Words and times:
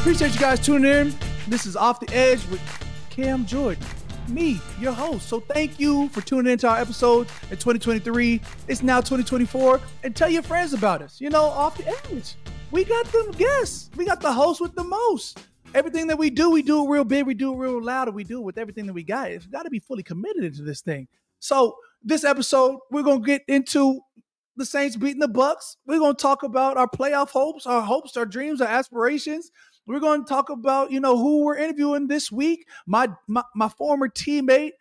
Appreciate 0.00 0.32
you 0.32 0.40
guys 0.40 0.58
tuning 0.58 0.90
in. 0.90 1.14
This 1.46 1.66
is 1.66 1.76
Off 1.76 2.00
the 2.00 2.08
Edge 2.14 2.44
with 2.46 2.62
Cam 3.10 3.44
Jordan, 3.44 3.84
me, 4.28 4.58
your 4.80 4.92
host. 4.92 5.28
So 5.28 5.40
thank 5.40 5.78
you 5.78 6.08
for 6.08 6.22
tuning 6.22 6.50
into 6.50 6.66
our 6.66 6.78
episode 6.78 7.28
in 7.50 7.58
2023. 7.58 8.40
It's 8.66 8.82
now 8.82 9.02
2024, 9.02 9.78
and 10.02 10.16
tell 10.16 10.30
your 10.30 10.42
friends 10.42 10.72
about 10.72 11.02
us. 11.02 11.20
You 11.20 11.28
know, 11.28 11.42
Off 11.42 11.76
the 11.76 11.86
Edge. 11.86 12.34
We 12.70 12.84
got 12.84 13.04
them 13.12 13.30
guests. 13.32 13.90
We 13.94 14.06
got 14.06 14.22
the 14.22 14.32
host 14.32 14.62
with 14.62 14.74
the 14.74 14.84
most. 14.84 15.42
Everything 15.74 16.06
that 16.06 16.16
we 16.16 16.30
do, 16.30 16.48
we 16.48 16.62
do 16.62 16.82
it 16.82 16.88
real 16.88 17.04
big, 17.04 17.26
we 17.26 17.34
do 17.34 17.52
it 17.52 17.58
real 17.58 17.80
loud, 17.80 18.08
and 18.08 18.14
we 18.16 18.24
do 18.24 18.38
it 18.38 18.44
with 18.44 18.56
everything 18.56 18.86
that 18.86 18.94
we 18.94 19.02
got. 19.02 19.30
It's 19.30 19.46
got 19.46 19.64
to 19.64 19.70
be 19.70 19.80
fully 19.80 20.02
committed 20.02 20.44
into 20.44 20.62
this 20.62 20.80
thing. 20.80 21.08
So 21.40 21.76
this 22.02 22.24
episode, 22.24 22.78
we're 22.90 23.02
gonna 23.02 23.20
get 23.20 23.42
into 23.48 24.00
the 24.56 24.64
Saints 24.64 24.96
beating 24.96 25.20
the 25.20 25.28
Bucks. 25.28 25.76
We're 25.86 25.98
gonna 25.98 26.14
talk 26.14 26.42
about 26.42 26.78
our 26.78 26.88
playoff 26.88 27.28
hopes, 27.30 27.66
our 27.66 27.82
hopes, 27.82 28.16
our 28.16 28.26
dreams, 28.26 28.62
our 28.62 28.68
aspirations. 28.68 29.50
We're 29.90 30.00
going 30.00 30.24
to 30.24 30.28
talk 30.28 30.50
about, 30.50 30.92
you 30.92 31.00
know, 31.00 31.16
who 31.16 31.44
we're 31.44 31.56
interviewing 31.56 32.06
this 32.06 32.30
week. 32.30 32.68
My 32.86 33.08
my, 33.26 33.42
my 33.56 33.68
former 33.68 34.08
teammate, 34.08 34.72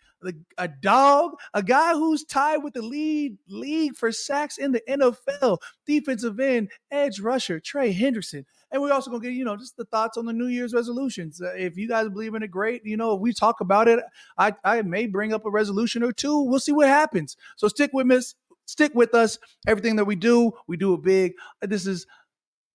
a 0.57 0.67
dog, 0.67 1.31
a 1.53 1.63
guy 1.63 1.93
who's 1.93 2.23
tied 2.23 2.57
with 2.57 2.73
the 2.73 2.83
lead 2.83 3.37
league 3.47 3.95
for 3.95 4.11
sacks 4.11 4.59
in 4.59 4.71
the 4.71 4.81
NFL, 4.87 5.57
defensive 5.87 6.39
end, 6.39 6.69
edge 6.91 7.19
rusher, 7.19 7.59
Trey 7.59 7.91
Hendrickson. 7.91 8.45
And 8.71 8.81
we're 8.83 8.93
also 8.93 9.09
going 9.09 9.23
to 9.23 9.29
get, 9.29 9.35
you 9.35 9.45
know, 9.45 9.57
just 9.57 9.77
the 9.77 9.85
thoughts 9.85 10.15
on 10.15 10.25
the 10.25 10.33
New 10.33 10.45
Year's 10.45 10.75
resolutions. 10.75 11.41
Uh, 11.41 11.53
if 11.57 11.75
you 11.75 11.87
guys 11.87 12.07
believe 12.09 12.35
in 12.35 12.43
it, 12.43 12.51
great. 12.51 12.85
You 12.85 12.97
know, 12.97 13.15
if 13.15 13.19
we 13.19 13.33
talk 13.33 13.61
about 13.61 13.87
it, 13.87 13.99
I, 14.37 14.53
I 14.63 14.83
may 14.83 15.07
bring 15.07 15.33
up 15.33 15.43
a 15.45 15.49
resolution 15.49 16.03
or 16.03 16.11
two. 16.11 16.41
We'll 16.43 16.59
see 16.59 16.71
what 16.71 16.87
happens. 16.87 17.35
So 17.55 17.67
stick 17.67 17.89
with 17.93 18.11
us. 18.11 18.35
Stick 18.65 18.93
with 18.93 19.15
us. 19.15 19.39
Everything 19.65 19.95
that 19.95 20.05
we 20.05 20.15
do, 20.15 20.51
we 20.67 20.77
do 20.77 20.93
it 20.93 21.01
big. 21.01 21.33
This 21.63 21.87
is 21.87 22.05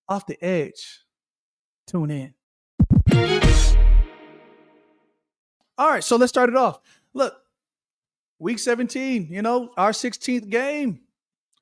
off 0.09 0.27
the 0.27 0.43
edge. 0.45 1.04
Tune 1.87 2.11
in. 2.11 2.35
All 5.77 5.89
right, 5.89 6.05
so 6.05 6.17
let's 6.17 6.31
start 6.31 6.49
it 6.49 6.57
off. 6.57 6.81
Look, 7.15 7.35
week 8.39 8.59
17, 8.59 9.29
you 9.31 9.43
know, 9.43 9.71
our 9.77 9.91
16th 9.91 10.49
game. 10.49 11.01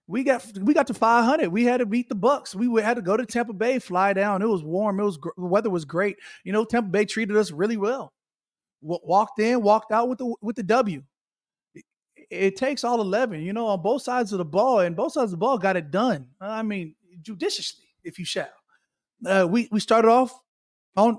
We 0.06 0.24
got 0.24 0.44
we 0.58 0.74
got 0.74 0.88
to 0.88 0.94
500. 0.94 1.48
We 1.48 1.64
had 1.64 1.78
to 1.78 1.86
beat 1.86 2.08
the 2.08 2.14
Bucks. 2.14 2.54
We 2.54 2.82
had 2.82 2.96
to 2.96 3.02
go 3.02 3.16
to 3.16 3.24
Tampa 3.24 3.52
Bay, 3.52 3.78
fly 3.78 4.12
down. 4.12 4.42
It 4.42 4.48
was 4.48 4.62
warm. 4.62 5.00
It 5.00 5.04
was 5.04 5.18
the 5.18 5.46
weather 5.46 5.70
was 5.70 5.84
great. 5.84 6.16
You 6.44 6.52
know, 6.52 6.64
Tampa 6.64 6.90
Bay 6.90 7.04
treated 7.04 7.36
us 7.36 7.50
really 7.50 7.76
well. 7.76 8.12
Walked 8.82 9.38
in, 9.38 9.62
walked 9.62 9.92
out 9.92 10.08
with 10.08 10.18
the 10.18 10.34
with 10.42 10.56
the 10.56 10.64
W. 10.64 11.02
It, 11.74 11.84
it 12.30 12.56
takes 12.56 12.82
all 12.82 13.00
11, 13.00 13.42
you 13.42 13.52
know, 13.52 13.68
on 13.68 13.80
both 13.80 14.02
sides 14.02 14.32
of 14.32 14.38
the 14.38 14.44
ball, 14.44 14.80
and 14.80 14.96
both 14.96 15.12
sides 15.12 15.26
of 15.26 15.30
the 15.30 15.36
ball 15.36 15.56
got 15.56 15.76
it 15.76 15.90
done. 15.90 16.26
I 16.40 16.62
mean, 16.62 16.96
judiciously, 17.22 17.86
if 18.02 18.18
you 18.18 18.24
shall. 18.24 18.50
Uh, 19.26 19.46
we 19.48 19.68
we 19.70 19.80
started 19.80 20.08
off 20.08 20.38
on 20.96 21.18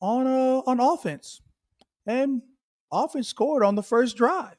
on 0.00 0.26
uh, 0.26 0.62
on 0.66 0.80
offense, 0.80 1.40
and 2.06 2.42
offense 2.92 3.28
scored 3.28 3.62
on 3.62 3.74
the 3.74 3.82
first 3.82 4.16
drive. 4.16 4.56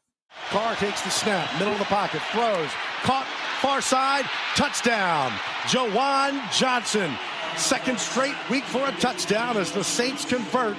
Carr 0.49 0.75
takes 0.75 1.01
the 1.01 1.09
snap, 1.09 1.51
middle 1.59 1.73
of 1.73 1.79
the 1.79 1.85
pocket, 1.85 2.21
throws, 2.31 2.69
caught 3.03 3.25
far 3.61 3.81
side, 3.81 4.25
touchdown. 4.55 5.31
Juwan 5.63 6.51
Johnson, 6.51 7.15
second 7.55 7.99
straight 7.99 8.35
week 8.49 8.63
for 8.65 8.85
a 8.87 8.91
touchdown 8.93 9.57
as 9.57 9.71
the 9.71 9.83
Saints 9.83 10.25
convert 10.25 10.77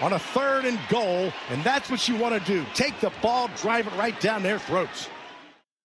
on 0.00 0.12
a 0.12 0.18
third 0.18 0.64
and 0.64 0.78
goal, 0.88 1.32
and 1.50 1.62
that's 1.62 1.90
what 1.90 2.08
you 2.08 2.16
want 2.16 2.34
to 2.34 2.52
do. 2.52 2.64
Take 2.74 2.98
the 3.00 3.12
ball, 3.22 3.48
drive 3.56 3.86
it 3.86 3.92
right 3.96 4.18
down 4.20 4.42
their 4.42 4.58
throats. 4.58 5.08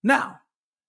Now, 0.03 0.39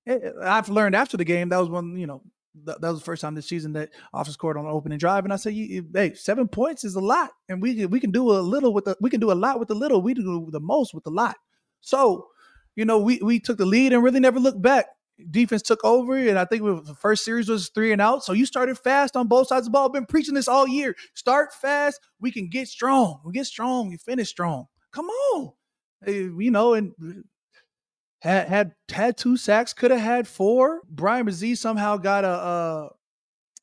eh, 0.06 0.18
I've 0.42 0.68
learned 0.68 0.94
after 0.94 1.16
the 1.16 1.24
game 1.24 1.48
that 1.50 1.58
was 1.58 1.68
one 1.68 1.96
you 1.96 2.06
know 2.06 2.22
that, 2.64 2.80
was 2.82 2.98
the 2.98 3.04
first 3.04 3.22
time 3.22 3.34
this 3.34 3.48
season 3.48 3.72
that 3.72 3.90
offense 4.12 4.34
scored 4.34 4.56
on 4.56 4.66
an 4.66 4.70
opening 4.70 4.98
drive, 4.98 5.24
and 5.24 5.32
I 5.32 5.36
said, 5.36 5.54
hey, 5.54 6.14
seven 6.14 6.48
points 6.48 6.84
is 6.84 6.94
a 6.94 7.00
lot, 7.00 7.30
and 7.48 7.62
we 7.62 7.86
we 7.86 8.00
can 8.00 8.10
do 8.10 8.30
a 8.30 8.40
little 8.40 8.74
with 8.74 8.84
the 8.84 8.96
we 9.00 9.10
can 9.10 9.20
do 9.20 9.32
a 9.32 9.34
lot 9.34 9.58
with 9.58 9.68
the 9.68 9.74
little. 9.74 10.02
We 10.02 10.14
do 10.14 10.48
the 10.50 10.60
most 10.60 10.94
with 10.94 11.04
the 11.04 11.10
lot. 11.10 11.36
So, 11.80 12.28
you 12.76 12.84
know, 12.84 12.98
we 12.98 13.18
we 13.22 13.40
took 13.40 13.58
the 13.58 13.66
lead 13.66 13.92
and 13.92 14.02
really 14.02 14.20
never 14.20 14.38
looked 14.38 14.62
back. 14.62 14.86
Defense 15.30 15.62
took 15.62 15.84
over, 15.84 16.16
and 16.16 16.38
I 16.38 16.44
think 16.44 16.62
the 16.62 16.94
first 16.94 17.24
series 17.24 17.48
was 17.48 17.68
three 17.68 17.92
and 17.92 18.00
out. 18.00 18.24
So 18.24 18.32
you 18.32 18.46
started 18.46 18.78
fast 18.78 19.16
on 19.16 19.28
both 19.28 19.48
sides 19.48 19.66
of 19.66 19.72
the 19.72 19.76
ball. 19.76 19.86
I've 19.86 19.92
been 19.92 20.06
preaching 20.06 20.34
this 20.34 20.48
all 20.48 20.66
year. 20.66 20.94
Start 21.14 21.52
fast. 21.54 22.00
We 22.20 22.32
can 22.32 22.48
get 22.48 22.68
strong. 22.68 23.20
We 23.24 23.32
get 23.32 23.46
strong. 23.46 23.88
We 23.88 23.96
finish 23.96 24.28
strong. 24.28 24.66
Come 24.90 25.06
on, 25.06 25.52
you 26.06 26.50
know, 26.50 26.74
and 26.74 26.92
had 28.22 28.48
had 28.48 28.72
had 28.90 29.16
two 29.16 29.36
sacks, 29.36 29.72
could 29.72 29.90
have 29.90 30.00
had 30.00 30.28
four. 30.28 30.82
Bryan 30.88 31.26
Bresee 31.26 31.56
somehow 31.56 31.96
got 31.96 32.24
a, 32.24 32.90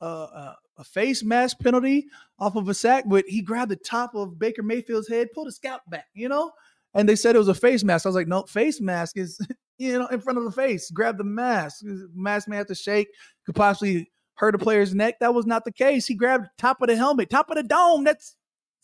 a, 0.04 0.06
a 0.06 0.56
a 0.76 0.84
face 0.84 1.22
mask 1.22 1.58
penalty 1.60 2.06
off 2.38 2.56
of 2.56 2.68
a 2.68 2.74
sack, 2.74 3.04
but 3.06 3.24
he 3.26 3.40
grabbed 3.40 3.70
the 3.70 3.76
top 3.76 4.14
of 4.14 4.38
Baker 4.38 4.62
Mayfield's 4.62 5.08
head, 5.08 5.28
pulled 5.34 5.48
a 5.48 5.52
scalp 5.52 5.82
back, 5.88 6.06
you 6.14 6.28
know, 6.28 6.52
and 6.94 7.08
they 7.08 7.16
said 7.16 7.34
it 7.34 7.38
was 7.38 7.48
a 7.48 7.54
face 7.54 7.82
mask. 7.82 8.04
I 8.04 8.10
was 8.10 8.16
like, 8.16 8.28
no, 8.28 8.42
face 8.42 8.80
mask 8.82 9.16
is 9.16 9.38
you 9.78 9.98
know 9.98 10.06
in 10.08 10.20
front 10.20 10.38
of 10.38 10.44
the 10.44 10.52
face. 10.52 10.90
Grab 10.90 11.16
the 11.16 11.24
mask. 11.24 11.82
Mask 12.14 12.46
may 12.46 12.56
have 12.56 12.66
to 12.66 12.74
shake, 12.74 13.08
could 13.46 13.54
possibly 13.54 14.10
hurt 14.34 14.54
a 14.54 14.58
player's 14.58 14.94
neck. 14.94 15.20
That 15.20 15.34
was 15.34 15.46
not 15.46 15.64
the 15.64 15.72
case. 15.72 16.06
He 16.06 16.14
grabbed 16.14 16.48
top 16.58 16.82
of 16.82 16.88
the 16.88 16.96
helmet, 16.96 17.30
top 17.30 17.50
of 17.50 17.56
the 17.56 17.62
dome. 17.62 18.04
That's 18.04 18.36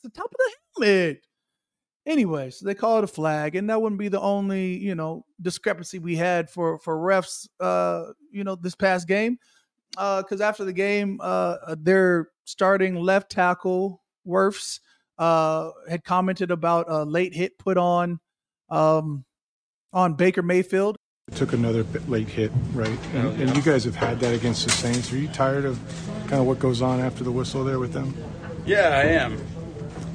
the 0.03 0.11
top 0.11 0.27
of 0.27 0.37
the 0.39 0.87
helmet. 0.87 1.26
Anyway, 2.07 2.51
so 2.51 2.65
they 2.65 2.75
call 2.75 2.99
it 2.99 3.05
a 3.05 3.09
flag, 3.09 3.57
and 3.57 3.69
that 3.69 3.83
wouldn't 3.83 3.99
be 3.99 4.07
the 4.09 4.21
only, 4.21 4.77
you 4.79 4.95
know, 4.95 5.25
discrepancy 5.43 5.99
we 5.99 6.15
had 6.15 6.49
for 6.49 6.79
for 6.79 6.97
refs, 6.97 7.49
uh, 7.59 8.13
you 8.31 8.45
know, 8.45 8.55
this 8.55 8.77
past 8.77 9.09
game. 9.09 9.39
Because 9.91 10.41
uh, 10.41 10.45
after 10.45 10.65
the 10.65 10.73
game, 10.73 11.19
uh, 11.21 11.57
uh, 11.67 11.77
their 11.79 12.29
starting 12.45 12.95
left 12.95 13.31
tackle 13.31 14.03
Wirfs 14.27 14.81
uh, 15.19 15.71
had 15.89 16.05
commented 16.05 16.51
about 16.51 16.87
a 16.89 17.05
late 17.05 17.35
hit 17.35 17.59
put 17.59 17.77
on 17.77 18.21
um, 18.69 19.25
on 19.93 20.15
Baker 20.15 20.43
Mayfield. 20.43 20.97
Took 21.35 21.55
another 21.55 21.85
late 22.07 22.29
hit, 22.29 22.53
right? 22.73 22.89
And, 22.89 23.27
oh, 23.27 23.31
yeah. 23.33 23.47
and 23.47 23.57
you 23.57 23.63
guys 23.63 23.83
have 23.83 23.97
had 23.97 24.21
that 24.21 24.33
against 24.33 24.65
the 24.65 24.71
Saints. 24.71 25.13
Are 25.13 25.19
you 25.19 25.27
tired 25.29 25.65
of 25.65 25.81
kind 26.29 26.41
of 26.41 26.47
what 26.47 26.61
goes 26.61 26.83
on 26.83 27.01
after 27.01 27.25
the 27.25 27.33
whistle 27.33 27.65
there 27.65 27.81
with 27.81 27.93
them? 27.93 28.15
Yeah, 28.65 28.91
I 28.91 29.03
am. 29.03 29.41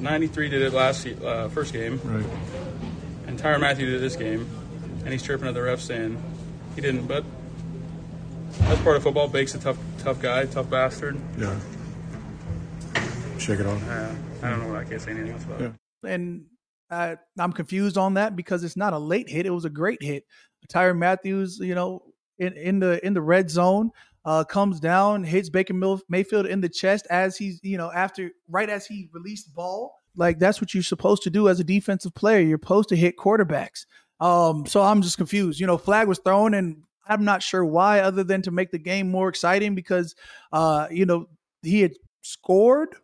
93 0.02 0.48
did 0.48 0.62
it 0.62 0.72
last 0.72 1.06
uh, 1.06 1.48
first 1.48 1.72
game. 1.72 2.00
Right. 2.04 2.24
And 3.26 3.38
Tyrann 3.38 3.60
Mathieu 3.60 3.86
did 3.90 4.00
this 4.00 4.16
game, 4.16 4.46
and 5.04 5.08
he's 5.12 5.22
chirping 5.22 5.48
at 5.48 5.54
the 5.54 5.62
ref 5.62 5.80
saying 5.80 6.20
he 6.74 6.80
didn't. 6.80 7.06
But 7.06 7.24
That's 8.60 8.80
part 8.82 8.96
of 8.96 9.02
football. 9.04 9.28
Bake's 9.28 9.54
a 9.54 9.58
tough, 9.58 9.78
tough 9.98 10.20
guy, 10.20 10.44
tough 10.46 10.68
bastard. 10.68 11.18
Yeah. 11.38 11.56
Shake 13.38 13.60
it 13.60 13.66
off. 13.66 13.82
Uh, 13.88 14.12
I 14.42 14.50
don't 14.50 14.60
know. 14.60 14.68
What 14.68 14.76
I 14.78 14.84
can't 14.84 15.00
say 15.00 15.12
anything 15.12 15.32
else 15.32 15.44
about 15.44 15.60
Yeah. 15.60 15.66
it. 15.68 15.72
and 16.04 16.44
uh, 16.90 17.16
I'm 17.38 17.52
confused 17.52 17.96
on 17.96 18.14
that 18.14 18.36
because 18.36 18.64
it's 18.64 18.76
not 18.76 18.92
a 18.92 18.98
late 18.98 19.28
hit; 19.28 19.46
it 19.46 19.50
was 19.50 19.64
a 19.64 19.70
great 19.70 20.02
hit. 20.02 20.24
Tyrann 20.68 20.98
Mathieu, 20.98 21.46
you 21.58 21.74
know, 21.74 22.02
in, 22.38 22.52
in 22.54 22.78
the 22.80 23.04
in 23.04 23.14
the 23.14 23.22
red 23.22 23.50
zone, 23.50 23.90
uh, 24.24 24.44
comes 24.44 24.80
down, 24.80 25.24
hits 25.24 25.48
Baker 25.48 25.74
Mayfield 26.08 26.46
in 26.46 26.60
the 26.60 26.68
chest 26.68 27.06
as 27.10 27.36
he's, 27.36 27.60
you 27.62 27.76
know, 27.76 27.90
after 27.92 28.30
right 28.48 28.68
as 28.68 28.86
he 28.86 29.08
released 29.12 29.54
ball. 29.54 29.94
Like 30.14 30.38
that's 30.38 30.60
what 30.60 30.74
you're 30.74 30.82
supposed 30.82 31.22
to 31.24 31.30
do 31.30 31.48
as 31.48 31.58
a 31.58 31.64
defensive 31.64 32.14
player. 32.14 32.40
You're 32.40 32.58
supposed 32.62 32.90
to 32.90 32.96
hit 32.96 33.16
quarterbacks. 33.16 33.86
Um, 34.20 34.66
so 34.66 34.82
I'm 34.82 35.02
just 35.02 35.16
confused. 35.16 35.58
You 35.58 35.66
know, 35.66 35.78
flag 35.78 36.06
was 36.06 36.18
thrown, 36.18 36.54
and 36.54 36.82
I'm 37.08 37.24
not 37.24 37.42
sure 37.42 37.64
why, 37.64 38.00
other 38.00 38.22
than 38.22 38.42
to 38.42 38.50
make 38.50 38.70
the 38.70 38.78
game 38.78 39.10
more 39.10 39.28
exciting 39.28 39.74
because, 39.74 40.14
uh, 40.52 40.86
you 40.90 41.06
know, 41.06 41.26
he 41.62 41.80
had 41.80 41.94
scored 42.22 42.94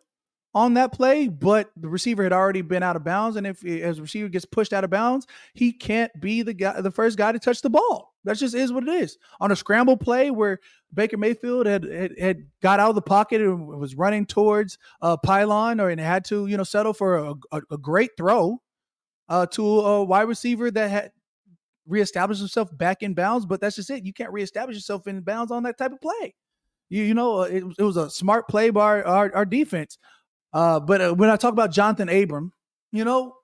on 0.53 0.73
that 0.73 0.91
play, 0.91 1.27
but 1.27 1.69
the 1.77 1.87
receiver 1.87 2.23
had 2.23 2.33
already 2.33 2.61
been 2.61 2.81
out 2.81 2.95
of 2.95 3.03
bounds. 3.03 3.35
And 3.35 3.45
if 3.45 3.63
as 3.63 4.01
receiver 4.01 4.29
gets 4.29 4.45
pushed 4.45 4.73
out 4.73 4.83
of 4.83 4.89
bounds, 4.89 5.27
he 5.53 5.71
can't 5.71 6.11
be 6.19 6.41
the 6.41 6.53
guy, 6.53 6.81
the 6.81 6.91
first 6.91 7.17
guy 7.17 7.31
to 7.31 7.39
touch 7.39 7.61
the 7.61 7.69
ball. 7.69 8.13
That 8.23 8.37
just 8.37 8.55
is 8.55 8.73
what 8.73 8.87
it 8.87 8.89
is. 8.89 9.17
On 9.39 9.51
a 9.51 9.55
scramble 9.55 9.95
play 9.95 10.31
where 10.31 10.59
Baker 10.93 11.17
Mayfield 11.17 11.67
had 11.67 11.83
had, 11.83 12.19
had 12.19 12.47
got 12.61 12.79
out 12.79 12.89
of 12.89 12.95
the 12.95 13.01
pocket 13.01 13.41
and 13.41 13.67
was 13.67 13.95
running 13.95 14.25
towards 14.25 14.77
a 15.01 15.17
pylon, 15.17 15.79
or 15.79 15.89
and 15.89 16.01
had 16.01 16.25
to 16.25 16.47
you 16.47 16.57
know 16.57 16.63
settle 16.63 16.93
for 16.93 17.17
a, 17.17 17.33
a, 17.51 17.61
a 17.71 17.77
great 17.77 18.11
throw 18.17 18.59
uh, 19.29 19.45
to 19.47 19.63
a 19.81 20.03
wide 20.03 20.27
receiver 20.27 20.71
that 20.71 20.89
had 20.89 21.11
reestablished 21.87 22.39
himself 22.41 22.75
back 22.75 23.03
in 23.03 23.13
bounds. 23.13 23.45
But 23.45 23.61
that's 23.61 23.75
just 23.75 23.89
it. 23.91 24.05
You 24.05 24.13
can't 24.13 24.33
reestablish 24.33 24.75
yourself 24.75 25.05
in 25.07 25.21
bounds 25.21 25.51
on 25.51 25.63
that 25.63 25.77
type 25.77 25.91
of 25.91 26.01
play. 26.01 26.33
You 26.89 27.03
you 27.03 27.13
know 27.13 27.43
it, 27.43 27.63
it 27.77 27.83
was 27.83 27.97
a 27.97 28.09
smart 28.09 28.47
play 28.47 28.71
by 28.71 29.01
our, 29.03 29.33
our 29.35 29.45
defense. 29.45 29.99
Uh, 30.53 30.79
but 30.79 31.01
uh, 31.01 31.13
when 31.13 31.29
I 31.29 31.35
talk 31.35 31.53
about 31.53 31.71
Jonathan 31.71 32.09
Abram, 32.09 32.53
you 32.91 33.05
know, 33.05 33.35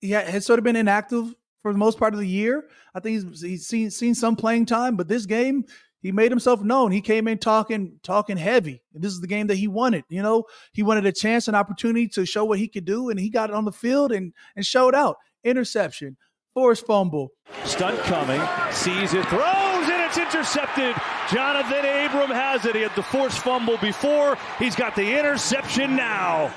he 0.00 0.12
ha- 0.12 0.24
has 0.24 0.46
sort 0.46 0.58
of 0.58 0.64
been 0.64 0.76
inactive 0.76 1.34
for 1.62 1.72
the 1.72 1.78
most 1.78 1.98
part 1.98 2.14
of 2.14 2.20
the 2.20 2.28
year. 2.28 2.68
I 2.94 3.00
think 3.00 3.22
he's 3.22 3.42
he's 3.42 3.66
seen 3.66 3.90
seen 3.90 4.14
some 4.14 4.36
playing 4.36 4.66
time, 4.66 4.96
but 4.96 5.08
this 5.08 5.26
game 5.26 5.64
he 6.00 6.12
made 6.12 6.30
himself 6.30 6.62
known. 6.62 6.92
He 6.92 7.00
came 7.00 7.26
in 7.26 7.38
talking 7.38 7.98
talking 8.02 8.36
heavy. 8.36 8.82
And 8.94 9.02
this 9.02 9.12
is 9.12 9.20
the 9.20 9.26
game 9.26 9.48
that 9.48 9.56
he 9.56 9.66
wanted. 9.66 10.04
You 10.08 10.22
know, 10.22 10.44
he 10.72 10.84
wanted 10.84 11.06
a 11.06 11.12
chance, 11.12 11.48
an 11.48 11.54
opportunity 11.56 12.06
to 12.08 12.24
show 12.24 12.44
what 12.44 12.58
he 12.58 12.68
could 12.68 12.84
do, 12.84 13.10
and 13.10 13.18
he 13.18 13.28
got 13.28 13.50
it 13.50 13.56
on 13.56 13.64
the 13.64 13.72
field 13.72 14.12
and 14.12 14.32
and 14.54 14.64
showed 14.64 14.94
out. 14.94 15.16
Interception, 15.42 16.16
forced 16.54 16.86
fumble. 16.86 17.30
Stunt 17.64 17.98
coming, 18.00 18.40
sees 18.72 19.14
it, 19.14 19.26
throws, 19.26 19.42
and 19.44 19.65
it's 20.06 20.18
intercepted. 20.18 20.94
Jonathan 21.32 21.78
Abram 21.78 22.30
has 22.30 22.64
it. 22.64 22.76
He 22.76 22.82
had 22.82 22.94
the 22.94 23.02
forced 23.02 23.40
fumble 23.40 23.76
before. 23.78 24.38
He's 24.58 24.76
got 24.76 24.94
the 24.94 25.18
interception 25.18 25.96
now. 25.96 26.54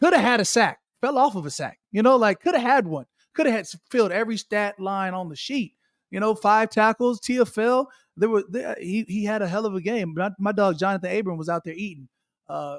Could 0.00 0.12
have 0.12 0.22
had 0.22 0.40
a 0.40 0.44
sack, 0.44 0.80
fell 1.00 1.16
off 1.16 1.36
of 1.36 1.46
a 1.46 1.50
sack. 1.50 1.78
You 1.92 2.02
know, 2.02 2.16
like 2.16 2.40
could 2.40 2.54
have 2.54 2.62
had 2.62 2.86
one. 2.86 3.06
Could 3.34 3.46
have 3.46 3.54
had 3.54 3.68
filled 3.90 4.10
every 4.10 4.36
stat 4.36 4.80
line 4.80 5.14
on 5.14 5.28
the 5.28 5.36
sheet. 5.36 5.74
You 6.10 6.18
know, 6.18 6.34
five 6.34 6.70
tackles, 6.70 7.20
TFL. 7.20 7.86
There 8.16 8.28
were 8.28 8.44
there, 8.48 8.76
he 8.80 9.04
he 9.08 9.24
had 9.24 9.42
a 9.42 9.48
hell 9.48 9.66
of 9.66 9.74
a 9.74 9.80
game. 9.80 10.14
My, 10.16 10.30
my 10.38 10.52
dog 10.52 10.78
Jonathan 10.78 11.16
Abram 11.16 11.38
was 11.38 11.48
out 11.48 11.64
there 11.64 11.74
eating. 11.74 12.08
Uh, 12.48 12.78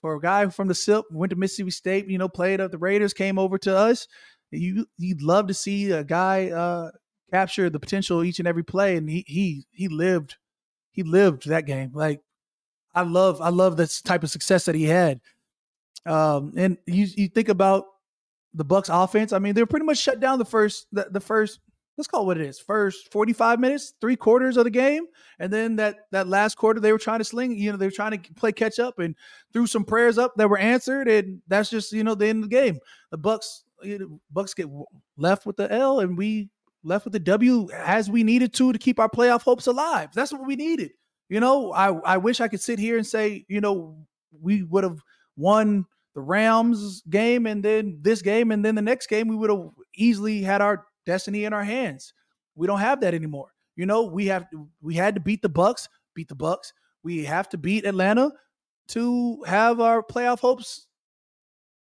for 0.00 0.14
a 0.14 0.20
guy 0.20 0.46
from 0.46 0.68
the 0.68 0.74
SIP, 0.76 1.04
went 1.10 1.30
to 1.30 1.36
Mississippi 1.36 1.72
State. 1.72 2.08
You 2.08 2.18
know, 2.18 2.28
played 2.28 2.60
at 2.60 2.70
the 2.70 2.78
Raiders, 2.78 3.12
came 3.12 3.36
over 3.36 3.58
to 3.58 3.76
us. 3.76 4.06
You 4.52 4.86
you'd 4.96 5.22
love 5.22 5.48
to 5.48 5.54
see 5.54 5.90
a 5.90 6.04
guy 6.04 6.50
uh, 6.50 6.92
capture 7.30 7.70
the 7.70 7.80
potential 7.80 8.24
each 8.24 8.38
and 8.38 8.48
every 8.48 8.64
play, 8.64 8.96
and 8.96 9.08
he 9.08 9.24
he 9.26 9.66
he 9.70 9.88
lived 9.88 10.36
he 10.90 11.02
lived 11.02 11.48
that 11.48 11.66
game. 11.66 11.92
Like 11.94 12.20
I 12.94 13.02
love 13.02 13.40
I 13.40 13.50
love 13.50 13.76
this 13.76 14.02
type 14.02 14.22
of 14.22 14.30
success 14.30 14.64
that 14.66 14.74
he 14.74 14.84
had. 14.84 15.20
Um, 16.06 16.52
and 16.56 16.78
you 16.86 17.06
you 17.16 17.28
think 17.28 17.48
about 17.48 17.84
the 18.54 18.64
Bucks 18.64 18.88
offense. 18.88 19.32
I 19.32 19.38
mean, 19.38 19.54
they're 19.54 19.66
pretty 19.66 19.86
much 19.86 19.98
shut 19.98 20.20
down 20.20 20.38
the 20.38 20.44
first 20.44 20.86
the, 20.92 21.08
the 21.10 21.20
first 21.20 21.60
let's 21.98 22.06
call 22.06 22.22
it 22.22 22.26
what 22.26 22.38
it 22.38 22.46
is 22.46 22.60
first 22.60 23.10
45 23.10 23.58
minutes 23.58 23.92
three 24.00 24.14
quarters 24.14 24.56
of 24.56 24.62
the 24.62 24.70
game 24.70 25.06
and 25.40 25.52
then 25.52 25.74
that 25.76 26.06
that 26.12 26.28
last 26.28 26.54
quarter 26.54 26.78
they 26.78 26.92
were 26.92 26.98
trying 26.98 27.18
to 27.18 27.24
sling 27.24 27.58
you 27.58 27.72
know 27.72 27.76
they 27.76 27.88
were 27.88 27.90
trying 27.90 28.16
to 28.16 28.34
play 28.34 28.52
catch 28.52 28.78
up 28.78 29.00
and 29.00 29.16
threw 29.52 29.66
some 29.66 29.84
prayers 29.84 30.16
up 30.16 30.32
that 30.36 30.48
were 30.48 30.58
answered 30.58 31.08
and 31.08 31.42
that's 31.48 31.68
just 31.68 31.92
you 31.92 32.04
know 32.04 32.14
the 32.14 32.26
end 32.26 32.44
of 32.44 32.48
the 32.48 32.56
game 32.56 32.78
the 33.10 33.18
bucks 33.18 33.64
you 33.82 33.98
know, 33.98 34.20
bucks 34.32 34.54
get 34.54 34.68
left 35.16 35.44
with 35.44 35.56
the 35.56 35.70
l 35.72 35.98
and 35.98 36.16
we 36.16 36.48
left 36.84 37.04
with 37.04 37.12
the 37.12 37.18
w 37.18 37.68
as 37.72 38.10
we 38.10 38.22
needed 38.22 38.52
to 38.52 38.72
to 38.72 38.78
keep 38.78 38.98
our 38.98 39.08
playoff 39.08 39.42
hopes 39.42 39.66
alive 39.66 40.08
that's 40.14 40.32
what 40.32 40.46
we 40.46 40.56
needed 40.56 40.92
you 41.28 41.40
know 41.40 41.72
i 41.72 41.88
i 42.00 42.16
wish 42.16 42.40
i 42.40 42.48
could 42.48 42.60
sit 42.60 42.78
here 42.78 42.96
and 42.96 43.06
say 43.06 43.44
you 43.48 43.60
know 43.60 43.96
we 44.40 44.62
would 44.62 44.84
have 44.84 45.00
won 45.36 45.84
the 46.14 46.20
rams 46.20 47.02
game 47.10 47.46
and 47.46 47.62
then 47.62 47.98
this 48.02 48.22
game 48.22 48.50
and 48.50 48.64
then 48.64 48.74
the 48.74 48.82
next 48.82 49.08
game 49.08 49.28
we 49.28 49.36
would 49.36 49.50
have 49.50 49.68
easily 49.94 50.42
had 50.42 50.60
our 50.60 50.86
destiny 51.08 51.44
in 51.44 51.52
our 51.52 51.64
hands. 51.64 52.12
We 52.54 52.66
don't 52.66 52.80
have 52.80 53.00
that 53.00 53.14
anymore. 53.14 53.52
You 53.76 53.86
know, 53.86 54.04
we 54.04 54.26
have 54.26 54.46
we 54.80 54.94
had 54.94 55.14
to 55.14 55.20
beat 55.20 55.42
the 55.42 55.48
Bucks, 55.48 55.88
beat 56.14 56.28
the 56.28 56.34
Bucks. 56.34 56.72
We 57.02 57.24
have 57.24 57.48
to 57.50 57.58
beat 57.58 57.84
Atlanta 57.84 58.32
to 58.88 59.42
have 59.44 59.80
our 59.80 60.02
playoff 60.02 60.40
hopes 60.40 60.86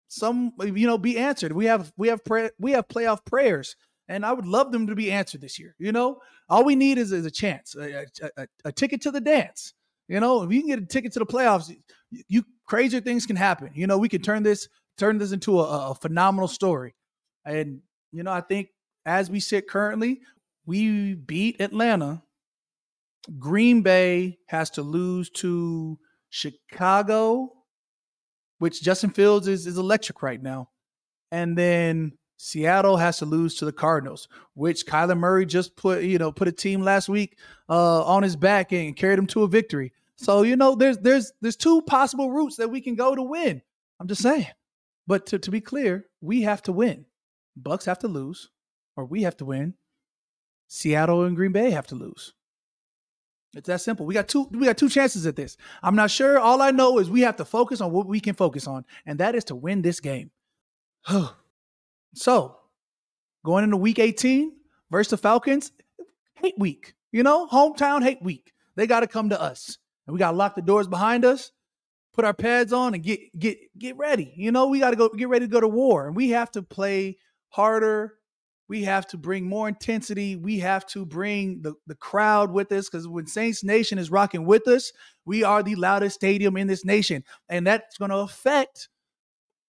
some 0.08 0.52
you 0.60 0.86
know 0.86 0.98
be 0.98 1.18
answered. 1.18 1.52
We 1.52 1.66
have 1.66 1.92
we 1.96 2.08
have 2.08 2.24
pray, 2.24 2.50
we 2.58 2.72
have 2.72 2.88
playoff 2.88 3.24
prayers 3.24 3.76
and 4.08 4.24
I 4.24 4.32
would 4.32 4.46
love 4.46 4.72
them 4.72 4.86
to 4.86 4.94
be 4.94 5.10
answered 5.10 5.40
this 5.40 5.58
year. 5.58 5.74
You 5.78 5.92
know, 5.92 6.20
all 6.48 6.64
we 6.64 6.76
need 6.76 6.98
is, 6.98 7.12
is 7.12 7.26
a 7.26 7.30
chance, 7.30 7.74
a, 7.74 8.06
a, 8.36 8.46
a 8.66 8.72
ticket 8.72 9.02
to 9.02 9.10
the 9.10 9.20
dance. 9.20 9.74
You 10.08 10.20
know, 10.20 10.42
if 10.42 10.52
you 10.52 10.60
can 10.60 10.68
get 10.68 10.78
a 10.78 10.86
ticket 10.86 11.12
to 11.14 11.18
the 11.18 11.26
playoffs, 11.26 11.68
you, 11.68 12.22
you 12.28 12.44
crazier 12.66 13.00
things 13.00 13.26
can 13.26 13.36
happen. 13.36 13.70
You 13.74 13.86
know, 13.86 13.98
we 13.98 14.08
can 14.08 14.22
turn 14.22 14.42
this 14.42 14.68
turn 14.98 15.18
this 15.18 15.32
into 15.32 15.60
a, 15.60 15.90
a 15.90 15.94
phenomenal 15.94 16.48
story. 16.48 16.94
And 17.44 17.80
you 18.12 18.22
know, 18.22 18.32
I 18.32 18.40
think 18.40 18.68
as 19.04 19.30
we 19.30 19.40
sit 19.40 19.68
currently, 19.68 20.20
we 20.64 21.14
beat 21.14 21.60
Atlanta. 21.60 22.22
Green 23.38 23.82
Bay 23.82 24.38
has 24.46 24.70
to 24.70 24.82
lose 24.82 25.30
to 25.30 25.98
Chicago, 26.30 27.52
which 28.58 28.82
Justin 28.82 29.10
Fields 29.10 29.48
is, 29.48 29.66
is 29.66 29.78
electric 29.78 30.22
right 30.22 30.40
now. 30.40 30.68
And 31.32 31.58
then 31.58 32.12
Seattle 32.36 32.96
has 32.96 33.18
to 33.18 33.24
lose 33.24 33.54
to 33.56 33.64
the 33.64 33.72
Cardinals, 33.72 34.28
which 34.54 34.86
Kyler 34.86 35.18
Murray 35.18 35.46
just 35.46 35.74
put, 35.76 36.02
you 36.02 36.18
know, 36.18 36.30
put 36.30 36.48
a 36.48 36.52
team 36.52 36.82
last 36.82 37.08
week 37.08 37.38
uh, 37.68 38.04
on 38.04 38.22
his 38.22 38.36
back 38.36 38.72
and 38.72 38.96
carried 38.96 39.18
him 39.18 39.26
to 39.28 39.42
a 39.42 39.48
victory. 39.48 39.92
So, 40.16 40.42
you 40.42 40.56
know, 40.56 40.74
there's 40.74 40.98
there's 40.98 41.32
there's 41.40 41.56
two 41.56 41.82
possible 41.82 42.30
routes 42.30 42.56
that 42.56 42.70
we 42.70 42.80
can 42.80 42.94
go 42.94 43.14
to 43.14 43.22
win. 43.22 43.62
I'm 44.00 44.08
just 44.08 44.22
saying. 44.22 44.46
But 45.06 45.26
to, 45.26 45.38
to 45.38 45.50
be 45.50 45.60
clear, 45.60 46.06
we 46.20 46.42
have 46.42 46.62
to 46.62 46.72
win. 46.72 47.06
Bucks 47.56 47.84
have 47.86 48.00
to 48.00 48.08
lose 48.08 48.50
or 48.96 49.04
we 49.04 49.22
have 49.22 49.36
to 49.38 49.44
win. 49.44 49.74
Seattle 50.68 51.24
and 51.24 51.36
Green 51.36 51.52
Bay 51.52 51.70
have 51.70 51.86
to 51.88 51.94
lose. 51.94 52.34
It's 53.54 53.68
that 53.68 53.80
simple. 53.80 54.04
We 54.04 54.12
got 54.12 54.28
two 54.28 54.48
we 54.50 54.66
got 54.66 54.76
two 54.76 54.90
chances 54.90 55.26
at 55.26 55.36
this. 55.36 55.56
I'm 55.82 55.96
not 55.96 56.10
sure. 56.10 56.38
All 56.38 56.60
I 56.60 56.72
know 56.72 56.98
is 56.98 57.08
we 57.08 57.22
have 57.22 57.36
to 57.36 57.44
focus 57.44 57.80
on 57.80 57.92
what 57.92 58.06
we 58.06 58.20
can 58.20 58.34
focus 58.34 58.66
on, 58.66 58.84
and 59.06 59.20
that 59.20 59.34
is 59.34 59.44
to 59.44 59.54
win 59.54 59.80
this 59.80 60.00
game. 60.00 60.30
so, 62.14 62.56
going 63.44 63.64
into 63.64 63.76
week 63.76 63.98
18 63.98 64.52
versus 64.90 65.10
the 65.10 65.16
Falcons, 65.16 65.72
hate 66.34 66.54
week. 66.58 66.94
You 67.12 67.22
know, 67.22 67.46
hometown 67.46 68.02
hate 68.02 68.22
week. 68.22 68.52
They 68.74 68.86
got 68.86 69.00
to 69.00 69.06
come 69.06 69.30
to 69.30 69.40
us. 69.40 69.78
And 70.06 70.12
we 70.12 70.18
got 70.18 70.32
to 70.32 70.36
lock 70.36 70.54
the 70.54 70.62
doors 70.62 70.86
behind 70.86 71.24
us, 71.24 71.50
put 72.12 72.24
our 72.24 72.34
pads 72.34 72.72
on 72.72 72.94
and 72.94 73.02
get 73.02 73.20
get 73.38 73.58
get 73.78 73.96
ready. 73.96 74.32
You 74.36 74.52
know, 74.52 74.68
we 74.68 74.78
got 74.78 74.90
to 74.90 74.96
go 74.96 75.08
get 75.08 75.28
ready 75.28 75.46
to 75.46 75.50
go 75.50 75.60
to 75.60 75.68
war, 75.68 76.06
and 76.06 76.14
we 76.14 76.30
have 76.30 76.50
to 76.52 76.62
play 76.62 77.18
harder, 77.48 78.16
we 78.68 78.84
have 78.84 79.06
to 79.08 79.16
bring 79.16 79.48
more 79.48 79.68
intensity. 79.68 80.36
We 80.36 80.58
have 80.58 80.86
to 80.88 81.06
bring 81.06 81.62
the, 81.62 81.74
the 81.86 81.94
crowd 81.94 82.50
with 82.50 82.72
us 82.72 82.88
because 82.88 83.06
when 83.06 83.26
Saints 83.26 83.62
Nation 83.62 83.98
is 83.98 84.10
rocking 84.10 84.44
with 84.44 84.66
us, 84.66 84.92
we 85.24 85.44
are 85.44 85.62
the 85.62 85.76
loudest 85.76 86.16
stadium 86.16 86.56
in 86.56 86.66
this 86.66 86.84
nation. 86.84 87.22
And 87.48 87.66
that's 87.66 87.96
going 87.96 88.10
to 88.10 88.18
affect 88.18 88.88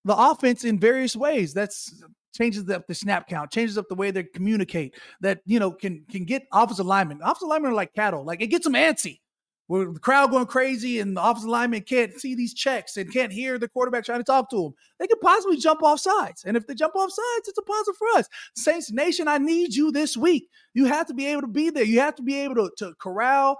the 0.03 0.15
offense 0.15 0.63
in 0.63 0.79
various 0.79 1.15
ways. 1.15 1.53
That's 1.53 2.03
changes 2.37 2.69
up 2.69 2.87
the 2.87 2.95
snap 2.95 3.27
count, 3.27 3.51
changes 3.51 3.77
up 3.77 3.87
the 3.89 3.95
way 3.95 4.11
they 4.11 4.23
communicate, 4.23 4.95
that, 5.21 5.41
you 5.45 5.59
know, 5.59 5.71
can 5.71 6.05
can 6.09 6.25
get 6.25 6.47
offensive 6.51 6.85
linemen. 6.85 7.19
Offensive 7.21 7.47
linemen 7.47 7.71
are 7.71 7.75
like 7.75 7.93
cattle. 7.93 8.23
Like 8.23 8.41
it 8.41 8.47
gets 8.47 8.65
them 8.65 8.73
antsy 8.73 9.19
where 9.67 9.91
the 9.91 9.99
crowd 9.99 10.31
going 10.31 10.45
crazy 10.45 10.99
and 10.99 11.15
the 11.15 11.21
offensive 11.21 11.49
lineman 11.49 11.81
can't 11.81 12.19
see 12.19 12.33
these 12.35 12.53
checks 12.53 12.97
and 12.97 13.11
can't 13.11 13.31
hear 13.31 13.59
the 13.59 13.67
quarterback 13.67 14.05
trying 14.05 14.19
to 14.19 14.23
talk 14.23 14.49
to 14.49 14.63
them, 14.63 14.73
they 14.97 15.07
could 15.07 15.19
possibly 15.21 15.57
jump 15.57 15.83
off 15.83 15.99
sides. 15.99 16.45
And 16.45 16.55
if 16.57 16.65
they 16.65 16.73
jump 16.73 16.95
off 16.95 17.11
sides, 17.11 17.49
it's 17.49 17.57
a 17.57 17.61
positive 17.61 17.97
for 17.97 18.07
us. 18.15 18.27
Saints 18.55 18.91
Nation, 18.91 19.27
I 19.27 19.37
need 19.37 19.75
you 19.75 19.91
this 19.91 20.15
week. 20.15 20.49
You 20.73 20.85
have 20.85 21.05
to 21.07 21.13
be 21.13 21.27
able 21.27 21.41
to 21.41 21.47
be 21.47 21.69
there. 21.69 21.83
You 21.83 21.99
have 21.99 22.15
to 22.15 22.23
be 22.23 22.39
able 22.39 22.55
to, 22.55 22.71
to 22.77 22.93
corral 22.95 23.57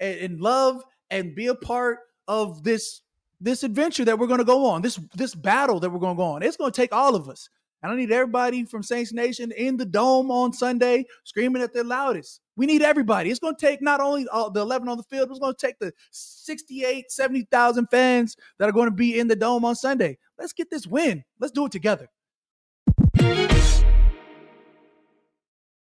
and, 0.00 0.18
and 0.18 0.40
love 0.40 0.82
and 1.10 1.34
be 1.34 1.46
a 1.48 1.54
part 1.54 2.00
of 2.26 2.64
this 2.64 3.02
this 3.42 3.62
adventure 3.62 4.04
that 4.04 4.18
we're 4.18 4.26
going 4.26 4.38
to 4.38 4.44
go 4.44 4.66
on, 4.66 4.82
this 4.82 5.00
this 5.14 5.34
battle 5.34 5.80
that 5.80 5.90
we're 5.90 5.98
going 5.98 6.14
to 6.14 6.18
go 6.18 6.24
on. 6.24 6.42
It's 6.42 6.56
going 6.56 6.72
to 6.72 6.76
take 6.76 6.92
all 6.92 7.14
of 7.14 7.28
us. 7.28 7.48
And 7.82 7.90
I 7.90 7.96
need 7.96 8.12
everybody 8.12 8.64
from 8.64 8.82
Saints 8.82 9.12
Nation 9.12 9.52
in 9.52 9.76
the 9.76 9.86
dome 9.86 10.30
on 10.30 10.52
Sunday 10.52 11.06
screaming 11.24 11.62
at 11.62 11.72
their 11.72 11.84
loudest. 11.84 12.40
We 12.56 12.66
need 12.66 12.82
everybody. 12.82 13.30
It's 13.30 13.40
going 13.40 13.56
to 13.56 13.66
take 13.66 13.80
not 13.80 14.00
only 14.00 14.28
all 14.28 14.50
the 14.50 14.60
11 14.60 14.86
on 14.88 14.98
the 14.98 15.02
field, 15.04 15.30
it's 15.30 15.38
going 15.38 15.54
to 15.54 15.66
take 15.66 15.78
the 15.78 15.92
68, 16.10 17.10
70,000 17.10 17.86
fans 17.90 18.36
that 18.58 18.68
are 18.68 18.72
going 18.72 18.90
to 18.90 18.94
be 18.94 19.18
in 19.18 19.28
the 19.28 19.36
dome 19.36 19.64
on 19.64 19.74
Sunday. 19.74 20.18
Let's 20.38 20.52
get 20.52 20.68
this 20.68 20.86
win. 20.86 21.24
Let's 21.38 21.52
do 21.52 21.66
it 21.66 21.72
together. 21.72 22.10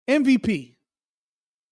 MVP. 0.07 0.75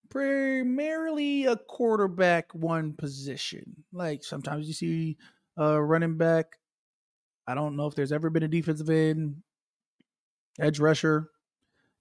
Primarily 0.10 1.46
a 1.46 1.56
quarterback 1.56 2.56
one 2.56 2.94
position. 2.94 3.84
Like 3.94 4.24
sometimes 4.24 4.68
you 4.68 4.74
see 4.74 5.18
a 5.56 5.80
running 5.80 6.18
back. 6.18 6.58
I 7.48 7.54
don't 7.54 7.76
know 7.76 7.86
if 7.86 7.94
there's 7.94 8.12
ever 8.12 8.32
been 8.32 8.44
a 8.44 8.48
defensive 8.48 8.90
end, 8.90 9.36
edge 10.60 10.80
rusher. 10.80 11.30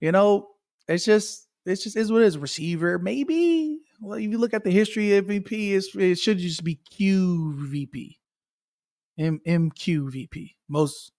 You 0.01 0.13
know, 0.13 0.49
it's 0.87 1.05
just 1.05 1.49
it's 1.67 1.83
just 1.83 1.97
is 1.97 2.11
what 2.11 2.23
it 2.23 2.27
is. 2.27 2.39
Receiver, 2.39 2.99
maybe. 2.99 3.81
Well, 4.01 4.19
if 4.19 4.31
you 4.31 4.39
look 4.39 4.55
at 4.55 4.65
the 4.65 4.71
history 4.71 5.17
of 5.17 5.27
MVP, 5.27 5.73
it 5.97 6.19
should 6.19 6.39
just 6.39 6.65
be 6.65 6.81
QVP. 6.93 8.17
M 9.19 9.41
MQVP. 9.47 10.55
Most 10.69 11.13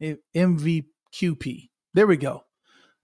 MVQP. 0.00 1.68
There 1.94 2.06
we 2.06 2.16
go. 2.16 2.44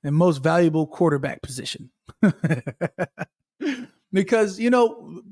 And 0.04 0.14
most 0.14 0.38
valuable 0.38 0.86
quarterback 0.86 1.42
position. 1.42 1.90
because, 4.12 4.60
you 4.60 4.70
know, 4.70 5.22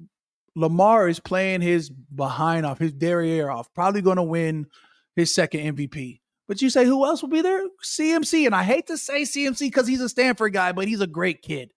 Lamar 0.56 1.08
is 1.08 1.20
playing 1.20 1.60
his 1.60 1.88
behind 1.90 2.66
off, 2.66 2.78
his 2.78 2.92
derriere 2.92 3.50
off, 3.50 3.72
probably 3.74 4.02
going 4.02 4.16
to 4.16 4.22
win 4.22 4.66
his 5.14 5.32
second 5.32 5.76
MVP. 5.76 6.20
But 6.48 6.62
you 6.62 6.70
say 6.70 6.84
who 6.84 7.04
else 7.04 7.22
will 7.22 7.28
be 7.28 7.42
there? 7.42 7.62
CMC. 7.84 8.46
And 8.46 8.54
I 8.54 8.62
hate 8.62 8.86
to 8.86 8.96
say 8.96 9.22
CMC 9.22 9.58
because 9.60 9.86
he's 9.86 10.00
a 10.00 10.08
Stanford 10.08 10.52
guy, 10.52 10.72
but 10.72 10.86
he's 10.86 11.00
a 11.00 11.06
great 11.06 11.42
kid, 11.42 11.72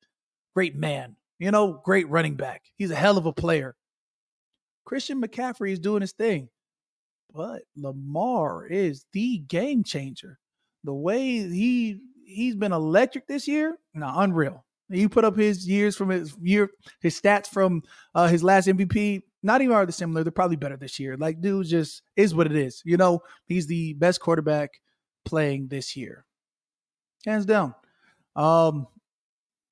great 0.53 0.75
man, 0.75 1.15
you 1.39 1.51
know, 1.51 1.81
great 1.83 2.07
running 2.09 2.35
back. 2.35 2.63
He's 2.77 2.91
a 2.91 2.95
hell 2.95 3.17
of 3.17 3.25
a 3.25 3.33
player. 3.33 3.75
Christian 4.85 5.21
McCaffrey 5.21 5.71
is 5.71 5.79
doing 5.79 6.01
his 6.01 6.13
thing, 6.13 6.49
but 7.33 7.63
Lamar 7.75 8.65
is 8.65 9.05
the 9.13 9.39
game 9.39 9.83
changer. 9.83 10.39
The 10.83 10.93
way 10.93 11.47
he 11.47 12.01
he's 12.25 12.55
been 12.55 12.71
electric 12.71 13.27
this 13.27 13.47
year, 13.47 13.77
no, 13.93 14.11
unreal. 14.15 14.65
You 14.89 15.09
put 15.09 15.25
up 15.25 15.37
his 15.37 15.67
years 15.67 15.95
from 15.95 16.09
his 16.09 16.35
year, 16.41 16.71
his 17.01 17.19
stats 17.19 17.47
from 17.47 17.83
uh, 18.15 18.27
his 18.27 18.43
last 18.43 18.67
MVP. 18.67 19.21
Not 19.41 19.61
even 19.61 19.75
are 19.75 19.85
they 19.85 19.91
similar. 19.91 20.23
They're 20.23 20.31
probably 20.31 20.57
better 20.57 20.77
this 20.77 20.99
year. 20.99 21.15
Like, 21.17 21.41
dude, 21.41 21.67
just 21.67 22.01
is 22.15 22.35
what 22.35 22.47
it 22.47 22.55
is. 22.55 22.81
You 22.85 22.97
know, 22.97 23.21
he's 23.45 23.67
the 23.67 23.93
best 23.93 24.19
quarterback 24.19 24.81
playing 25.25 25.67
this 25.67 25.95
year, 25.95 26.25
hands 27.25 27.45
down. 27.45 27.73
Um, 28.35 28.87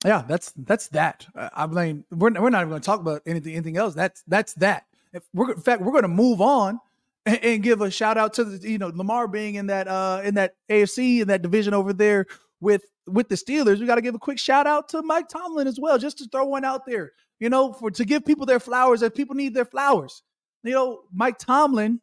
yeah, 0.04 0.24
that's 0.26 0.52
that's 0.56 0.88
that. 0.88 1.26
I 1.34 1.66
mean, 1.66 2.04
we're 2.10 2.30
we're 2.30 2.50
not 2.50 2.60
even 2.60 2.70
going 2.70 2.80
to 2.80 2.86
talk 2.86 3.00
about 3.00 3.22
anything 3.26 3.54
anything 3.54 3.76
else. 3.76 3.94
That's 3.94 4.22
that's 4.26 4.54
that. 4.54 4.84
If 5.12 5.24
we're 5.34 5.52
in 5.52 5.60
fact, 5.60 5.82
we're 5.82 5.92
going 5.92 6.02
to 6.02 6.08
move 6.08 6.40
on 6.40 6.80
and, 7.26 7.38
and, 7.42 7.62
give 7.62 7.80
a 7.80 7.90
shout 7.90 8.16
out 8.16 8.34
to 8.34 8.44
the 8.44 8.68
you 8.68 8.78
know 8.78 8.90
Lamar 8.94 9.26
being 9.26 9.56
in 9.56 9.66
that 9.66 9.88
uh 9.88 10.20
in 10.24 10.34
that 10.34 10.54
AFC 10.70 11.20
in 11.22 11.28
that 11.28 11.42
division 11.42 11.74
over 11.74 11.92
there 11.92 12.26
with 12.60 12.84
with 13.08 13.28
the 13.28 13.34
Steelers, 13.34 13.80
we 13.80 13.86
got 13.86 13.96
to 13.96 14.02
give 14.02 14.14
a 14.14 14.18
quick 14.18 14.38
shout 14.38 14.66
out 14.66 14.88
to 14.90 15.02
Mike 15.02 15.28
Tomlin 15.28 15.66
as 15.66 15.78
well, 15.80 15.98
just 15.98 16.18
to 16.18 16.28
throw 16.28 16.44
one 16.44 16.64
out 16.64 16.86
there, 16.86 17.12
you 17.40 17.48
know, 17.48 17.72
for 17.72 17.90
to 17.90 18.04
give 18.04 18.24
people 18.24 18.46
their 18.46 18.60
flowers 18.60 19.02
if 19.02 19.14
people 19.14 19.34
need 19.34 19.54
their 19.54 19.64
flowers. 19.64 20.22
You 20.64 20.72
know, 20.72 21.00
Mike 21.12 21.38
Tomlin 21.38 22.00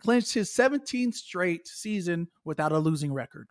clinched 0.00 0.34
his 0.34 0.50
17th 0.50 1.14
straight 1.14 1.66
season 1.66 2.28
without 2.44 2.72
a 2.72 2.78
losing 2.78 3.12
record. 3.12 3.48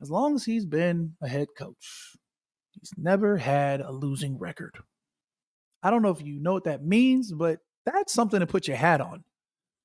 As 0.00 0.10
long 0.10 0.36
as 0.36 0.44
he's 0.44 0.64
been 0.64 1.14
a 1.20 1.28
head 1.28 1.48
coach, 1.56 2.16
he's 2.72 2.92
never 2.96 3.36
had 3.36 3.80
a 3.80 3.90
losing 3.90 4.38
record. 4.38 4.76
I 5.82 5.90
don't 5.90 6.02
know 6.02 6.10
if 6.10 6.22
you 6.22 6.40
know 6.40 6.52
what 6.52 6.64
that 6.64 6.84
means, 6.84 7.32
but 7.32 7.58
that's 7.84 8.12
something 8.12 8.40
to 8.40 8.46
put 8.46 8.68
your 8.68 8.76
hat 8.76 9.00
on 9.00 9.24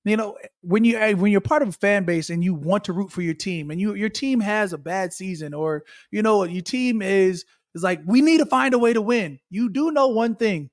you 0.05 0.17
know 0.17 0.37
when 0.61 0.83
you 0.83 0.97
eh, 0.97 1.13
when 1.13 1.31
you're 1.31 1.41
part 1.41 1.61
of 1.61 1.69
a 1.69 1.73
fan 1.73 2.03
base 2.03 2.29
and 2.29 2.43
you 2.43 2.53
want 2.53 2.83
to 2.85 2.93
root 2.93 3.11
for 3.11 3.21
your 3.21 3.33
team 3.33 3.71
and 3.71 3.79
you 3.79 3.93
your 3.93 4.09
team 4.09 4.39
has 4.39 4.73
a 4.73 4.77
bad 4.77 5.13
season 5.13 5.53
or 5.53 5.83
you 6.11 6.21
know 6.21 6.43
your 6.43 6.61
team 6.61 7.01
is 7.01 7.45
is 7.75 7.83
like 7.83 8.01
we 8.05 8.21
need 8.21 8.39
to 8.39 8.45
find 8.45 8.73
a 8.73 8.79
way 8.79 8.93
to 8.93 9.01
win. 9.01 9.39
You 9.49 9.69
do 9.69 9.91
know 9.91 10.07
one 10.07 10.35
thing. 10.35 10.69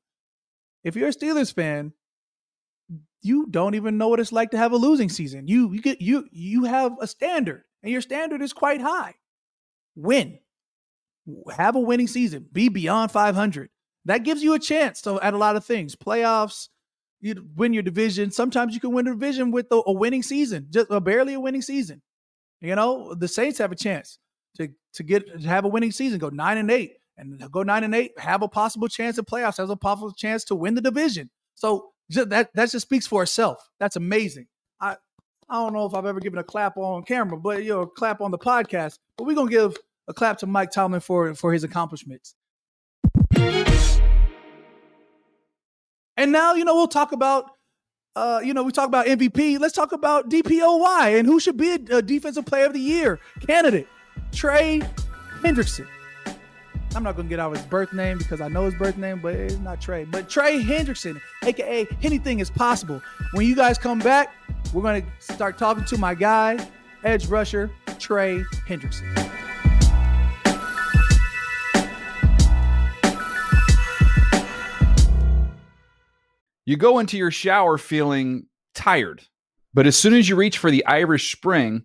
If 0.85 0.97
you're 0.97 1.09
a 1.09 1.13
steelers 1.13 1.53
fan 1.53 1.93
you 3.23 3.47
don't 3.51 3.75
even 3.75 3.99
know 3.99 4.09
what 4.09 4.21
it's 4.21 4.33
like 4.33 4.51
to 4.53 4.57
have 4.57 4.73
a 4.73 4.77
losing 4.77 5.09
season. 5.09 5.47
You 5.47 5.73
you 5.73 5.83
get 5.83 6.01
you 6.01 6.27
you 6.33 6.65
have 6.65 6.97
a 7.01 7.07
standard 7.07 7.65
and 7.83 7.93
your 7.93 8.01
standard 8.01 8.43
is 8.43 8.53
quite 8.53 8.81
high. 8.81 9.15
Win. 9.95 10.39
Have 11.55 11.77
a 11.77 11.81
winning 11.81 12.07
season. 12.07 12.47
Be 12.51 12.69
beyond 12.69 13.13
500 13.13 13.71
that 14.07 14.25
gives 14.25 14.43
you 14.43 14.55
a 14.55 14.59
chance 14.59 15.03
to 15.03 15.21
at 15.21 15.35
a 15.35 15.39
lot 15.39 15.57
of 15.57 15.65
things. 15.65 15.95
Playoffs 15.95 16.69
you 17.21 17.47
win 17.55 17.75
your 17.75 17.83
division. 17.83 18.31
Sometimes 18.31 18.73
you 18.73 18.81
can 18.81 18.93
win 18.93 19.07
a 19.07 19.11
division 19.11 19.51
with 19.51 19.67
a, 19.71 19.83
a 19.87 19.93
winning 19.93 20.23
season, 20.23 20.67
just 20.71 20.91
a 20.91 21.01
barely 21.01 21.35
a 21.35 21.41
winning 21.41 21.61
season. 21.61 22.01
You 22.63 22.75
know, 22.75 23.15
the 23.15 23.29
Saints 23.29 23.59
have 23.59 23.73
a 23.73 23.77
chance 23.77 24.19
to 24.95 25.03
get 25.03 25.43
to 25.43 25.49
have 25.49 25.65
a 25.65 25.69
winning 25.69 25.93
season, 25.93 26.19
go 26.19 26.29
nine 26.29 26.59
and 26.59 26.71
eight, 26.71 26.95
and 27.17 27.41
go 27.51 27.63
nine 27.63 27.85
and 27.85 27.95
eight, 27.95 28.19
have 28.19 28.43
a 28.43 28.49
possible 28.49 28.89
chance 28.89 29.19
at 29.19 29.27
playoffs, 29.27 29.59
has 29.59 29.71
a 29.71 29.77
possible 29.77 30.13
chance 30.13 30.45
to 30.45 30.55
win 30.55 30.75
the 30.75 30.81
division. 30.81 31.31
So 31.55 31.91
just, 32.11 32.31
that 32.31 32.51
that 32.55 32.71
just 32.71 32.87
speaks 32.87 33.07
for 33.07 33.23
itself. 33.23 33.69
That's 33.79 33.97
amazing. 33.97 34.47
I 34.81 34.97
I 35.49 35.55
don't 35.55 35.73
know 35.73 35.87
if 35.87 35.95
I've 35.95 36.07
ever 36.07 36.21
given 36.21 36.39
a 36.39 36.45
clap 36.45 36.77
on 36.77 37.03
camera, 37.03 37.39
but 37.39 37.63
you 37.63 37.71
know, 37.71 37.81
a 37.83 37.87
clap 37.87 38.21
on 38.21 38.31
the 38.31 38.39
podcast. 38.39 38.99
But 39.17 39.25
we're 39.25 39.37
gonna 39.37 39.51
give 39.51 39.77
a 40.09 40.15
clap 40.15 40.39
to 40.39 40.47
Mike 40.47 40.71
Tomlin 40.71 41.01
for 41.01 41.35
for 41.35 41.53
his 41.53 41.65
accomplishments. 41.65 42.35
And 46.21 46.33
now, 46.33 46.53
you 46.53 46.67
know, 46.67 46.75
we'll 46.75 46.87
talk 46.87 47.13
about, 47.13 47.51
uh, 48.15 48.43
you 48.45 48.53
know, 48.53 48.63
we 48.63 48.73
talk 48.73 48.89
about 48.89 49.07
MVP. 49.07 49.59
Let's 49.59 49.75
talk 49.75 49.93
about 49.93 50.29
DPOY 50.29 51.19
and 51.19 51.27
who 51.27 51.41
should 51.41 51.57
be 51.57 51.71
a, 51.71 51.97
a 51.97 52.03
defensive 52.03 52.45
player 52.45 52.67
of 52.67 52.75
the 52.75 52.81
year 52.81 53.21
candidate, 53.47 53.89
Trey 54.33 54.81
Hendrickson. 55.43 55.87
I'm 56.95 57.05
not 57.05 57.17
gonna 57.17 57.29
get 57.29 57.39
out 57.39 57.55
his 57.55 57.65
birth 57.67 57.93
name 57.93 58.19
because 58.19 58.41
I 58.41 58.49
know 58.49 58.65
his 58.65 58.75
birth 58.75 58.97
name, 58.97 59.21
but 59.21 59.35
it's 59.35 59.59
not 59.59 59.81
Trey. 59.81 60.05
But 60.05 60.29
Trey 60.29 60.61
Hendrickson, 60.63 61.21
aka 61.45 61.87
anything 62.03 62.41
is 62.41 62.51
possible. 62.51 63.01
When 63.33 63.47
you 63.47 63.55
guys 63.55 63.79
come 63.79 64.01
back, 64.01 64.35
we're 64.73 64.83
gonna 64.83 65.05
start 65.21 65.57
talking 65.57 65.85
to 65.85 65.99
my 65.99 66.15
guy, 66.15 66.59
edge 67.05 67.27
rusher 67.27 67.71
Trey 67.99 68.43
Hendrickson. 68.67 69.31
You 76.67 76.77
go 76.77 76.99
into 76.99 77.17
your 77.17 77.31
shower 77.31 77.79
feeling 77.79 78.47
tired, 78.75 79.23
but 79.75 79.87
as 79.87 79.97
soon 79.97 80.15
as 80.15 80.29
you 80.29 80.37
reach 80.37 80.59
for 80.59 80.71
the 80.71 80.85
Irish 80.87 81.33
Spring, 81.35 81.85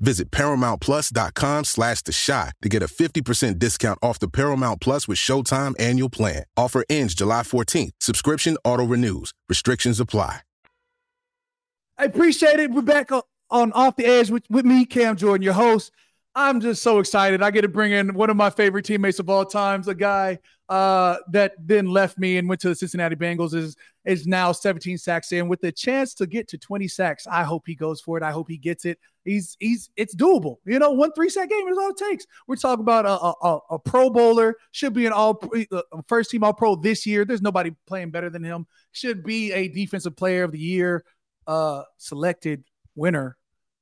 Visit 0.00 0.30
ParamountPlus.com 0.30 1.64
slash 1.64 2.02
The 2.02 2.12
Shot 2.12 2.52
to 2.62 2.68
get 2.68 2.82
a 2.82 2.86
50% 2.86 3.58
discount 3.58 3.98
off 4.02 4.18
the 4.18 4.28
Paramount 4.28 4.80
Plus 4.80 5.08
with 5.08 5.18
Showtime 5.18 5.74
annual 5.78 6.10
plan. 6.10 6.44
Offer 6.56 6.84
ends 6.88 7.14
July 7.14 7.42
14th. 7.42 7.92
Subscription 8.00 8.56
auto-renews. 8.64 9.32
Restrictions 9.48 10.00
apply. 10.00 10.40
I 11.98 12.04
appreciate 12.04 12.60
it. 12.60 12.70
We're 12.70 12.82
back 12.82 13.10
on, 13.50 13.72
Off 13.72 13.96
the 13.96 14.04
Edge 14.04 14.30
with, 14.30 14.44
with 14.50 14.66
me, 14.66 14.84
Cam 14.84 15.16
Jordan, 15.16 15.42
your 15.42 15.54
host. 15.54 15.92
I'm 16.38 16.60
just 16.60 16.82
so 16.82 16.98
excited. 16.98 17.40
I 17.40 17.50
get 17.50 17.62
to 17.62 17.68
bring 17.68 17.92
in 17.92 18.12
one 18.12 18.28
of 18.28 18.36
my 18.36 18.50
favorite 18.50 18.84
teammates 18.84 19.18
of 19.18 19.30
all 19.30 19.46
times, 19.46 19.88
a 19.88 19.94
guy 19.94 20.38
uh, 20.68 21.16
that 21.32 21.54
then 21.58 21.86
left 21.86 22.18
me 22.18 22.36
and 22.36 22.46
went 22.46 22.60
to 22.60 22.68
the 22.68 22.74
Cincinnati 22.74 23.16
Bengals, 23.16 23.54
is 23.54 23.74
is 24.04 24.26
now 24.26 24.52
17 24.52 24.98
sacks 24.98 25.32
in 25.32 25.48
with 25.48 25.62
the 25.62 25.72
chance 25.72 26.12
to 26.12 26.26
get 26.26 26.46
to 26.48 26.58
20 26.58 26.88
sacks. 26.88 27.26
I 27.26 27.42
hope 27.42 27.62
he 27.64 27.74
goes 27.74 28.02
for 28.02 28.18
it. 28.18 28.22
I 28.22 28.32
hope 28.32 28.50
he 28.50 28.58
gets 28.58 28.84
it. 28.84 28.98
He's 29.24 29.56
he's 29.60 29.88
it's 29.96 30.14
doable. 30.14 30.56
You 30.66 30.78
know, 30.78 30.90
one 30.90 31.10
three 31.12 31.30
sack 31.30 31.48
game 31.48 31.68
is 31.68 31.78
all 31.78 31.88
it 31.88 31.96
takes. 31.96 32.26
We're 32.46 32.56
talking 32.56 32.82
about 32.82 33.06
a, 33.06 33.46
a, 33.46 33.58
a 33.70 33.78
Pro 33.78 34.10
Bowler, 34.10 34.56
should 34.72 34.92
be 34.92 35.06
an 35.06 35.12
all 35.12 35.42
uh, 35.72 35.80
first 36.06 36.30
team 36.30 36.44
All 36.44 36.52
Pro 36.52 36.76
this 36.76 37.06
year. 37.06 37.24
There's 37.24 37.40
nobody 37.40 37.70
playing 37.86 38.10
better 38.10 38.28
than 38.28 38.44
him. 38.44 38.66
Should 38.92 39.24
be 39.24 39.54
a 39.54 39.68
Defensive 39.68 40.14
Player 40.14 40.44
of 40.44 40.52
the 40.52 40.58
Year 40.58 41.02
uh, 41.46 41.84
selected 41.96 42.62
winner 42.94 43.35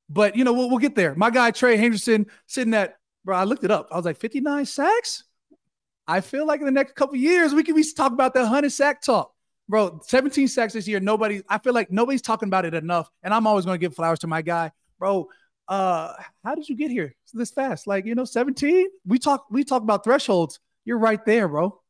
but 0.09 0.37
you 0.37 0.45
know, 0.45 0.53
we'll, 0.53 0.69
we'll 0.69 0.79
get 0.79 0.95
there. 0.95 1.15
My 1.15 1.31
guy 1.31 1.51
Trey 1.51 1.77
Hendrickson 1.77 2.27
sitting 2.47 2.75
at 2.75 2.97
bro. 3.25 3.37
I 3.37 3.45
looked 3.45 3.65
it 3.65 3.71
up. 3.71 3.89
I 3.91 3.97
was 3.97 4.05
like 4.05 4.19
59 4.19 4.67
sacks. 4.67 5.25
I 6.07 6.21
feel 6.21 6.47
like 6.47 6.61
in 6.61 6.67
the 6.67 6.73
next 6.73 6.95
couple 6.95 7.17
years 7.17 7.55
we 7.55 7.63
can 7.63 7.75
be 7.75 7.85
talk 7.93 8.13
about 8.13 8.35
the 8.35 8.47
hundred 8.47 8.73
sack 8.73 9.01
talk, 9.01 9.33
bro. 9.69 10.01
17 10.05 10.49
sacks 10.49 10.75
this 10.75 10.87
year. 10.87 11.01
Nobody. 11.01 11.43
I 11.49 11.59
feel 11.59 11.73
like 11.73 11.91
nobody's 11.91 12.23
talking 12.23 12.49
about 12.49 12.65
it 12.65 12.75
enough. 12.75 13.11
And 13.23 13.33
I'm 13.33 13.47
always 13.47 13.65
going 13.65 13.75
to 13.75 13.81
give 13.81 13.95
flowers 13.95 14.19
to 14.21 14.27
my 14.27 14.43
guy, 14.43 14.71
bro. 14.99 15.29
Uh, 15.67 16.13
how 16.45 16.55
did 16.55 16.69
you 16.69 16.77
get 16.77 16.91
here 16.91 17.15
this 17.33 17.51
fast? 17.51 17.87
Like 17.87 18.05
you 18.05 18.15
know, 18.15 18.25
17. 18.25 18.87
We 19.07 19.19
talk. 19.19 19.47
We 19.51 19.65
talk 19.65 19.83
about 19.83 20.05
thresholds. 20.05 20.61
You're 20.85 20.99
right 20.99 21.25
there, 21.25 21.49
bro. 21.49 21.81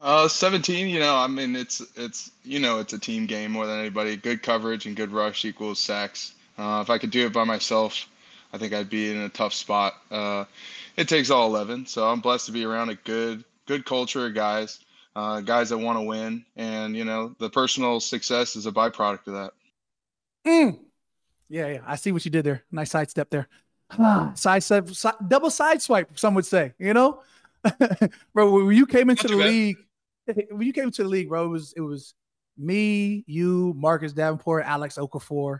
Uh, 0.00 0.26
17, 0.26 0.88
you 0.88 0.98
know, 0.98 1.14
I 1.14 1.28
mean, 1.28 1.54
it's, 1.54 1.80
it's, 1.94 2.32
you 2.42 2.58
know, 2.58 2.80
it's 2.80 2.92
a 2.92 2.98
team 2.98 3.24
game 3.24 3.52
more 3.52 3.68
than 3.68 3.78
anybody. 3.78 4.16
Good 4.16 4.42
coverage 4.42 4.84
and 4.84 4.96
good 4.96 5.12
rush 5.12 5.44
equals 5.44 5.78
sacks. 5.78 6.34
Uh, 6.62 6.80
if 6.80 6.90
I 6.90 6.98
could 6.98 7.10
do 7.10 7.26
it 7.26 7.32
by 7.32 7.42
myself, 7.42 8.06
I 8.52 8.58
think 8.58 8.72
I'd 8.72 8.88
be 8.88 9.10
in 9.10 9.16
a 9.22 9.28
tough 9.28 9.52
spot. 9.52 9.94
Uh, 10.12 10.44
it 10.96 11.08
takes 11.08 11.28
all 11.28 11.48
11, 11.48 11.86
so 11.86 12.08
I'm 12.08 12.20
blessed 12.20 12.46
to 12.46 12.52
be 12.52 12.64
around 12.64 12.90
a 12.90 12.94
good 12.94 13.44
good 13.66 13.84
culture 13.84 14.26
of 14.26 14.34
guys, 14.34 14.78
uh, 15.16 15.40
guys 15.40 15.70
that 15.70 15.78
want 15.78 15.98
to 15.98 16.02
win, 16.02 16.44
and 16.54 16.94
you 16.96 17.04
know 17.04 17.34
the 17.40 17.50
personal 17.50 17.98
success 17.98 18.54
is 18.54 18.66
a 18.66 18.70
byproduct 18.70 19.26
of 19.26 19.34
that. 19.34 19.50
Mm. 20.46 20.78
Yeah, 21.48 21.66
yeah, 21.66 21.80
I 21.84 21.96
see 21.96 22.12
what 22.12 22.24
you 22.24 22.30
did 22.30 22.44
there. 22.44 22.62
Nice 22.70 22.92
sidestep 22.92 23.28
there. 23.30 23.48
side 24.36 24.62
step, 24.62 24.88
side, 24.90 25.14
double 25.26 25.50
side 25.50 25.82
swipe, 25.82 26.16
some 26.16 26.34
would 26.34 26.46
say. 26.46 26.74
You 26.78 26.94
know, 26.94 27.22
bro, 28.34 28.64
when 28.66 28.76
you 28.76 28.86
came 28.86 29.10
into 29.10 29.26
the 29.26 29.34
league, 29.34 29.78
when 30.26 30.62
you 30.62 30.72
came 30.72 30.84
into 30.84 31.02
the 31.02 31.08
league, 31.08 31.28
bro, 31.28 31.44
it 31.44 31.48
was 31.48 31.72
it 31.76 31.80
was 31.80 32.14
me, 32.56 33.24
you, 33.26 33.74
Marcus 33.76 34.12
Davenport, 34.12 34.62
Alex 34.64 34.96
Okafor 34.96 35.58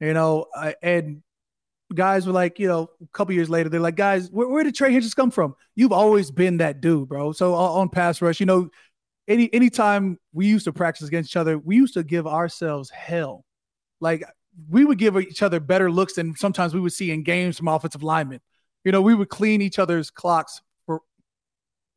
you 0.00 0.14
know, 0.14 0.46
uh, 0.54 0.72
and 0.82 1.22
guys 1.94 2.26
were 2.26 2.32
like, 2.32 2.58
you 2.58 2.68
know, 2.68 2.90
a 3.02 3.06
couple 3.12 3.34
years 3.34 3.50
later, 3.50 3.68
they're 3.68 3.80
like, 3.80 3.96
guys, 3.96 4.30
where, 4.30 4.48
where 4.48 4.64
did 4.64 4.74
Trey 4.74 4.92
Hitchens 4.92 5.14
come 5.14 5.30
from? 5.30 5.54
You've 5.74 5.92
always 5.92 6.30
been 6.30 6.58
that 6.58 6.80
dude, 6.80 7.08
bro. 7.08 7.32
So 7.32 7.54
on 7.54 7.88
pass 7.88 8.20
rush, 8.20 8.40
you 8.40 8.46
know, 8.46 8.70
any 9.26 9.52
anytime 9.52 10.18
we 10.32 10.46
used 10.46 10.64
to 10.64 10.72
practice 10.72 11.06
against 11.06 11.30
each 11.30 11.36
other, 11.36 11.58
we 11.58 11.76
used 11.76 11.94
to 11.94 12.02
give 12.02 12.26
ourselves 12.26 12.90
hell. 12.90 13.44
Like 14.00 14.24
we 14.68 14.84
would 14.84 14.98
give 14.98 15.16
each 15.18 15.42
other 15.42 15.60
better 15.60 15.90
looks 15.90 16.14
than 16.14 16.34
sometimes 16.36 16.74
we 16.74 16.80
would 16.80 16.92
see 16.92 17.10
in 17.10 17.22
games 17.22 17.58
from 17.58 17.68
offensive 17.68 18.02
linemen. 18.02 18.40
You 18.84 18.92
know, 18.92 19.02
we 19.02 19.14
would 19.14 19.28
clean 19.28 19.60
each 19.60 19.78
other's 19.78 20.10
clocks 20.10 20.62
for 20.86 21.02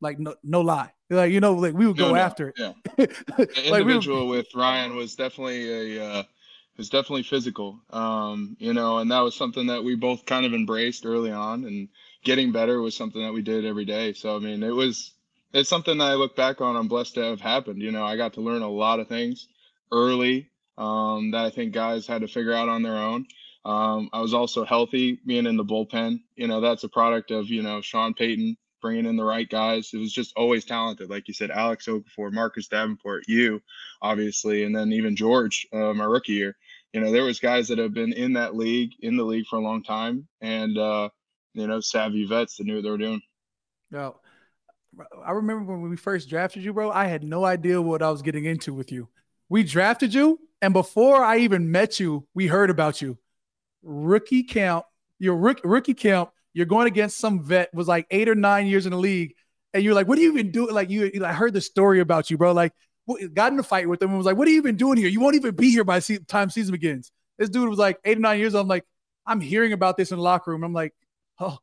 like 0.00 0.18
no, 0.18 0.34
no 0.42 0.60
lie. 0.60 0.92
Like, 1.08 1.32
you 1.32 1.40
know, 1.40 1.54
like 1.54 1.74
we 1.74 1.86
would 1.86 1.96
go 1.96 2.10
no, 2.10 2.16
after 2.16 2.48
it. 2.48 2.54
Yeah. 2.58 2.72
the 2.96 3.08
like 3.70 3.80
individual 3.82 4.26
we 4.26 4.30
were, 4.30 4.36
with 4.38 4.54
Ryan 4.54 4.94
was 4.94 5.14
definitely 5.14 5.96
a 5.96 6.04
uh 6.04 6.22
was 6.76 6.88
definitely 6.88 7.22
physical. 7.22 7.80
Um, 7.90 8.56
you 8.58 8.72
know, 8.72 8.98
and 8.98 9.10
that 9.10 9.20
was 9.20 9.34
something 9.34 9.66
that 9.66 9.84
we 9.84 9.94
both 9.94 10.26
kind 10.26 10.46
of 10.46 10.54
embraced 10.54 11.06
early 11.06 11.30
on, 11.30 11.64
and 11.64 11.88
getting 12.24 12.52
better 12.52 12.80
was 12.80 12.96
something 12.96 13.22
that 13.22 13.32
we 13.32 13.42
did 13.42 13.64
every 13.64 13.84
day. 13.84 14.12
So 14.12 14.36
I 14.36 14.38
mean, 14.38 14.62
it 14.62 14.74
was 14.74 15.12
it's 15.52 15.68
something 15.68 15.98
that 15.98 16.04
I 16.04 16.14
look 16.14 16.34
back 16.34 16.60
on. 16.60 16.76
I'm 16.76 16.88
blessed 16.88 17.14
to 17.14 17.24
have 17.24 17.40
happened. 17.40 17.82
You 17.82 17.92
know, 17.92 18.04
I 18.04 18.16
got 18.16 18.34
to 18.34 18.40
learn 18.40 18.62
a 18.62 18.70
lot 18.70 19.00
of 19.00 19.08
things 19.08 19.48
early 19.90 20.48
um, 20.78 21.32
that 21.32 21.44
I 21.44 21.50
think 21.50 21.72
guys 21.72 22.06
had 22.06 22.22
to 22.22 22.28
figure 22.28 22.54
out 22.54 22.68
on 22.68 22.82
their 22.82 22.96
own. 22.96 23.26
Um, 23.64 24.10
I 24.12 24.20
was 24.20 24.34
also 24.34 24.64
healthy 24.64 25.20
being 25.24 25.46
in 25.46 25.56
the 25.56 25.64
bullpen. 25.64 26.20
You 26.34 26.48
know, 26.48 26.60
that's 26.60 26.84
a 26.84 26.88
product 26.88 27.30
of 27.30 27.48
you 27.48 27.62
know 27.62 27.80
Sean 27.80 28.14
Payton 28.14 28.56
bringing 28.82 29.06
in 29.06 29.16
the 29.16 29.24
right 29.24 29.48
guys. 29.48 29.90
It 29.94 29.98
was 29.98 30.12
just 30.12 30.34
always 30.36 30.64
talented, 30.64 31.08
like 31.08 31.28
you 31.28 31.34
said, 31.34 31.50
Alex 31.50 31.86
Okafor, 31.86 32.32
Marcus 32.32 32.68
Davenport, 32.68 33.24
you, 33.28 33.62
obviously, 34.02 34.64
and 34.64 34.76
then 34.76 34.92
even 34.92 35.16
George, 35.16 35.66
uh, 35.72 35.94
my 35.94 36.04
rookie 36.04 36.32
year. 36.32 36.56
You 36.92 37.00
know, 37.00 37.10
there 37.10 37.24
was 37.24 37.40
guys 37.40 37.68
that 37.68 37.78
have 37.78 37.94
been 37.94 38.12
in 38.12 38.34
that 38.34 38.54
league, 38.54 38.92
in 39.00 39.16
the 39.16 39.24
league 39.24 39.46
for 39.46 39.56
a 39.56 39.62
long 39.62 39.82
time, 39.82 40.28
and 40.42 40.76
uh, 40.76 41.08
you 41.54 41.66
know, 41.66 41.80
savvy 41.80 42.26
vets 42.26 42.56
that 42.56 42.64
knew 42.64 42.74
what 42.74 42.82
they 42.82 42.90
were 42.90 42.98
doing. 42.98 43.22
No, 43.90 44.16
I 45.24 45.32
remember 45.32 45.72
when 45.72 45.88
we 45.88 45.96
first 45.96 46.28
drafted 46.28 46.62
you, 46.62 46.74
bro. 46.74 46.90
I 46.90 47.06
had 47.06 47.24
no 47.24 47.46
idea 47.46 47.80
what 47.80 48.02
I 48.02 48.10
was 48.10 48.20
getting 48.20 48.44
into 48.44 48.74
with 48.74 48.92
you. 48.92 49.08
We 49.48 49.62
drafted 49.62 50.12
you, 50.12 50.38
and 50.60 50.74
before 50.74 51.24
I 51.24 51.38
even 51.38 51.70
met 51.70 51.98
you, 51.98 52.26
we 52.34 52.46
heard 52.46 52.68
about 52.68 53.00
you. 53.00 53.16
Rookie 53.82 54.42
camp, 54.42 54.84
your 55.18 55.36
rookie, 55.36 55.62
rookie 55.64 55.94
camp 55.94 56.30
you're 56.54 56.66
going 56.66 56.86
against 56.86 57.18
some 57.18 57.42
vet 57.42 57.72
was 57.74 57.88
like 57.88 58.06
eight 58.10 58.28
or 58.28 58.34
nine 58.34 58.66
years 58.66 58.86
in 58.86 58.92
the 58.92 58.98
league, 58.98 59.34
and 59.72 59.82
you're 59.82 59.94
like, 59.94 60.08
"What 60.08 60.18
are 60.18 60.22
you 60.22 60.32
even 60.32 60.50
doing?" 60.50 60.74
Like 60.74 60.90
you, 60.90 61.10
I 61.24 61.32
heard 61.32 61.52
the 61.52 61.60
story 61.60 62.00
about 62.00 62.30
you, 62.30 62.38
bro. 62.38 62.52
Like, 62.52 62.72
got 63.34 63.52
in 63.52 63.58
a 63.58 63.62
fight 63.62 63.88
with 63.88 64.02
him 64.02 64.10
and 64.10 64.18
was 64.18 64.26
like, 64.26 64.36
"What 64.36 64.48
are 64.48 64.50
you 64.50 64.58
even 64.58 64.76
doing 64.76 64.98
here? 64.98 65.08
You 65.08 65.20
won't 65.20 65.36
even 65.36 65.54
be 65.54 65.70
here 65.70 65.84
by 65.84 65.98
the 65.98 66.18
time 66.28 66.50
season 66.50 66.72
begins." 66.72 67.10
This 67.38 67.48
dude 67.48 67.68
was 67.68 67.78
like 67.78 67.98
eight 68.04 68.18
or 68.18 68.20
nine 68.20 68.38
years 68.38 68.54
old. 68.54 68.64
I'm 68.64 68.68
like, 68.68 68.84
I'm 69.26 69.40
hearing 69.40 69.72
about 69.72 69.96
this 69.96 70.10
in 70.10 70.18
the 70.18 70.22
locker 70.22 70.50
room. 70.50 70.64
I'm 70.64 70.72
like, 70.72 70.94
oh, 71.40 71.58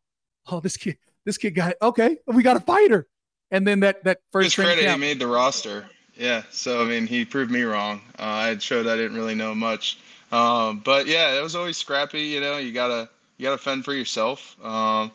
oh, 0.52 0.60
this 0.60 0.78
kid, 0.78 0.98
this 1.26 1.38
kid 1.38 1.52
got 1.52 1.76
okay. 1.82 2.18
We 2.26 2.44
got 2.44 2.58
a 2.58 2.62
fighter. 2.62 3.08
And 3.52 3.66
then 3.66 3.82
that 3.82 4.04
that 4.04 4.20
first 4.32 4.56
credit, 4.56 4.84
camp, 4.84 5.02
he 5.02 5.08
made 5.08 5.20
the 5.20 5.28
roster. 5.28 5.90
Yeah, 6.16 6.44
so 6.52 6.84
I 6.84 6.86
mean, 6.86 7.08
he 7.08 7.26
proved 7.26 7.50
me 7.50 7.64
wrong. 7.64 8.02
Uh, 8.18 8.24
I 8.24 8.48
had 8.48 8.62
showed 8.62 8.88
I 8.88 8.96
didn't 8.96 9.16
really 9.16 9.36
know 9.36 9.56
much, 9.56 10.00
um, 10.32 10.82
but 10.84 11.08
yeah, 11.08 11.38
it 11.38 11.42
was 11.42 11.56
always 11.56 11.78
scrappy. 11.78 12.22
You 12.22 12.42
know, 12.42 12.58
you 12.58 12.72
gotta 12.72 13.10
you 13.40 13.46
got 13.46 13.52
to 13.52 13.58
fend 13.58 13.86
for 13.86 13.94
yourself. 13.94 14.58
Um, 14.64 15.12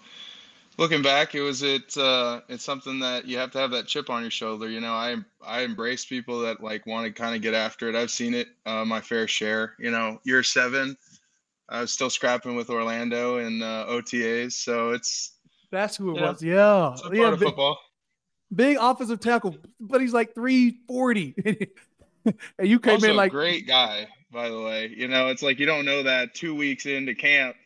looking 0.79 1.03
back, 1.03 1.35
it 1.35 1.43
was 1.43 1.63
it 1.63 1.97
uh, 1.97 2.41
it's 2.49 2.65
something 2.65 2.99
that 3.01 3.27
you 3.27 3.37
have 3.37 3.51
to 3.53 3.59
have 3.59 3.71
that 3.73 3.87
chip 3.87 4.09
on 4.11 4.23
your 4.23 4.31
shoulder. 4.31 4.69
You 4.69 4.81
know, 4.81 4.95
I 4.95 5.17
I 5.47 5.61
embrace 5.61 6.07
people 6.07 6.41
that 6.41 6.63
like 6.63 6.87
want 6.87 7.07
to 7.07 7.13
kind 7.13 7.37
of 7.37 7.43
get 7.43 7.55
after 7.55 7.89
it. 7.89 7.95
I've 7.95 8.11
seen 8.11 8.35
it 8.35 8.49
uh, 8.65 8.85
my 8.85 9.01
fair 9.01 9.29
share. 9.29 9.75
You 9.79 9.91
know, 9.91 10.21
year 10.25 10.43
seven, 10.43 10.97
I 11.69 11.83
was 11.83 11.93
still 11.93 12.11
scrapping 12.11 12.57
with 12.57 12.71
Orlando 12.71 13.39
and 13.39 13.63
uh, 13.63 13.87
OTAs, 13.89 14.53
so 14.53 14.93
it's 14.93 15.35
that's 15.71 15.97
who 15.97 16.17
it 16.17 16.21
was. 16.21 16.43
Yeah, 16.43 16.97
yeah, 17.13 17.31
big, 17.31 17.41
football. 17.41 17.79
Big 18.55 18.79
offensive 18.81 19.21
tackle, 19.21 19.55
but 19.79 20.01
he's 20.01 20.15
like 20.15 20.35
three 20.35 20.79
forty. 20.89 21.35
and 22.25 22.69
you 22.69 22.81
came 22.81 22.95
also 22.95 23.11
in 23.11 23.17
like 23.17 23.33
great 23.33 23.67
guy, 23.67 24.09
by 24.33 24.49
the 24.49 24.61
way. 24.63 24.95
You 24.97 25.09
know, 25.09 25.29
it's 25.29 25.43
like 25.43 25.59
you 25.59 25.67
don't 25.67 25.85
know 25.85 26.03
that 26.05 26.35
two 26.35 26.55
weeks 26.55 26.87
into 26.87 27.15
camp 27.15 27.57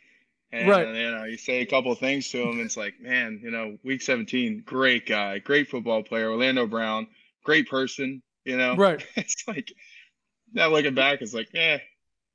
and, 0.52 0.68
right. 0.68 0.86
you 0.88 1.10
know, 1.10 1.24
you 1.24 1.36
say 1.36 1.60
a 1.60 1.66
couple 1.66 1.92
of 1.92 1.98
things 1.98 2.30
to 2.30 2.42
him. 2.42 2.60
It's 2.60 2.76
like, 2.76 2.94
man, 3.00 3.40
you 3.42 3.50
know, 3.50 3.76
week 3.84 4.02
17, 4.02 4.62
great 4.64 5.06
guy, 5.06 5.38
great 5.38 5.68
football 5.68 6.02
player, 6.02 6.30
Orlando 6.30 6.66
Brown, 6.66 7.06
great 7.44 7.68
person, 7.68 8.22
you 8.44 8.56
know. 8.56 8.74
Right. 8.74 9.04
it's 9.16 9.44
like, 9.46 9.72
now 10.52 10.68
looking 10.70 10.94
back, 10.94 11.20
it's 11.20 11.34
like, 11.34 11.48
yeah, 11.52 11.78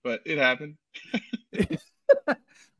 but 0.04 0.22
it 0.26 0.38
happened. 0.38 0.78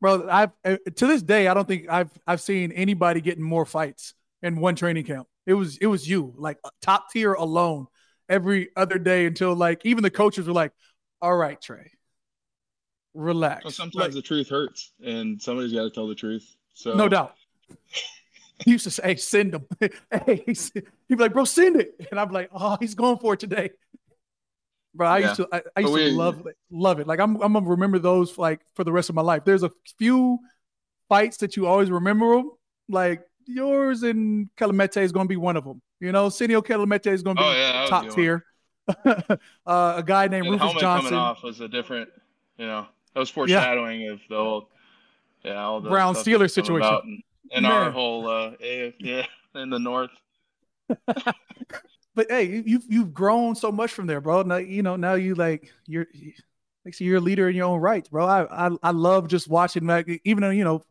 Bro, 0.00 0.28
I've 0.28 0.50
uh, 0.64 0.76
to 0.96 1.06
this 1.06 1.22
day, 1.22 1.48
I 1.48 1.54
don't 1.54 1.66
think 1.66 1.88
I've 1.88 2.10
I've 2.26 2.40
seen 2.40 2.72
anybody 2.72 3.22
getting 3.22 3.42
more 3.42 3.64
fights 3.64 4.12
in 4.42 4.60
one 4.60 4.76
training 4.76 5.04
camp. 5.04 5.26
It 5.46 5.54
was 5.54 5.78
it 5.78 5.86
was 5.86 6.06
you, 6.06 6.34
like 6.36 6.58
top 6.82 7.10
tier 7.10 7.32
alone, 7.32 7.86
every 8.28 8.68
other 8.76 8.98
day 8.98 9.24
until 9.24 9.54
like 9.54 9.86
even 9.86 10.02
the 10.02 10.10
coaches 10.10 10.46
were 10.46 10.52
like, 10.52 10.72
"All 11.22 11.34
right, 11.34 11.58
Trey, 11.58 11.90
relax. 13.14 13.64
Well, 13.64 13.72
sometimes 13.72 13.94
like, 13.96 14.12
the 14.12 14.22
truth 14.22 14.48
hurts, 14.48 14.92
and 15.04 15.40
somebody's 15.40 15.72
got 15.72 15.84
to 15.84 15.90
tell 15.90 16.06
the 16.06 16.14
truth. 16.14 16.56
So 16.74 16.94
no 16.94 17.08
doubt. 17.08 17.34
he 18.64 18.72
used 18.72 18.84
to 18.84 18.90
say, 18.90 19.02
hey, 19.04 19.16
"Send 19.16 19.54
him." 19.54 19.66
hey, 19.80 20.44
he'd 20.46 20.82
be 21.08 21.16
like, 21.16 21.32
"Bro, 21.32 21.44
send 21.44 21.76
it," 21.76 21.94
and 22.10 22.20
I'm 22.20 22.30
like, 22.30 22.50
"Oh, 22.52 22.76
he's 22.80 22.94
going 22.94 23.18
for 23.18 23.34
it 23.34 23.40
today." 23.40 23.70
Bro, 24.94 25.08
I 25.08 25.18
yeah. 25.18 25.26
used 25.26 25.36
to, 25.36 25.48
I, 25.52 25.62
I 25.76 25.80
used 25.80 25.92
we, 25.92 26.10
to 26.10 26.16
love, 26.16 26.46
love 26.70 27.00
it. 27.00 27.06
Like 27.06 27.18
I'm, 27.18 27.40
I'm 27.42 27.52
gonna 27.52 27.66
remember 27.66 27.98
those 27.98 28.38
like 28.38 28.60
for 28.74 28.84
the 28.84 28.92
rest 28.92 29.08
of 29.08 29.16
my 29.16 29.22
life. 29.22 29.44
There's 29.44 29.64
a 29.64 29.70
few 29.98 30.38
fights 31.08 31.38
that 31.38 31.56
you 31.56 31.66
always 31.66 31.90
remember 31.90 32.36
them, 32.36 32.50
like 32.88 33.22
yours 33.46 34.02
and 34.04 34.48
Kelemete 34.56 35.02
is 35.02 35.12
gonna 35.12 35.28
be 35.28 35.36
one 35.36 35.56
of 35.56 35.64
them. 35.64 35.82
You 36.00 36.12
know, 36.12 36.28
Senio 36.28 36.62
Kelemete 36.62 37.08
is 37.08 37.22
gonna 37.22 37.40
be 37.40 37.44
oh, 37.44 37.52
yeah, 37.52 37.86
top 37.88 38.10
tier. 38.10 38.44
uh, 39.04 39.36
a 39.66 40.02
guy 40.04 40.28
named 40.28 40.46
Rufus 40.46 40.74
Johnson. 40.74 41.10
coming 41.10 41.14
off 41.14 41.42
was 41.42 41.60
a 41.60 41.68
different, 41.68 42.08
you 42.58 42.66
know, 42.66 42.86
that 43.14 43.20
was 43.20 43.30
foreshadowing 43.30 44.02
yeah. 44.02 44.12
of 44.12 44.20
the 44.28 44.36
whole, 44.36 44.68
yeah, 45.44 45.62
all 45.62 45.80
the 45.80 45.90
Brown 45.90 46.14
Steeler 46.14 46.50
situation. 46.50 47.22
In, 47.50 47.58
in 47.58 47.64
our 47.64 47.90
whole 47.90 48.28
uh, 48.28 48.52
AF, 48.60 48.94
yeah, 48.98 49.26
in 49.54 49.70
the 49.70 49.78
north. 49.78 50.10
but 51.06 52.26
hey, 52.28 52.62
you've 52.66 52.84
you've 52.88 53.14
grown 53.14 53.54
so 53.54 53.70
much 53.70 53.92
from 53.92 54.06
there, 54.06 54.20
bro. 54.20 54.42
Now 54.42 54.56
you 54.56 54.82
know 54.82 54.96
now 54.96 55.14
you 55.14 55.34
like 55.34 55.72
you're 55.86 56.06
like 56.84 56.98
you're 57.00 57.18
a 57.18 57.20
leader 57.20 57.48
in 57.48 57.56
your 57.56 57.66
own 57.66 57.80
right, 57.80 58.08
bro. 58.10 58.26
I 58.26 58.66
I, 58.66 58.70
I 58.82 58.90
love 58.90 59.28
just 59.28 59.48
watching 59.48 59.86
like 59.86 60.20
even 60.24 60.42
though 60.42 60.50
you 60.50 60.64
know 60.64 60.82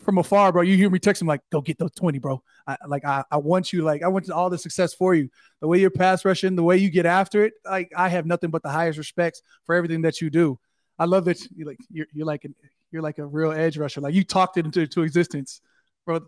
from 0.00 0.18
afar, 0.18 0.52
bro. 0.52 0.62
You 0.62 0.76
hear 0.76 0.90
me 0.90 0.98
texting 0.98 1.26
like, 1.26 1.42
"Go 1.50 1.60
get 1.60 1.78
those 1.78 1.92
twenty, 1.92 2.18
bro." 2.18 2.42
I, 2.66 2.76
like 2.86 3.04
I, 3.04 3.24
I 3.30 3.36
want 3.38 3.72
you, 3.72 3.82
like 3.82 4.02
I 4.02 4.08
want 4.08 4.30
all 4.30 4.50
the 4.50 4.58
success 4.58 4.94
for 4.94 5.14
you. 5.14 5.28
The 5.60 5.68
way 5.68 5.78
you're 5.78 5.90
pass 5.90 6.24
rushing, 6.24 6.56
the 6.56 6.62
way 6.62 6.76
you 6.78 6.90
get 6.90 7.06
after 7.06 7.44
it, 7.44 7.54
like 7.64 7.92
I 7.96 8.08
have 8.08 8.26
nothing 8.26 8.50
but 8.50 8.62
the 8.62 8.70
highest 8.70 8.98
respects 8.98 9.42
for 9.64 9.74
everything 9.74 10.02
that 10.02 10.20
you 10.20 10.30
do. 10.30 10.58
I 11.00 11.06
love 11.06 11.24
that 11.24 11.40
you 11.56 11.64
like 11.64 11.78
you're 11.90 12.06
you're 12.12 12.26
like 12.26 12.44
an, 12.44 12.54
you're 12.92 13.02
like 13.02 13.18
a 13.18 13.26
real 13.26 13.50
edge 13.50 13.76
rusher. 13.76 14.00
Like 14.00 14.14
you 14.14 14.22
talked 14.22 14.56
it 14.56 14.64
into 14.64 14.86
to 14.86 15.02
existence, 15.02 15.60
bro 16.06 16.20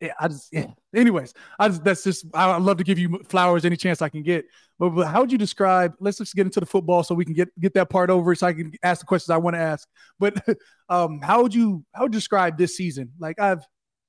yeah, 0.00 0.12
I 0.20 0.28
just 0.28 0.48
yeah. 0.52 0.66
Anyways, 0.94 1.32
I 1.58 1.68
just 1.68 1.82
that's 1.82 2.04
just 2.04 2.26
I 2.34 2.56
love 2.58 2.76
to 2.78 2.84
give 2.84 2.98
you 2.98 3.20
flowers 3.24 3.64
any 3.64 3.76
chance 3.76 4.02
I 4.02 4.08
can 4.08 4.22
get. 4.22 4.44
But, 4.78 4.90
but 4.90 5.06
how 5.06 5.20
would 5.20 5.32
you 5.32 5.38
describe? 5.38 5.94
Let's 6.00 6.18
just 6.18 6.34
get 6.34 6.46
into 6.46 6.60
the 6.60 6.66
football 6.66 7.02
so 7.02 7.14
we 7.14 7.24
can 7.24 7.34
get 7.34 7.48
get 7.58 7.72
that 7.74 7.88
part 7.88 8.10
over, 8.10 8.34
so 8.34 8.46
I 8.46 8.52
can 8.52 8.72
ask 8.82 9.00
the 9.00 9.06
questions 9.06 9.30
I 9.30 9.38
want 9.38 9.54
to 9.54 9.60
ask. 9.60 9.88
But 10.18 10.34
um, 10.88 11.20
how 11.22 11.42
would 11.42 11.54
you 11.54 11.84
how 11.94 12.02
would 12.02 12.12
you 12.12 12.18
describe 12.18 12.58
this 12.58 12.76
season? 12.76 13.12
Like 13.18 13.40
I've 13.40 13.64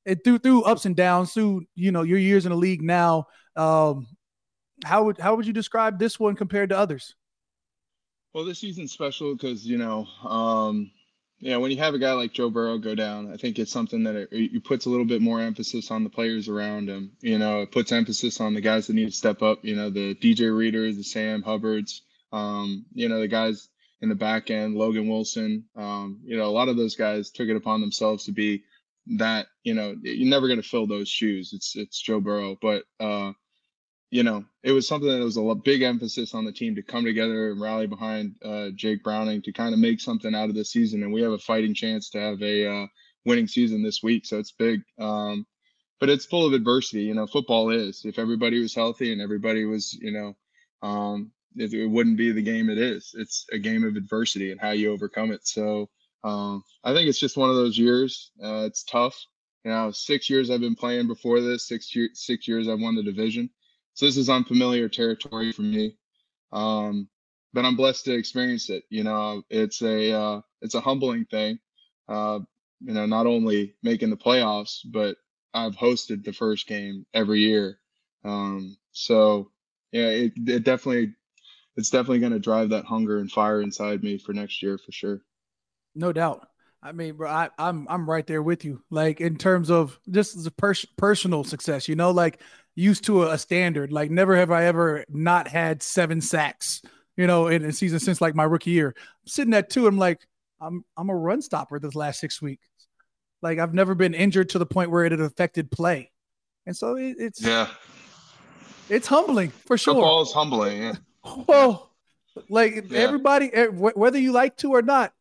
it 0.06 0.23
through 0.23 0.39
through 0.39 0.63
ups 0.63 0.86
and 0.86 0.95
downs, 0.95 1.32
through 1.34 1.65
you 1.76 1.91
know 1.91 2.04
your 2.04 2.19
years 2.19 2.45
in 2.45 2.52
the 2.52 2.58
league 2.58 2.82
now. 2.82 3.28
Um, 3.56 4.08
how 4.84 5.06
would 5.06 5.19
how 5.19 5.36
would 5.36 5.47
you 5.47 5.54
describe 5.54 6.00
this 6.00 6.19
one 6.19 6.36
compared 6.36 6.69
to 6.69 6.78
others? 6.78 7.15
Well, 8.33 8.45
this 8.45 8.59
season's 8.59 8.91
special 8.91 9.33
because 9.33 9.65
you 9.65 9.77
know 9.77 10.05
um, 10.23 10.91
yeah, 11.39 11.57
when 11.57 11.69
you 11.69 11.77
have 11.77 11.93
a 11.93 11.99
guy 11.99 12.13
like 12.13 12.33
Joe 12.33 12.49
Burrow 12.49 12.79
go 12.79 12.95
down, 12.95 13.31
I 13.31 13.37
think 13.37 13.59
it's 13.59 13.71
something 13.71 14.03
that 14.03 14.15
it, 14.15 14.29
it 14.31 14.63
puts 14.63 14.85
a 14.85 14.89
little 14.89 15.05
bit 15.05 15.21
more 15.21 15.39
emphasis 15.39 15.91
on 15.91 16.03
the 16.03 16.09
players 16.09 16.49
around 16.49 16.89
him. 16.89 17.11
You 17.21 17.37
know, 17.37 17.61
it 17.61 17.71
puts 17.71 17.91
emphasis 17.91 18.41
on 18.41 18.55
the 18.55 18.61
guys 18.61 18.87
that 18.87 18.93
need 18.93 19.05
to 19.05 19.11
step 19.11 19.43
up. 19.43 19.63
You 19.63 19.75
know, 19.75 19.89
the 19.91 20.15
DJ 20.15 20.55
Readers, 20.55 20.97
the 20.97 21.03
Sam 21.03 21.43
Hubbards, 21.43 22.01
um, 22.31 22.85
you 22.93 23.07
know, 23.07 23.19
the 23.19 23.27
guys 23.27 23.69
in 24.01 24.09
the 24.09 24.15
back 24.15 24.49
end, 24.49 24.75
Logan 24.75 25.07
Wilson. 25.07 25.65
Um, 25.75 26.21
you 26.23 26.37
know, 26.37 26.45
a 26.45 26.49
lot 26.49 26.69
of 26.69 26.77
those 26.77 26.95
guys 26.95 27.29
took 27.29 27.49
it 27.49 27.55
upon 27.55 27.81
themselves 27.81 28.25
to 28.25 28.31
be 28.31 28.63
that. 29.17 29.45
You 29.63 29.75
know, 29.75 29.95
you're 30.01 30.29
never 30.29 30.47
going 30.47 30.61
to 30.61 30.67
fill 30.67 30.87
those 30.87 31.07
shoes. 31.07 31.53
It's 31.53 31.75
it's 31.75 32.01
Joe 32.01 32.19
Burrow, 32.19 32.57
but 32.59 32.83
uh, 32.99 33.33
you 34.09 34.23
know, 34.23 34.45
it 34.63 34.71
was 34.71 34.87
something 34.87 35.09
that 35.09 35.23
was 35.23 35.37
a 35.37 35.55
big 35.55 35.81
emphasis 35.81 36.33
on 36.33 36.45
the 36.45 36.51
team 36.51 36.75
to 36.75 36.81
come 36.81 37.03
together 37.03 37.51
and 37.51 37.59
rally 37.59 37.87
behind 37.87 38.35
uh, 38.43 38.69
Jake 38.75 39.03
Browning 39.03 39.41
to 39.41 39.51
kind 39.51 39.73
of 39.73 39.79
make 39.79 39.99
something 39.99 40.33
out 40.33 40.49
of 40.49 40.55
this 40.55 40.71
season. 40.71 41.03
And 41.03 41.11
we 41.11 41.21
have 41.21 41.33
a 41.33 41.37
fighting 41.37 41.73
chance 41.73 42.09
to 42.11 42.19
have 42.19 42.41
a 42.41 42.67
uh, 42.67 42.87
winning 43.25 43.47
season 43.47 43.83
this 43.83 44.01
week. 44.01 44.25
So 44.25 44.39
it's 44.39 44.53
big. 44.53 44.81
Um, 44.97 45.45
but 45.99 46.09
it's 46.09 46.25
full 46.25 46.45
of 46.45 46.53
adversity. 46.53 47.03
You 47.03 47.15
know, 47.15 47.27
football 47.27 47.69
is. 47.69 48.05
If 48.05 48.17
everybody 48.17 48.61
was 48.61 48.73
healthy 48.73 49.11
and 49.11 49.21
everybody 49.21 49.65
was, 49.65 49.93
you 49.93 50.11
know, 50.11 50.37
um, 50.87 51.31
it, 51.55 51.73
it, 51.73 51.87
wouldn't 51.87 52.17
be 52.17 52.31
the 52.31 52.41
game 52.41 52.69
it 52.69 52.77
is. 52.77 53.13
It's 53.17 53.45
a 53.51 53.57
game 53.57 53.83
of 53.83 53.95
adversity 53.95 54.51
and 54.51 54.61
how 54.61 54.71
you 54.71 54.91
overcome 54.91 55.31
it. 55.31 55.47
So 55.47 55.89
um, 56.23 56.63
I 56.83 56.93
think 56.93 57.09
it's 57.09 57.19
just 57.19 57.35
one 57.35 57.49
of 57.49 57.55
those 57.55 57.77
years. 57.77 58.31
Uh, 58.41 58.63
it's 58.65 58.83
tough. 58.83 59.19
You 59.65 59.71
know, 59.71 59.91
six 59.91 60.29
years 60.29 60.49
I've 60.49 60.61
been 60.61 60.75
playing 60.75 61.07
before 61.07 61.41
this. 61.41 61.67
Six 61.67 61.93
years, 61.95 62.11
six 62.13 62.47
years 62.47 62.69
I've 62.69 62.79
won 62.79 62.95
the 62.95 63.03
division. 63.03 63.49
So 63.97 64.05
this 64.05 64.17
is 64.17 64.29
unfamiliar 64.29 64.88
territory 64.89 65.51
for 65.51 65.63
me. 65.63 65.97
Um, 66.51 67.10
but 67.51 67.65
I'm 67.65 67.75
blessed 67.75 68.05
to 68.05 68.13
experience 68.13 68.69
it. 68.69 68.83
You 68.91 69.03
know, 69.03 69.41
it's 69.49 69.81
a 69.81 70.13
uh, 70.13 70.41
it's 70.62 70.75
a 70.75 70.81
humbling 70.81 71.25
thing. 71.25 71.57
Uh, 72.07 72.41
you 72.79 72.93
know, 72.93 73.07
not 73.07 73.25
only 73.25 73.73
making 73.81 74.12
the 74.12 74.15
playoffs, 74.15 74.81
but 74.86 75.17
I've 75.55 75.75
hosted 75.75 76.23
the 76.23 76.31
first 76.31 76.67
game 76.67 77.07
every 77.15 77.39
year. 77.39 77.79
Um, 78.23 78.77
so 78.91 79.49
yeah, 79.91 80.10
it, 80.10 80.33
it 80.45 80.63
definitely 80.63 81.15
it's 81.75 81.89
definitely 81.89 82.19
going 82.19 82.33
to 82.33 82.39
drive 82.39 82.69
that 82.69 82.86
hunger 82.86 83.17
and 83.17 83.31
fire 83.31 83.63
inside 83.63 84.03
me 84.03 84.19
for 84.19 84.31
next 84.31 84.62
year 84.62 84.77
for 84.77 84.91
sure. 84.91 85.23
No 85.95 86.13
doubt. 86.13 86.47
I 86.81 86.91
mean, 86.91 87.15
bro, 87.15 87.29
I, 87.29 87.45
am 87.45 87.51
I'm, 87.57 87.87
I'm 87.89 88.09
right 88.09 88.25
there 88.25 88.43
with 88.43 88.63
you. 88.63 88.81
Like 88.89 89.19
in 89.19 89.37
terms 89.37 89.69
of 89.69 89.99
just 90.09 90.43
the 90.43 90.51
pers- 90.51 90.85
personal 90.97 91.43
success, 91.43 91.87
you 91.87 91.95
know, 91.95 92.11
like 92.11 92.41
used 92.75 93.03
to 93.05 93.23
a, 93.23 93.33
a, 93.33 93.37
standard. 93.37 93.91
Like 93.91 94.11
never 94.11 94.35
have 94.35 94.51
I 94.51 94.65
ever 94.65 95.03
not 95.09 95.47
had 95.47 95.81
seven 95.81 96.21
sacks, 96.21 96.81
you 97.17 97.27
know, 97.27 97.47
in 97.47 97.65
a 97.65 97.73
season 97.73 97.99
since 97.99 98.21
like 98.21 98.35
my 98.35 98.43
rookie 98.43 98.71
year. 98.71 98.93
I'm 98.97 99.27
sitting 99.27 99.53
at 99.53 99.69
two. 99.69 99.87
I'm 99.87 99.97
like, 99.97 100.25
I'm 100.61 100.85
I'm 100.95 101.09
a 101.09 101.15
run 101.15 101.41
stopper 101.41 101.79
this 101.79 101.95
last 101.95 102.19
six 102.19 102.41
weeks. 102.41 102.67
Like 103.41 103.59
I've 103.59 103.73
never 103.73 103.95
been 103.95 104.13
injured 104.13 104.49
to 104.49 104.59
the 104.59 104.65
point 104.65 104.91
where 104.91 105.05
it 105.05 105.11
had 105.11 105.21
affected 105.21 105.69
play, 105.71 106.11
and 106.65 106.75
so 106.75 106.95
it, 106.95 107.17
it's 107.19 107.41
yeah, 107.41 107.67
it's 108.89 109.07
humbling 109.07 109.49
for 109.49 109.77
sure. 109.77 109.95
Football 109.95 110.21
is 110.21 110.31
humbling. 110.31 110.81
Yeah. 110.83 110.93
Well, 111.45 111.91
like 112.47 112.85
yeah. 112.89 112.99
everybody, 112.99 113.49
whether 113.49 114.17
you 114.17 114.31
like 114.31 114.55
to 114.57 114.71
or 114.71 114.81
not, 114.81 115.11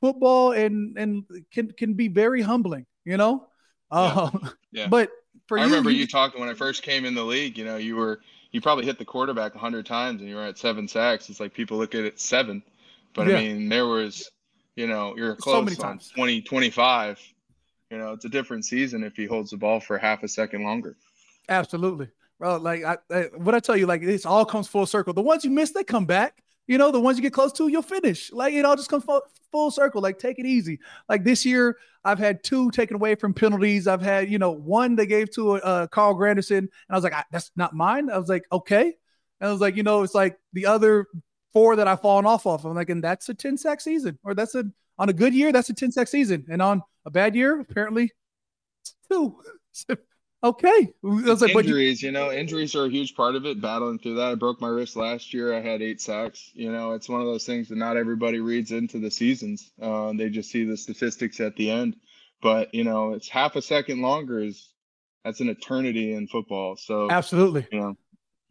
football 0.00 0.52
and 0.52 0.96
and 0.98 1.24
can 1.52 1.70
can 1.72 1.94
be 1.94 2.08
very 2.08 2.42
humbling. 2.42 2.86
You 3.04 3.16
know. 3.16 3.46
Yeah. 3.92 3.98
Uh, 3.98 4.30
yeah. 4.72 4.86
But 4.86 5.10
for 5.46 5.58
I 5.58 5.62
you, 5.62 5.68
remember 5.68 5.90
you, 5.90 6.00
you 6.00 6.06
talking 6.06 6.40
when 6.40 6.48
I 6.48 6.54
first 6.54 6.82
came 6.82 7.04
in 7.04 7.14
the 7.14 7.24
league. 7.24 7.58
You 7.58 7.64
know, 7.64 7.76
you 7.76 7.96
were 7.96 8.20
you 8.52 8.60
probably 8.60 8.84
hit 8.84 8.98
the 8.98 9.04
quarterback 9.04 9.54
hundred 9.54 9.86
times 9.86 10.20
and 10.20 10.30
you 10.30 10.36
were 10.36 10.44
at 10.44 10.58
seven 10.58 10.88
sacks. 10.88 11.28
It's 11.28 11.40
like 11.40 11.54
people 11.54 11.78
look 11.78 11.94
at 11.94 12.04
it 12.04 12.20
seven, 12.20 12.62
but 13.14 13.26
yeah. 13.26 13.36
I 13.36 13.40
mean 13.40 13.68
there 13.68 13.86
was, 13.86 14.30
you 14.76 14.86
know, 14.86 15.14
you're 15.16 15.36
close 15.36 15.56
so 15.56 15.62
many 15.62 15.76
on 15.76 15.82
times. 15.82 16.12
20, 16.14 16.42
25. 16.42 17.20
You 17.90 17.98
know, 17.98 18.12
it's 18.12 18.24
a 18.24 18.28
different 18.28 18.64
season 18.64 19.02
if 19.02 19.16
he 19.16 19.26
holds 19.26 19.50
the 19.50 19.56
ball 19.56 19.80
for 19.80 19.98
half 19.98 20.22
a 20.22 20.28
second 20.28 20.62
longer. 20.62 20.96
Absolutely, 21.48 22.08
bro. 22.38 22.56
Like 22.58 22.84
I, 22.84 22.98
I, 23.10 23.22
what 23.36 23.56
I 23.56 23.60
tell 23.60 23.76
you, 23.76 23.86
like 23.86 24.02
this 24.02 24.24
all 24.24 24.44
comes 24.44 24.68
full 24.68 24.86
circle. 24.86 25.12
The 25.12 25.22
ones 25.22 25.44
you 25.44 25.50
miss, 25.50 25.72
they 25.72 25.82
come 25.82 26.06
back. 26.06 26.44
You 26.70 26.78
know, 26.78 26.92
the 26.92 27.00
ones 27.00 27.18
you 27.18 27.22
get 27.22 27.32
close 27.32 27.50
to, 27.54 27.66
you'll 27.66 27.82
finish. 27.82 28.30
Like 28.30 28.54
it 28.54 28.64
all 28.64 28.76
just 28.76 28.88
comes 28.88 29.02
full, 29.02 29.22
full 29.50 29.72
circle. 29.72 30.00
Like 30.00 30.20
take 30.20 30.38
it 30.38 30.46
easy. 30.46 30.78
Like 31.08 31.24
this 31.24 31.44
year, 31.44 31.76
I've 32.04 32.20
had 32.20 32.44
two 32.44 32.70
taken 32.70 32.94
away 32.94 33.16
from 33.16 33.34
penalties. 33.34 33.88
I've 33.88 34.00
had, 34.00 34.30
you 34.30 34.38
know, 34.38 34.52
one 34.52 34.94
they 34.94 35.06
gave 35.06 35.32
to 35.32 35.54
uh, 35.54 35.88
Carl 35.88 36.14
Granderson, 36.14 36.58
and 36.58 36.70
I 36.88 36.94
was 36.94 37.02
like, 37.02 37.12
that's 37.32 37.50
not 37.56 37.74
mine. 37.74 38.08
I 38.08 38.18
was 38.18 38.28
like, 38.28 38.44
okay. 38.52 38.84
And 39.40 39.48
I 39.48 39.50
was 39.50 39.60
like, 39.60 39.74
you 39.74 39.82
know, 39.82 40.04
it's 40.04 40.14
like 40.14 40.38
the 40.52 40.66
other 40.66 41.08
four 41.52 41.74
that 41.74 41.88
I've 41.88 42.02
fallen 42.02 42.24
off 42.24 42.46
of. 42.46 42.64
I'm 42.64 42.76
like, 42.76 42.88
and 42.88 43.02
that's 43.02 43.28
a 43.28 43.34
10 43.34 43.56
sack 43.58 43.80
season, 43.80 44.16
or 44.22 44.34
that's 44.36 44.54
a 44.54 44.64
on 44.96 45.08
a 45.08 45.12
good 45.12 45.34
year, 45.34 45.50
that's 45.50 45.70
a 45.70 45.74
10 45.74 45.90
sack 45.90 46.06
season, 46.06 46.46
and 46.48 46.62
on 46.62 46.84
a 47.04 47.10
bad 47.10 47.34
year, 47.34 47.58
apparently 47.58 48.12
two. 49.10 49.40
Okay. 50.42 50.88
Like, 51.02 51.54
injuries, 51.54 52.02
you, 52.02 52.08
you 52.08 52.12
know, 52.12 52.32
injuries 52.32 52.74
are 52.74 52.86
a 52.86 52.90
huge 52.90 53.14
part 53.14 53.34
of 53.34 53.44
it. 53.44 53.60
Battling 53.60 53.98
through 53.98 54.14
that, 54.14 54.32
I 54.32 54.34
broke 54.34 54.60
my 54.60 54.68
wrist 54.68 54.96
last 54.96 55.34
year. 55.34 55.54
I 55.54 55.60
had 55.60 55.82
eight 55.82 56.00
sacks. 56.00 56.50
You 56.54 56.72
know, 56.72 56.92
it's 56.92 57.08
one 57.08 57.20
of 57.20 57.26
those 57.26 57.44
things 57.44 57.68
that 57.68 57.76
not 57.76 57.98
everybody 57.98 58.40
reads 58.40 58.72
into 58.72 58.98
the 58.98 59.10
seasons. 59.10 59.70
Uh, 59.80 60.12
they 60.14 60.30
just 60.30 60.50
see 60.50 60.64
the 60.64 60.76
statistics 60.76 61.40
at 61.40 61.56
the 61.56 61.70
end. 61.70 61.96
But 62.42 62.74
you 62.74 62.84
know, 62.84 63.12
it's 63.12 63.28
half 63.28 63.56
a 63.56 63.62
second 63.62 64.00
longer 64.00 64.42
is 64.42 64.70
that's 65.24 65.40
an 65.40 65.50
eternity 65.50 66.14
in 66.14 66.26
football. 66.26 66.76
So 66.76 67.10
absolutely, 67.10 67.66
you 67.70 67.78
know, 67.78 67.96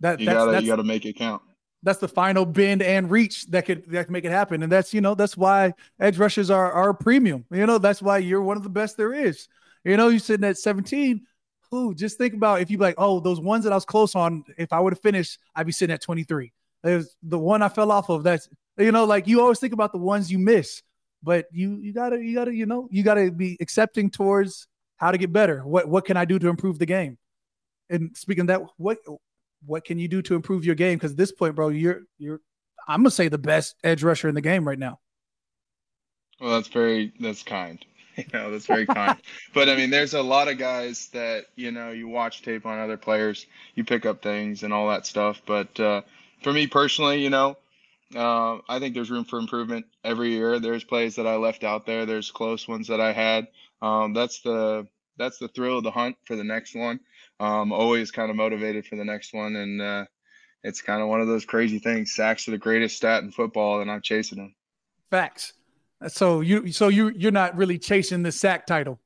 that 0.02 0.20
you 0.20 0.28
gotta 0.28 0.62
you 0.62 0.68
gotta 0.68 0.84
make 0.84 1.06
it 1.06 1.14
count. 1.14 1.42
That's 1.82 2.00
the 2.00 2.08
final 2.08 2.46
bend 2.46 2.84
and 2.84 3.10
reach 3.10 3.48
that 3.48 3.66
could 3.66 3.90
that 3.90 4.06
can 4.06 4.14
make 4.14 4.26
it 4.26 4.32
happen. 4.32 4.62
And 4.62 4.72
that's 4.72 4.94
you 4.94 5.02
know 5.02 5.16
that's 5.16 5.36
why 5.36 5.74
edge 6.00 6.20
rushers 6.20 6.52
are 6.52 6.72
are 6.72 6.94
premium. 6.94 7.46
You 7.52 7.66
know 7.66 7.80
that's 7.80 8.02
why 8.02 8.20
you're 8.20 8.44
one 8.44 8.58
of 8.58 8.64
the 8.64 8.70
best 8.70 8.96
there 8.96 9.14
is. 9.14 9.48
You 9.84 9.98
know, 9.98 10.10
you're 10.10 10.20
sitting 10.20 10.48
at 10.48 10.58
17 10.58 11.26
Ooh, 11.74 11.94
just 11.94 12.18
think 12.18 12.34
about 12.34 12.62
if 12.62 12.72
you 12.72 12.78
like, 12.78 12.96
oh, 12.98 13.20
those 13.20 13.40
ones 13.40 13.64
that 13.64 13.74
I 13.74 13.76
was 13.76 13.86
close 13.86 14.16
on, 14.16 14.44
if 14.58 14.74
I 14.74 14.80
would 14.80 14.94
have 14.94 15.02
finished, 15.02 15.40
I'd 15.56 15.68
be 15.68 15.72
sitting 15.72 15.94
at 15.94 16.02
23. 16.02 16.52
There's 16.84 17.16
the 17.22 17.38
one 17.38 17.62
I 17.62 17.70
fell 17.70 17.92
off 17.92 18.10
of. 18.10 18.24
That's 18.24 18.50
you 18.78 18.92
know, 18.92 19.06
like 19.06 19.28
you 19.28 19.42
always 19.42 19.60
think 19.60 19.74
about 19.74 19.92
the 19.92 19.98
ones 19.98 20.32
you 20.32 20.40
miss, 20.40 20.82
but 21.22 21.46
you 21.52 21.78
you 21.82 21.94
gotta 21.94 22.24
you 22.24 22.34
gotta 22.34 22.56
you 22.56 22.66
know 22.66 22.88
you 22.92 23.04
gotta 23.04 23.32
be 23.32 23.58
accepting 23.60 24.10
towards 24.10 24.68
how 24.98 25.12
to 25.12 25.18
get 25.18 25.34
better. 25.34 25.60
What 25.60 25.88
what 25.88 26.06
can 26.06 26.18
I 26.18 26.26
do 26.26 26.40
to 26.40 26.48
improve 26.48 26.80
the 26.80 26.86
game? 26.86 27.18
And 27.90 28.16
speaking 28.16 28.48
that, 28.48 28.62
what 28.78 29.00
what 29.66 29.84
can 29.84 30.00
you 30.00 30.08
do 30.08 30.22
to 30.24 30.36
improve 30.36 30.66
your 30.66 30.76
game? 30.76 30.98
Because 30.98 31.12
at 31.12 31.18
this 31.18 31.32
point, 31.32 31.56
bro, 31.56 31.70
you're 31.70 32.04
you're 32.18 32.40
I'm 32.88 33.02
gonna 33.02 33.12
say 33.12 33.28
the 33.28 33.38
best 33.38 33.76
edge 33.84 34.04
rusher 34.04 34.30
in 34.30 34.36
the 34.36 34.42
game 34.42 34.68
right 34.68 34.80
now. 34.80 35.00
Well, 36.40 36.52
that's 36.52 36.70
very 36.70 37.14
that's 37.20 37.44
kind. 37.44 37.84
know, 38.34 38.52
that's 38.52 38.66
very 38.66 38.86
kind. 38.86 39.18
but 39.54 39.70
I 39.70 39.76
mean, 39.76 39.90
there's 39.90 40.14
a 40.14 40.22
lot 40.22 40.48
of 40.48 40.58
guys 40.58 41.08
that 41.14 41.48
you 41.56 41.72
know 41.72 41.92
you 41.92 42.08
watch 42.08 42.42
tape 42.42 42.66
on 42.66 42.80
other 42.80 42.98
players, 42.98 43.46
you 43.76 43.84
pick 43.84 44.06
up 44.06 44.22
things 44.22 44.64
and 44.64 44.74
all 44.74 44.90
that 44.90 45.06
stuff. 45.06 45.42
But 45.46 45.80
uh, 45.80 46.02
for 46.44 46.54
me 46.54 46.68
personally, 46.68 47.22
you 47.22 47.30
know, 47.30 47.58
uh, 48.16 48.58
I 48.68 48.80
think 48.80 48.96
there's 48.96 49.12
room 49.12 49.26
for 49.26 49.40
improvement 49.40 49.86
every 50.04 50.32
year. 50.32 50.60
There's 50.60 50.84
plays 50.84 51.16
that 51.16 51.28
I 51.28 51.36
left 51.36 51.64
out 51.64 51.86
there. 51.86 52.06
There's 52.06 52.32
close 52.32 52.68
ones 52.68 52.88
that 52.88 53.02
I 53.02 53.14
had. 53.14 53.48
Um, 53.82 54.14
that's 54.14 54.42
the 54.42 54.88
that's 55.18 55.38
the 55.38 55.48
thrill 55.50 55.78
of 55.78 55.84
the 55.84 55.92
hunt 55.92 56.18
for 56.26 56.36
the 56.36 56.44
next 56.44 56.76
one. 56.76 57.00
Um, 57.40 57.72
always 57.72 58.12
kind 58.12 58.30
of 58.30 58.36
motivated 58.36 58.86
for 58.86 58.96
the 58.96 59.06
next 59.06 59.34
one, 59.34 59.56
and 59.56 59.82
uh, 59.82 60.06
it's 60.64 60.82
kind 60.82 61.02
of 61.02 61.08
one 61.08 61.22
of 61.22 61.28
those 61.28 61.46
crazy 61.46 61.80
things. 61.80 62.14
Sacks 62.14 62.48
are 62.48 62.52
the 62.52 62.58
greatest 62.58 62.98
stat 62.98 63.24
in 63.24 63.32
football, 63.32 63.82
and 63.82 63.90
I'm 63.90 64.02
chasing 64.02 64.40
them. 64.40 64.56
Facts. 65.10 65.54
So 66.08 66.42
you 66.42 66.72
so 66.72 66.88
you 66.88 67.10
you're 67.10 67.32
not 67.32 67.56
really 67.58 67.78
chasing 67.78 68.24
the 68.24 68.32
sack 68.32 68.66
title. 68.66 69.00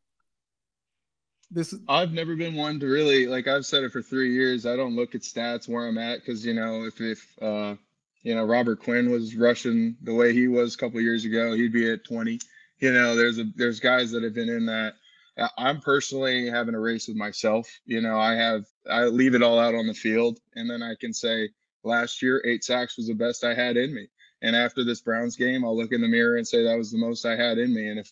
This 1.50 1.74
I've 1.88 2.12
never 2.12 2.36
been 2.36 2.56
one 2.56 2.80
to 2.80 2.88
really 2.88 3.26
like 3.28 3.48
I've 3.48 3.66
said 3.66 3.84
it 3.84 3.92
for 3.92 4.02
three 4.02 4.34
years. 4.34 4.66
I 4.66 4.76
don't 4.76 4.96
look 4.96 5.16
at 5.16 5.22
stats 5.22 5.68
where 5.68 5.88
I'm 5.88 5.98
at 5.98 6.20
because 6.20 6.46
you 6.46 6.54
know 6.54 6.86
if 6.86 7.02
if 7.02 7.28
uh 7.42 7.76
you 8.22 8.36
know 8.36 8.44
Robert 8.44 8.80
Quinn 8.80 9.12
was 9.12 9.36
rushing 9.36 9.96
the 10.04 10.14
way 10.14 10.34
he 10.34 10.48
was 10.48 10.76
a 10.76 10.78
couple 10.78 11.02
years 11.02 11.26
ago, 11.26 11.54
he'd 11.54 11.74
be 11.74 11.92
at 11.92 12.06
20. 12.06 12.40
You 12.80 12.92
know, 12.92 13.16
there's 13.16 13.40
a 13.40 13.46
there's 13.56 13.80
guys 13.80 14.12
that 14.12 14.24
have 14.24 14.34
been 14.34 14.50
in 14.50 14.66
that. 14.68 14.94
I'm 15.58 15.82
personally 15.82 16.48
having 16.48 16.76
a 16.76 16.80
race 16.80 17.08
with 17.08 17.18
myself. 17.18 17.68
You 17.86 18.02
know, 18.02 18.20
I 18.20 18.34
have 18.36 18.66
I 18.90 19.06
leave 19.06 19.34
it 19.34 19.42
all 19.42 19.58
out 19.58 19.74
on 19.74 19.88
the 19.88 19.94
field, 19.96 20.40
and 20.56 20.70
then 20.70 20.84
I 20.84 20.94
can 21.00 21.14
say 21.14 21.50
last 21.84 22.22
year 22.22 22.42
eight 22.46 22.64
sacks 22.64 22.98
was 22.98 23.08
the 23.08 23.16
best 23.16 23.44
I 23.44 23.56
had 23.56 23.78
in 23.78 23.94
me. 23.94 24.10
And 24.44 24.56
after 24.56 24.84
this 24.84 25.02
Browns 25.02 25.38
game, 25.38 25.64
I'll 25.64 25.76
look 25.76 25.94
in 25.94 26.02
the 26.02 26.08
mirror 26.08 26.36
and 26.36 26.48
say 26.48 26.64
that 26.64 26.78
was 26.78 26.92
the 26.92 26.98
most 26.98 27.26
I 27.26 27.36
had 27.36 27.58
in 27.58 27.74
me. 27.74 27.88
And 27.88 27.98
if 27.98 28.12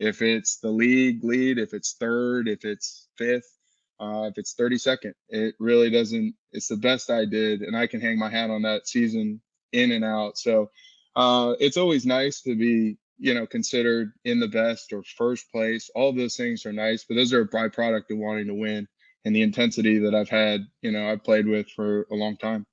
if 0.00 0.22
it's 0.22 0.58
the 0.58 0.70
league 0.70 1.24
lead, 1.24 1.58
if 1.58 1.72
it's 1.72 1.94
third, 1.98 2.48
if 2.48 2.64
it's 2.64 3.08
fifth, 3.16 3.58
uh, 4.00 4.28
if 4.30 4.38
it's 4.38 4.54
32nd, 4.54 5.12
it 5.28 5.54
really 5.58 5.90
doesn't. 5.90 6.34
It's 6.52 6.68
the 6.68 6.76
best 6.76 7.10
I 7.10 7.24
did, 7.24 7.62
and 7.62 7.76
I 7.76 7.86
can 7.86 8.00
hang 8.00 8.18
my 8.18 8.30
hat 8.30 8.50
on 8.50 8.62
that 8.62 8.86
season 8.86 9.40
in 9.72 9.92
and 9.92 10.04
out. 10.04 10.38
So 10.38 10.70
uh, 11.16 11.54
it's 11.58 11.76
always 11.76 12.06
nice 12.06 12.42
to 12.42 12.56
be, 12.56 12.96
you 13.18 13.34
know, 13.34 13.46
considered 13.46 14.12
in 14.24 14.38
the 14.38 14.46
best 14.46 14.92
or 14.92 15.02
first 15.16 15.50
place. 15.50 15.90
All 15.96 16.12
those 16.12 16.36
things 16.36 16.64
are 16.64 16.72
nice, 16.72 17.04
but 17.04 17.16
those 17.16 17.32
are 17.32 17.40
a 17.40 17.48
byproduct 17.48 18.10
of 18.10 18.18
wanting 18.18 18.46
to 18.46 18.54
win 18.54 18.86
and 19.24 19.34
the 19.34 19.42
intensity 19.42 19.98
that 19.98 20.14
I've 20.14 20.28
had. 20.28 20.60
You 20.82 20.92
know, 20.92 21.10
I've 21.10 21.24
played 21.24 21.46
with 21.46 21.68
for 21.70 22.06
a 22.12 22.14
long 22.14 22.36
time. 22.36 22.66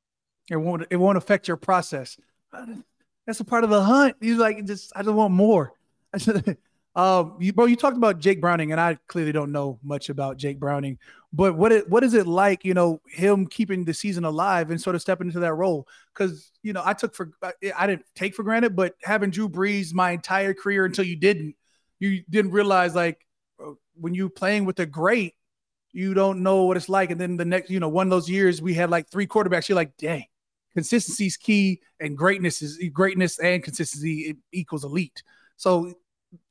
It 0.50 0.58
won't. 0.58 0.86
It 0.92 0.98
won't 0.98 1.18
affect 1.18 1.48
your 1.48 1.58
process. 1.58 2.18
That's 3.26 3.40
a 3.40 3.46
part 3.46 3.64
of 3.64 3.70
the 3.70 3.84
hunt. 3.84 4.16
He's 4.22 4.38
like 4.38 4.64
just. 4.66 4.92
I 4.96 5.02
just 5.02 5.14
want 5.14 5.34
more. 5.34 5.74
I 6.14 6.18
said, 6.20 6.58
Um, 6.96 7.36
you, 7.40 7.52
bro, 7.52 7.66
you 7.66 7.76
talked 7.76 7.98
about 7.98 8.20
Jake 8.20 8.40
Browning, 8.40 8.72
and 8.72 8.80
I 8.80 8.98
clearly 9.08 9.34
don't 9.34 9.52
know 9.52 9.80
much 9.84 10.08
about 10.08 10.38
Jake 10.38 10.60
Browning. 10.60 10.98
But 11.34 11.56
what 11.58 11.74
it, 11.74 11.90
what 11.90 12.06
is 12.06 12.14
it 12.14 12.26
like, 12.26 12.64
you 12.64 12.74
know, 12.74 13.02
him 13.10 13.48
keeping 13.48 13.84
the 13.84 13.94
season 13.94 14.24
alive 14.24 14.72
and 14.72 14.80
sort 14.80 14.96
of 14.96 15.02
stepping 15.02 15.28
into 15.28 15.42
that 15.42 15.56
role? 15.56 15.88
Because 16.14 16.52
you 16.64 16.72
know, 16.72 16.82
I 16.86 16.94
took 16.94 17.14
for 17.14 17.32
I 17.76 17.88
didn't 17.88 18.06
take 18.16 18.34
for 18.34 18.44
granted, 18.44 18.78
but 18.78 18.96
having 19.04 19.30
Drew 19.30 19.50
Brees 19.50 19.94
my 19.94 20.12
entire 20.12 20.54
career 20.54 20.86
until 20.86 21.04
you 21.04 21.18
didn't, 21.18 21.56
you 22.00 22.24
didn't 22.30 22.52
realize 22.52 22.96
like 22.96 23.28
uh, 23.62 23.72
when 23.96 24.14
you 24.14 24.30
playing 24.30 24.64
with 24.64 24.80
a 24.80 24.86
great, 24.86 25.36
you 25.92 26.14
don't 26.14 26.44
know 26.44 26.64
what 26.64 26.78
it's 26.78 26.88
like. 26.88 27.12
And 27.12 27.20
then 27.20 27.36
the 27.36 27.44
next, 27.44 27.70
you 27.70 27.82
know, 27.82 27.90
one 27.90 28.08
of 28.08 28.12
those 28.12 28.30
years 28.30 28.62
we 28.62 28.74
had 28.74 28.90
like 28.90 29.10
three 29.10 29.28
quarterbacks. 29.28 29.68
You're 29.68 29.76
like, 29.76 29.98
dang, 29.98 30.26
consistency 30.76 31.26
is 31.26 31.38
key, 31.38 31.82
and 32.00 32.18
greatness 32.18 32.62
is 32.62 32.80
greatness 32.94 33.40
and 33.40 33.64
consistency 33.64 34.36
equals 34.52 34.84
elite. 34.84 35.24
So 35.58 35.94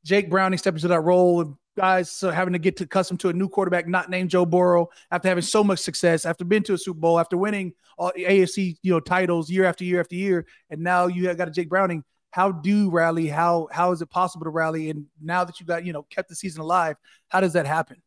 Jake 0.04 0.30
Browning 0.30 0.58
stepped 0.58 0.78
into 0.78 0.88
that 0.88 1.00
role 1.00 1.42
and 1.42 1.54
guys 1.76 2.10
so 2.10 2.30
having 2.30 2.52
to 2.52 2.58
get 2.58 2.80
accustomed 2.80 3.20
to 3.20 3.28
a 3.28 3.32
new 3.32 3.48
quarterback 3.48 3.88
not 3.88 4.08
named 4.08 4.30
Joe 4.30 4.46
Burrow 4.46 4.88
after 5.10 5.28
having 5.28 5.42
so 5.42 5.64
much 5.64 5.80
success, 5.80 6.24
after 6.24 6.44
being 6.44 6.62
to 6.64 6.74
a 6.74 6.78
Super 6.78 7.00
Bowl, 7.00 7.18
after 7.18 7.36
winning 7.36 7.72
all 7.98 8.12
AFC 8.16 8.76
you 8.82 8.92
know 8.92 9.00
titles 9.00 9.50
year 9.50 9.64
after 9.64 9.84
year 9.84 10.00
after 10.00 10.14
year, 10.14 10.46
and 10.70 10.80
now 10.80 11.06
you 11.06 11.28
have 11.28 11.36
got 11.36 11.48
a 11.48 11.50
Jake 11.50 11.68
Browning. 11.68 12.04
How 12.30 12.50
do 12.50 12.90
rally? 12.90 13.28
How 13.28 13.68
how 13.70 13.92
is 13.92 14.02
it 14.02 14.10
possible 14.10 14.44
to 14.44 14.50
rally? 14.50 14.90
And 14.90 15.06
now 15.22 15.44
that 15.44 15.60
you 15.60 15.66
got 15.66 15.84
you 15.84 15.92
know 15.92 16.02
kept 16.04 16.28
the 16.28 16.34
season 16.34 16.60
alive, 16.60 16.96
how 17.28 17.40
does 17.40 17.52
that 17.52 17.66
happen? 17.66 18.02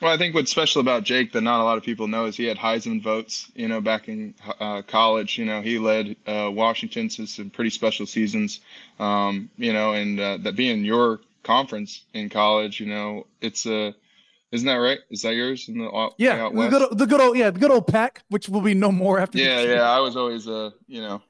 Well, 0.00 0.12
I 0.12 0.16
think 0.16 0.34
what's 0.34 0.50
special 0.50 0.80
about 0.80 1.02
Jake 1.02 1.32
that 1.32 1.40
not 1.40 1.60
a 1.60 1.64
lot 1.64 1.76
of 1.76 1.82
people 1.82 2.06
know 2.06 2.26
is 2.26 2.36
he 2.36 2.44
had 2.44 2.56
Heisman 2.56 3.02
votes. 3.02 3.50
You 3.54 3.66
know, 3.66 3.80
back 3.80 4.08
in 4.08 4.34
uh, 4.60 4.82
college, 4.82 5.38
you 5.38 5.44
know, 5.44 5.60
he 5.60 5.78
led 5.78 6.14
uh, 6.26 6.50
Washington 6.52 7.08
to 7.10 7.26
some 7.26 7.50
pretty 7.50 7.70
special 7.70 8.06
seasons. 8.06 8.60
Um, 9.00 9.50
you 9.56 9.72
know, 9.72 9.94
and 9.94 10.20
uh, 10.20 10.38
that 10.42 10.54
being 10.54 10.84
your 10.84 11.20
conference 11.42 12.04
in 12.14 12.28
college, 12.28 12.80
you 12.80 12.86
know, 12.86 13.26
it's 13.40 13.66
a. 13.66 13.94
Isn't 14.50 14.66
that 14.66 14.76
right? 14.76 15.00
Is 15.10 15.22
that 15.22 15.34
yours? 15.34 15.68
In 15.68 15.78
the, 15.78 16.10
yeah, 16.16 16.48
the 16.48 16.68
good, 16.68 16.96
the 16.96 17.06
good 17.06 17.20
old 17.20 17.36
yeah, 17.36 17.50
the 17.50 17.58
good 17.58 17.70
old 17.70 17.86
Pac, 17.86 18.22
which 18.30 18.48
will 18.48 18.62
be 18.62 18.72
no 18.72 18.90
more 18.90 19.18
after. 19.18 19.36
Yeah, 19.36 19.60
yeah. 19.60 19.82
I 19.82 20.00
was 20.00 20.16
always 20.16 20.46
a, 20.46 20.72
you 20.86 21.02
know, 21.02 21.20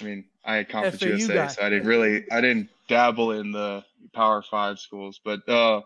I 0.00 0.04
mean, 0.04 0.24
I 0.44 0.56
had 0.56 0.68
conference 0.68 1.00
FAU 1.00 1.06
USA, 1.06 1.34
guy. 1.34 1.46
so 1.46 1.62
I 1.62 1.70
didn't 1.70 1.88
really, 1.88 2.30
I 2.30 2.42
didn't 2.42 2.68
dabble 2.88 3.32
in 3.32 3.52
the 3.52 3.84
Power 4.12 4.42
Five 4.42 4.78
schools, 4.78 5.18
but 5.24 5.48
uh, 5.48 5.80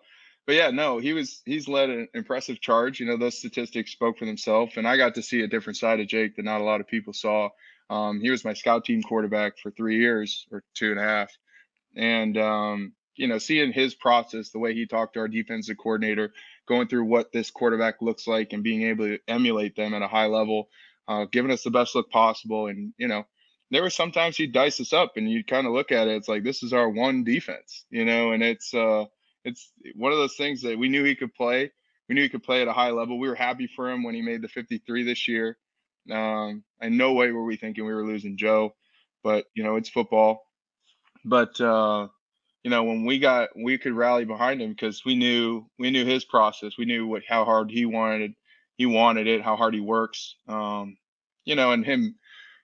but 0.50 0.56
yeah, 0.56 0.70
no, 0.70 0.98
he 0.98 1.12
was 1.12 1.42
he's 1.44 1.68
led 1.68 1.90
an 1.90 2.08
impressive 2.12 2.60
charge. 2.60 2.98
You 2.98 3.06
know, 3.06 3.16
those 3.16 3.38
statistics 3.38 3.92
spoke 3.92 4.18
for 4.18 4.24
themselves, 4.24 4.76
and 4.76 4.84
I 4.84 4.96
got 4.96 5.14
to 5.14 5.22
see 5.22 5.42
a 5.42 5.46
different 5.46 5.76
side 5.76 6.00
of 6.00 6.08
Jake 6.08 6.34
that 6.34 6.44
not 6.44 6.60
a 6.60 6.64
lot 6.64 6.80
of 6.80 6.88
people 6.88 7.12
saw. 7.12 7.50
Um, 7.88 8.20
he 8.20 8.30
was 8.30 8.44
my 8.44 8.54
scout 8.54 8.84
team 8.84 9.00
quarterback 9.00 9.58
for 9.58 9.70
three 9.70 9.98
years 9.98 10.48
or 10.50 10.64
two 10.74 10.90
and 10.90 10.98
a 10.98 11.04
half, 11.04 11.30
and 11.94 12.36
um, 12.36 12.94
you 13.14 13.28
know, 13.28 13.38
seeing 13.38 13.72
his 13.72 13.94
process, 13.94 14.50
the 14.50 14.58
way 14.58 14.74
he 14.74 14.86
talked 14.86 15.14
to 15.14 15.20
our 15.20 15.28
defensive 15.28 15.76
coordinator, 15.78 16.32
going 16.66 16.88
through 16.88 17.04
what 17.04 17.30
this 17.30 17.52
quarterback 17.52 18.02
looks 18.02 18.26
like, 18.26 18.52
and 18.52 18.64
being 18.64 18.82
able 18.82 19.06
to 19.06 19.20
emulate 19.28 19.76
them 19.76 19.94
at 19.94 20.02
a 20.02 20.08
high 20.08 20.26
level, 20.26 20.68
uh, 21.06 21.26
giving 21.30 21.52
us 21.52 21.62
the 21.62 21.70
best 21.70 21.94
look 21.94 22.10
possible, 22.10 22.66
and 22.66 22.92
you 22.98 23.06
know, 23.06 23.24
there 23.70 23.82
were 23.82 23.88
sometimes 23.90 24.36
he'd 24.36 24.52
dice 24.52 24.80
us 24.80 24.92
up, 24.92 25.12
and 25.14 25.30
you'd 25.30 25.46
kind 25.46 25.68
of 25.68 25.72
look 25.72 25.92
at 25.92 26.08
it, 26.08 26.16
it's 26.16 26.26
like 26.26 26.42
this 26.42 26.64
is 26.64 26.72
our 26.72 26.88
one 26.88 27.22
defense, 27.22 27.84
you 27.88 28.04
know, 28.04 28.32
and 28.32 28.42
it's. 28.42 28.74
uh 28.74 29.04
it's 29.44 29.72
one 29.94 30.12
of 30.12 30.18
those 30.18 30.37
things 30.37 30.62
that 30.62 30.79
we 30.79 30.88
knew 30.88 31.05
he 31.05 31.14
could 31.14 31.35
play. 31.35 31.70
We 32.09 32.14
knew 32.14 32.22
he 32.22 32.29
could 32.29 32.42
play 32.42 32.62
at 32.62 32.68
a 32.68 32.72
high 32.72 32.90
level. 32.90 33.18
We 33.18 33.29
were 33.29 33.35
happy 33.35 33.68
for 33.68 33.90
him 33.90 34.03
when 34.03 34.14
he 34.14 34.22
made 34.22 34.42
the 34.42 34.48
53 34.48 35.05
this 35.05 35.29
year. 35.29 35.57
Um, 36.11 36.64
and 36.81 36.98
no 36.98 37.12
way 37.12 37.31
were 37.31 37.44
we 37.44 37.57
thinking 37.57 37.85
we 37.85 37.94
were 37.94 38.07
losing 38.07 38.37
Joe, 38.37 38.74
but 39.22 39.44
you 39.55 39.62
know 39.62 39.76
it's 39.76 39.88
football. 39.88 40.46
But 41.24 41.61
uh, 41.61 42.09
you 42.64 42.70
know 42.70 42.85
when 42.85 43.05
we 43.05 43.18
got, 43.18 43.50
we 43.55 43.79
could 43.79 43.92
rally 43.92 44.24
behind 44.24 44.61
him 44.61 44.70
because 44.70 45.05
we 45.05 45.14
knew 45.14 45.66
we 45.79 45.90
knew 45.90 46.05
his 46.05 46.24
process. 46.24 46.79
We 46.79 46.87
knew 46.87 47.07
what 47.07 47.22
how 47.29 47.44
hard 47.44 47.70
he 47.70 47.85
wanted 47.85 48.35
he 48.76 48.87
wanted 48.87 49.26
it, 49.26 49.42
how 49.42 49.57
hard 49.57 49.74
he 49.74 49.81
works. 49.81 50.37
Um, 50.48 50.96
you 51.44 51.55
know, 51.55 51.72
and 51.72 51.85
him 51.85 52.16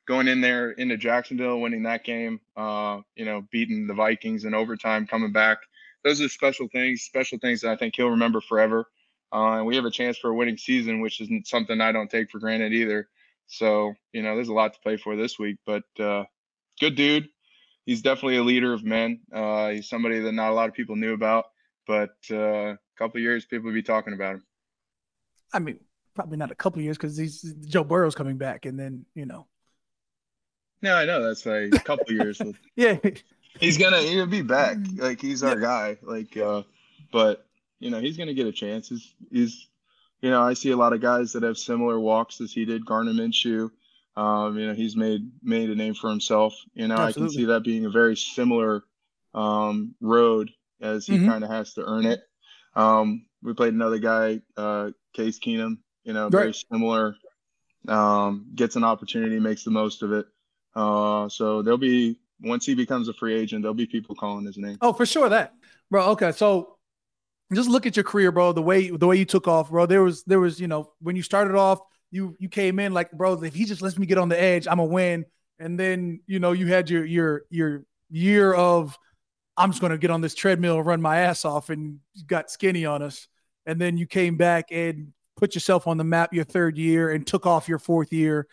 going 0.09 0.29
in 0.29 0.41
there 0.41 0.71
into 0.71 0.97
Jacksonville, 0.97 1.61
winning 1.61 1.83
that 1.83 2.05
game. 2.05 2.41
Uh, 2.57 3.01
you 3.17 3.27
know, 3.27 3.45
beating 3.53 3.87
the 3.87 3.95
Vikings 3.95 4.47
in 4.47 4.55
overtime, 4.55 5.07
coming 5.07 5.31
back 5.31 5.59
those 6.07 6.21
are 6.21 6.29
special 6.29 6.69
things, 6.69 7.03
special 7.03 7.37
things 7.39 7.63
that 7.63 7.73
I 7.73 7.77
think 7.77 7.97
he'll 7.97 8.11
remember 8.11 8.41
forever. 8.41 8.87
Uh, 9.33 9.59
and 9.59 9.67
we 9.67 9.75
have 9.75 9.85
a 9.85 9.91
chance 9.91 10.17
for 10.17 10.31
a 10.31 10.35
winning 10.35 10.57
season, 10.57 11.01
which 11.01 11.21
isn't 11.21 11.49
something 11.49 11.81
I 11.81 11.91
don't 11.91 12.09
take 12.09 12.31
for 12.31 12.39
granted 12.39 12.73
either. 12.73 13.09
So, 13.49 13.93
you 14.13 14.23
know, 14.23 14.37
there's 14.37 14.49
a 14.49 14.55
lot 14.55 14.73
to 14.75 14.81
play 14.81 14.97
for 14.99 15.17
this 15.17 15.37
week, 15.37 15.57
but 15.67 15.83
uh, 15.99 16.25
good 16.81 16.95
dude. 16.95 17.29
He's 17.87 18.03
definitely 18.03 18.37
a 18.37 18.45
leader 18.45 18.73
of 18.73 18.85
men. 18.85 19.21
Uh, 19.33 19.71
he's 19.71 19.89
somebody 19.89 20.21
that 20.21 20.33
not 20.33 20.51
a 20.51 20.55
lot 20.55 20.69
of 20.69 20.77
people 20.77 20.95
knew 20.95 21.13
about, 21.13 21.47
but 21.89 22.15
uh, 22.31 22.75
a 22.75 22.79
couple 22.97 23.21
years 23.21 23.45
people 23.45 23.67
will 23.67 23.75
be 23.75 23.83
talking 23.83 24.13
about 24.13 24.37
him. 24.37 24.45
I 25.53 25.59
mean, 25.59 25.81
probably 26.15 26.37
not 26.37 26.53
a 26.53 26.57
couple 26.57 26.83
years 26.83 26.97
because 26.97 27.17
he's 27.17 27.43
Joe 27.67 27.85
Burrow's 27.85 28.15
coming 28.15 28.37
back, 28.37 28.65
and 28.65 28.79
then 28.79 29.07
you 29.15 29.27
know. 29.27 29.47
No, 30.83 30.95
I 30.95 31.05
know 31.05 31.23
that's 31.23 31.47
like 31.47 31.75
a 31.75 31.79
couple 31.79 32.13
years. 32.13 32.41
yeah, 32.77 32.99
he's 33.61 33.79
gonna 33.79 34.01
he'll 34.01 34.27
be 34.27 34.43
back. 34.43 34.77
Mm. 34.77 35.01
Like 35.01 35.21
he's 35.21 35.43
our 35.43 35.59
guy. 35.59 35.99
Like 36.03 36.37
uh 36.37 36.63
but 37.13 37.47
you 37.79 37.91
know, 37.91 38.01
he's 38.01 38.17
gonna 38.17 38.35
get 38.35 38.47
a 38.47 38.53
chance. 38.53 38.89
He's 38.89 39.15
he's 39.31 39.69
you 40.21 40.31
know, 40.31 40.43
I 40.43 40.55
see 40.55 40.71
a 40.71 40.77
lot 40.77 40.93
of 40.93 41.01
guys 41.01 41.33
that 41.33 41.43
have 41.43 41.59
similar 41.59 42.01
walks 42.01 42.41
as 42.41 42.53
he 42.53 42.65
did, 42.65 42.87
Gardner 42.87 43.13
Minshew. 43.13 43.71
Um, 44.17 44.59
you 44.59 44.67
know, 44.67 44.75
he's 44.75 44.97
made 44.97 45.31
made 45.43 45.71
a 45.71 45.75
name 45.75 45.95
for 45.95 46.09
himself. 46.09 46.55
You 46.75 46.89
know, 46.89 46.97
Absolutely. 46.97 47.23
I 47.23 47.27
can 47.27 47.39
see 47.39 47.45
that 47.47 47.65
being 47.65 47.85
a 47.85 47.91
very 47.91 48.17
similar 48.17 48.85
um 49.35 49.95
road 50.01 50.51
as 50.81 51.07
he 51.07 51.17
mm-hmm. 51.17 51.29
kind 51.29 51.45
of 51.45 51.51
has 51.51 51.75
to 51.75 51.85
earn 51.85 52.07
it. 52.07 52.23
Um, 52.75 53.27
we 53.43 53.55
played 53.55 53.75
another 53.75 53.99
guy, 53.99 54.41
uh, 54.57 54.91
Case 55.15 55.39
Keenum, 55.39 55.79
you 56.05 56.13
know, 56.13 56.29
very 56.29 56.55
similar. 56.55 57.17
Um, 57.89 58.47
gets 58.55 58.77
an 58.77 58.85
opportunity, 58.85 59.39
makes 59.39 59.65
the 59.65 59.71
most 59.71 60.03
of 60.03 60.13
it. 60.13 60.27
Uh, 60.75 61.29
so 61.29 61.63
there'll 61.63 61.79
be 61.79 62.19
once 62.41 62.67
he 62.67 62.75
becomes 62.75 63.09
a 63.09 63.13
free 63.15 63.35
agent, 63.35 63.63
there'll 63.63 63.75
be 63.75 63.87
people 63.87 64.15
calling 64.15 64.45
his 64.45 64.59
name. 64.59 64.79
Oh, 64.81 64.93
for 64.93 65.07
sure 65.07 65.29
that, 65.29 65.55
bro. 65.91 66.11
Okay, 66.11 66.33
so 66.33 66.77
just 67.53 67.69
look 67.69 67.87
at 67.87 67.97
your 67.97 68.05
career, 68.05 68.33
bro. 68.33 68.53
The 68.53 68.63
way 68.63 68.91
the 68.91 69.07
way 69.07 69.17
you 69.17 69.25
took 69.25 69.49
off, 69.49 69.71
bro. 69.71 69.87
There 69.87 70.03
was 70.03 70.25
there 70.25 70.41
was 70.41 70.61
you 70.61 70.69
know 70.69 70.93
when 71.01 71.17
you 71.17 71.23
started 71.23 71.57
off, 71.57 71.81
you 72.11 72.37
you 72.39 72.49
came 72.49 72.79
in 72.79 72.93
like, 72.93 73.11
bro. 73.13 73.35
If 73.43 73.55
he 73.55 73.65
just 73.65 73.83
lets 73.83 73.99
me 73.99 74.07
get 74.07 74.19
on 74.19 74.29
the 74.29 74.41
edge, 74.41 74.67
I'm 74.67 74.79
a 74.79 74.85
win. 74.85 75.25
And 75.59 75.79
then 75.79 76.21
you 76.27 76.39
know 76.39 76.53
you 76.53 76.67
had 76.67 76.91
your 76.91 77.05
your 77.05 77.43
your 77.51 77.85
year 78.11 78.53
of 78.53 78.99
I'm 79.57 79.71
just 79.71 79.81
gonna 79.81 79.99
get 79.99 80.11
on 80.11 80.21
this 80.21 80.35
treadmill 80.35 80.79
and 80.79 80.87
run 80.87 81.01
my 81.01 81.19
ass 81.19 81.45
off, 81.45 81.71
and 81.71 82.01
got 82.27 82.51
skinny 82.51 82.85
on 82.85 83.03
us. 83.03 83.29
And 83.65 83.81
then 83.81 83.97
you 83.97 84.07
came 84.07 84.37
back 84.37 84.67
and 84.71 85.13
put 85.37 85.55
yourself 85.55 85.87
on 85.87 85.97
the 85.97 86.05
map 86.05 86.33
your 86.33 86.45
third 86.45 86.79
year 86.79 87.11
and 87.11 87.27
took 87.27 87.47
off 87.47 87.69
your 87.69 87.79
fourth 87.79 88.13
year 88.13 88.47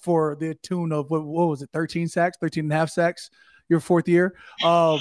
for, 0.00 0.36
the 0.36 0.54
tune 0.54 0.92
of 0.92 1.10
what, 1.10 1.24
what, 1.24 1.48
was 1.48 1.62
it 1.62 1.70
13 1.72 2.08
sacks 2.08 2.36
13 2.40 2.64
and 2.64 2.72
a 2.72 2.76
half 2.76 2.90
sacks 2.90 3.30
your 3.68 3.80
fourth 3.80 4.08
year? 4.08 4.34
Um, 4.64 5.00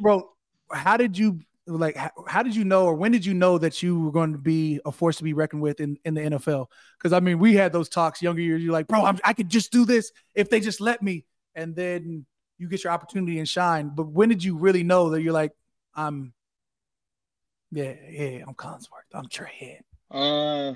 bro 0.00 0.30
how 0.72 0.96
did 0.96 1.16
you 1.16 1.38
like 1.68 1.96
how, 1.96 2.10
how, 2.26 2.42
did 2.42 2.54
you 2.54 2.64
know 2.64 2.86
or 2.86 2.94
when 2.94 3.12
did 3.12 3.24
you 3.24 3.34
know 3.34 3.56
that 3.58 3.82
you 3.82 4.00
were 4.00 4.10
going 4.10 4.32
to 4.32 4.38
be 4.38 4.80
a 4.84 4.90
force 4.90 5.16
to 5.16 5.24
be 5.24 5.32
reckoned 5.32 5.62
with 5.62 5.80
in, 5.80 5.96
in 6.04 6.14
the 6.14 6.20
NFL 6.20 6.66
because 6.98 7.12
I 7.12 7.20
mean 7.20 7.38
we 7.38 7.54
had 7.54 7.72
those 7.72 7.88
talks 7.88 8.20
younger 8.20 8.42
years 8.42 8.62
you're 8.62 8.72
like 8.72 8.88
bro 8.88 9.04
I'm, 9.04 9.18
I 9.24 9.32
could 9.32 9.48
just 9.48 9.70
do 9.70 9.84
this 9.84 10.10
if 10.34 10.50
they 10.50 10.60
just 10.60 10.80
let 10.80 11.02
me. 11.02 11.24
And 11.54 11.74
then 11.74 12.26
you 12.58 12.68
get 12.68 12.84
your 12.84 12.92
opportunity 12.92 13.38
and 13.38 13.48
shine. 13.48 13.90
But 13.94 14.08
when 14.08 14.28
did 14.28 14.42
you 14.42 14.56
really 14.56 14.82
know 14.82 15.10
that 15.10 15.22
you're 15.22 15.32
like, 15.32 15.52
I'm, 15.94 16.32
yeah, 17.72 17.94
yeah, 18.08 18.44
I'm 18.46 18.54
Collinsworth, 18.54 19.12
I'm 19.12 19.28
Trey 19.28 19.80
Uh, 20.10 20.74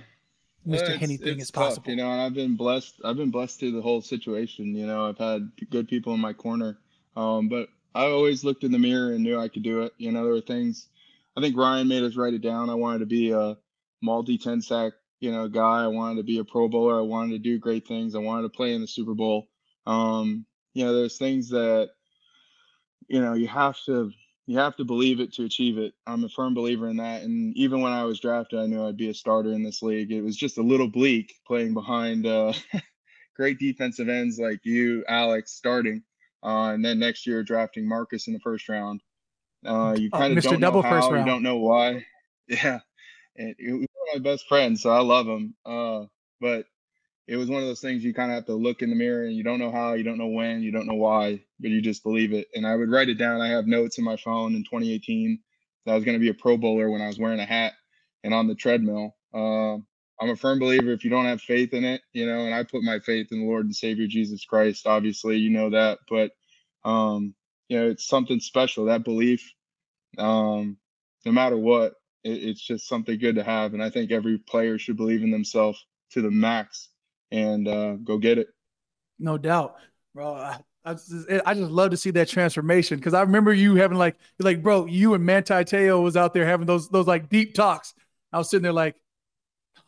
Mr. 0.70 1.02
Anything 1.02 1.40
is 1.40 1.50
possible. 1.50 1.90
You 1.90 1.96
know, 1.96 2.10
and 2.10 2.20
I've 2.20 2.34
been 2.34 2.56
blessed. 2.56 3.00
I've 3.04 3.16
been 3.16 3.30
blessed 3.30 3.60
through 3.60 3.72
the 3.72 3.82
whole 3.82 4.00
situation. 4.00 4.74
You 4.74 4.86
know, 4.86 5.08
I've 5.08 5.18
had 5.18 5.50
good 5.70 5.88
people 5.88 6.14
in 6.14 6.20
my 6.20 6.32
corner. 6.32 6.78
Um, 7.16 7.48
but 7.48 7.68
I 7.94 8.04
always 8.04 8.44
looked 8.44 8.64
in 8.64 8.72
the 8.72 8.78
mirror 8.78 9.12
and 9.12 9.22
knew 9.22 9.38
I 9.38 9.48
could 9.48 9.62
do 9.62 9.82
it. 9.82 9.92
You 9.98 10.12
know, 10.12 10.24
there 10.24 10.32
were 10.32 10.40
things. 10.40 10.86
I 11.36 11.40
think 11.40 11.56
Ryan 11.56 11.88
made 11.88 12.02
us 12.02 12.16
write 12.16 12.34
it 12.34 12.42
down. 12.42 12.70
I 12.70 12.74
wanted 12.74 13.00
to 13.00 13.06
be 13.06 13.32
a 13.32 13.56
multi 14.02 14.38
10 14.38 14.62
sack, 14.62 14.92
you 15.20 15.32
know, 15.32 15.48
guy. 15.48 15.84
I 15.84 15.88
wanted 15.88 16.16
to 16.16 16.22
be 16.22 16.38
a 16.38 16.44
Pro 16.44 16.68
Bowler. 16.68 16.98
I 16.98 17.02
wanted 17.02 17.32
to 17.32 17.38
do 17.38 17.58
great 17.58 17.86
things. 17.86 18.14
I 18.14 18.18
wanted 18.18 18.42
to 18.42 18.48
play 18.48 18.74
in 18.74 18.80
the 18.80 18.86
Super 18.86 19.14
Bowl. 19.14 19.48
Um, 19.86 20.46
you 20.74 20.84
know, 20.84 20.94
there's 20.94 21.18
things 21.18 21.48
that, 21.50 21.90
you 23.08 23.20
know, 23.20 23.34
you 23.34 23.48
have 23.48 23.76
to 23.86 24.12
you 24.50 24.58
have 24.58 24.74
to 24.74 24.84
believe 24.84 25.20
it 25.20 25.32
to 25.32 25.44
achieve 25.44 25.78
it. 25.78 25.94
I'm 26.08 26.24
a 26.24 26.28
firm 26.28 26.54
believer 26.54 26.88
in 26.88 26.96
that. 26.96 27.22
And 27.22 27.56
even 27.56 27.82
when 27.82 27.92
I 27.92 28.02
was 28.02 28.18
drafted, 28.18 28.58
I 28.58 28.66
knew 28.66 28.84
I'd 28.84 28.96
be 28.96 29.08
a 29.08 29.14
starter 29.14 29.52
in 29.52 29.62
this 29.62 29.80
league. 29.80 30.10
It 30.10 30.22
was 30.22 30.36
just 30.36 30.58
a 30.58 30.62
little 30.62 30.88
bleak 30.88 31.32
playing 31.46 31.72
behind 31.72 32.26
uh, 32.26 32.52
great 33.36 33.60
defensive 33.60 34.08
ends 34.08 34.40
like 34.40 34.58
you, 34.64 35.04
Alex, 35.08 35.52
starting, 35.52 36.02
uh, 36.42 36.70
and 36.70 36.84
then 36.84 36.98
next 36.98 37.28
year 37.28 37.44
drafting 37.44 37.86
Marcus 37.86 38.26
in 38.26 38.32
the 38.32 38.40
first 38.40 38.68
round. 38.68 39.02
Uh, 39.64 39.94
you 39.96 40.10
kind 40.10 40.36
of 40.36 40.44
oh, 40.44 40.50
don't 40.50 40.60
know 40.60 40.82
how, 40.82 41.14
you 41.14 41.24
don't 41.24 41.44
know 41.44 41.56
why. 41.58 42.04
Yeah, 42.48 42.80
and 43.36 43.54
he 43.56 43.70
was 43.70 43.86
one 43.92 44.16
of 44.16 44.24
my 44.24 44.30
best 44.32 44.48
friends, 44.48 44.82
so 44.82 44.90
I 44.90 44.98
love 44.98 45.28
him. 45.28 45.54
Uh, 45.64 46.06
but 46.40 46.66
it 47.28 47.36
was 47.36 47.48
one 47.48 47.62
of 47.62 47.68
those 47.68 47.80
things 47.80 48.02
you 48.02 48.12
kind 48.12 48.32
of 48.32 48.34
have 48.34 48.46
to 48.46 48.54
look 48.54 48.82
in 48.82 48.90
the 48.90 48.96
mirror 48.96 49.22
and 49.22 49.36
you 49.36 49.44
don't 49.44 49.60
know 49.60 49.70
how, 49.70 49.92
you 49.92 50.02
don't 50.02 50.18
know 50.18 50.26
when, 50.26 50.60
you 50.60 50.72
don't 50.72 50.88
know 50.88 50.94
why, 50.94 51.40
but 51.60 51.70
you 51.70 51.80
just 51.80 52.02
believe 52.02 52.32
it. 52.32 52.48
And 52.54 52.66
I 52.66 52.76
would 52.76 52.90
write 52.90 53.08
it 53.08 53.18
down. 53.18 53.40
I 53.40 53.48
have 53.48 53.66
notes 53.66 53.98
in 53.98 54.04
my 54.04 54.16
phone 54.16 54.54
in 54.54 54.64
2018 54.64 55.38
that 55.84 55.92
I 55.92 55.94
was 55.94 56.04
going 56.04 56.16
to 56.16 56.20
be 56.20 56.30
a 56.30 56.34
Pro 56.34 56.56
Bowler 56.56 56.90
when 56.90 57.00
I 57.00 57.06
was 57.06 57.18
wearing 57.18 57.40
a 57.40 57.46
hat 57.46 57.72
and 58.24 58.34
on 58.34 58.46
the 58.46 58.54
treadmill. 58.54 59.16
Uh, 59.32 59.74
I'm 60.20 60.30
a 60.30 60.36
firm 60.36 60.58
believer 60.58 60.92
if 60.92 61.02
you 61.02 61.10
don't 61.10 61.24
have 61.24 61.40
faith 61.40 61.72
in 61.72 61.84
it, 61.84 62.02
you 62.12 62.26
know, 62.26 62.40
and 62.40 62.54
I 62.54 62.62
put 62.62 62.82
my 62.82 62.98
faith 62.98 63.28
in 63.32 63.40
the 63.40 63.46
Lord 63.46 63.64
and 63.64 63.74
Savior 63.74 64.06
Jesus 64.06 64.44
Christ. 64.44 64.86
Obviously, 64.86 65.36
you 65.36 65.50
know 65.50 65.70
that, 65.70 65.98
but 66.08 66.32
um, 66.84 67.34
you 67.68 67.78
know, 67.78 67.88
it's 67.88 68.06
something 68.06 68.40
special. 68.40 68.86
That 68.86 69.04
belief, 69.04 69.50
um, 70.18 70.76
no 71.24 71.32
matter 71.32 71.56
what, 71.56 71.94
it, 72.22 72.42
it's 72.42 72.60
just 72.60 72.86
something 72.86 73.18
good 73.18 73.36
to 73.36 73.44
have. 73.44 73.72
And 73.72 73.82
I 73.82 73.88
think 73.88 74.10
every 74.10 74.38
player 74.38 74.78
should 74.78 74.98
believe 74.98 75.22
in 75.22 75.30
themselves 75.30 75.84
to 76.12 76.20
the 76.20 76.30
max 76.30 76.88
and 77.30 77.66
uh, 77.66 77.94
go 77.94 78.18
get 78.18 78.38
it. 78.38 78.48
No 79.18 79.38
doubt, 79.38 79.76
bro. 80.14 80.54
I 80.84 80.94
just, 80.94 81.26
I 81.46 81.54
just 81.54 81.70
love 81.70 81.90
to 81.90 81.96
see 81.96 82.10
that 82.12 82.28
transformation 82.28 82.98
because 82.98 83.12
I 83.12 83.20
remember 83.20 83.52
you 83.52 83.74
having 83.74 83.98
like, 83.98 84.16
like, 84.38 84.62
bro, 84.62 84.86
you 84.86 85.14
and 85.14 85.24
Manti 85.24 85.64
Te'o 85.64 86.02
was 86.02 86.16
out 86.16 86.32
there 86.32 86.46
having 86.46 86.66
those 86.66 86.88
those 86.88 87.06
like 87.06 87.28
deep 87.28 87.54
talks. 87.54 87.94
I 88.32 88.38
was 88.38 88.48
sitting 88.48 88.62
there 88.62 88.72
like, 88.72 88.96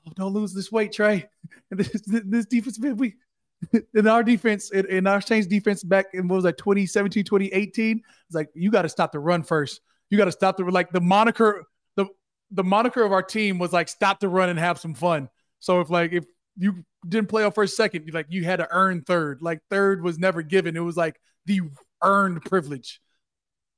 oh, 0.07 0.13
don't 0.15 0.33
lose 0.33 0.53
this 0.53 0.71
weight, 0.71 0.93
Trey. 0.93 1.29
And 1.71 1.81
this 1.81 2.03
this 2.07 2.45
defense, 2.47 2.79
we 2.79 3.15
in 3.95 4.07
our 4.07 4.23
defense, 4.23 4.71
in, 4.71 4.87
in 4.87 5.07
our 5.07 5.21
change 5.21 5.47
defense 5.47 5.83
back 5.83 6.07
in 6.13 6.29
what 6.29 6.37
was 6.37 6.45
like 6.45 6.59
2017, 6.59 7.25
2018, 7.25 8.03
it's 8.27 8.35
like 8.35 8.51
you 8.55 8.71
got 8.71 8.83
to 8.83 8.89
stop 8.89 9.13
the 9.13 9.19
run 9.19 9.43
first. 9.43 9.81
You 10.11 10.19
got 10.19 10.27
to 10.27 10.33
stop 10.33 10.59
the 10.59 10.65
like 10.65 10.93
the 10.93 11.01
moniker 11.01 11.65
the 11.97 12.07
the 12.51 12.65
moniker 12.65 13.03
of 13.03 13.13
our 13.13 13.23
team 13.23 13.59
was 13.59 13.73
like 13.73 13.89
stop 13.89 14.21
the 14.21 14.29
run 14.29 14.51
and 14.51 14.59
have 14.59 14.79
some 14.79 14.95
fun. 14.95 15.29
So 15.61 15.81
if 15.81 15.89
like 15.89 16.13
if 16.13 16.25
you 16.57 16.85
didn't 17.09 17.29
play 17.29 17.45
off 17.45 17.55
first 17.55 17.77
second. 17.77 18.11
Like 18.13 18.27
you 18.29 18.45
had 18.45 18.57
to 18.57 18.69
earn 18.71 19.03
third. 19.03 19.43
Like 19.43 19.61
third 19.71 20.03
was 20.03 20.19
never 20.19 20.43
given. 20.43 20.77
It 20.77 20.81
was 20.81 20.97
like 20.97 21.21
the 21.47 21.61
earned 22.03 22.43
privilege, 22.45 23.01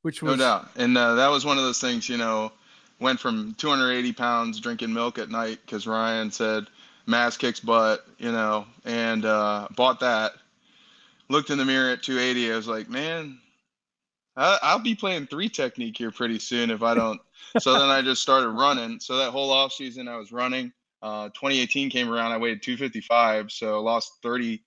which 0.03 0.23
was 0.23 0.39
no 0.39 0.45
doubt. 0.45 0.69
And 0.77 0.97
uh, 0.97 1.15
that 1.15 1.29
was 1.29 1.45
one 1.45 1.59
of 1.59 1.65
those 1.65 1.81
things. 1.81 2.09
You 2.09 2.17
know, 2.17 2.53
went 3.01 3.21
from 3.21 3.55
280 3.59 4.13
pounds 4.13 4.61
drinking 4.61 4.93
milk 4.93 5.19
at 5.19 5.31
night 5.31 5.61
because 5.65 5.87
Ryan 5.87 6.31
said 6.31 6.67
mass 7.07 7.37
kicks 7.37 7.61
butt. 7.61 8.05
You 8.19 8.33
know, 8.33 8.67
and 8.85 9.25
uh, 9.25 9.69
bought 9.77 10.01
that. 10.01 10.33
Looked 11.31 11.51
in 11.51 11.59
the 11.59 11.65
mirror 11.65 11.91
at 11.91 12.03
280. 12.03 12.53
I 12.53 12.57
was 12.57 12.69
like, 12.69 12.89
man, 12.91 13.39
I'll 14.37 14.79
be 14.79 14.95
playing 14.95 15.27
three 15.27 15.49
technique 15.49 15.97
here 15.97 16.11
pretty 16.11 16.39
soon 16.39 16.71
if 16.71 16.83
I 16.83 16.95
don't. 16.95 17.21
so 17.59 17.79
then 17.79 17.89
I 17.89 18.03
just 18.03 18.21
started 18.21 18.51
running. 18.51 19.01
So 19.01 19.17
that 19.17 19.31
whole 19.31 19.51
off 19.51 19.73
season 19.73 20.09
I 20.09 20.17
was 20.17 20.33
running. 20.33 20.73
Uh, 21.05 21.29
2018 21.35 21.90
came 21.90 22.11
around, 22.11 22.33
I 22.33 22.38
weighed 22.38 22.62
255, 22.62 23.53
so 23.53 23.83
lost 23.83 24.11
30, 24.23 24.64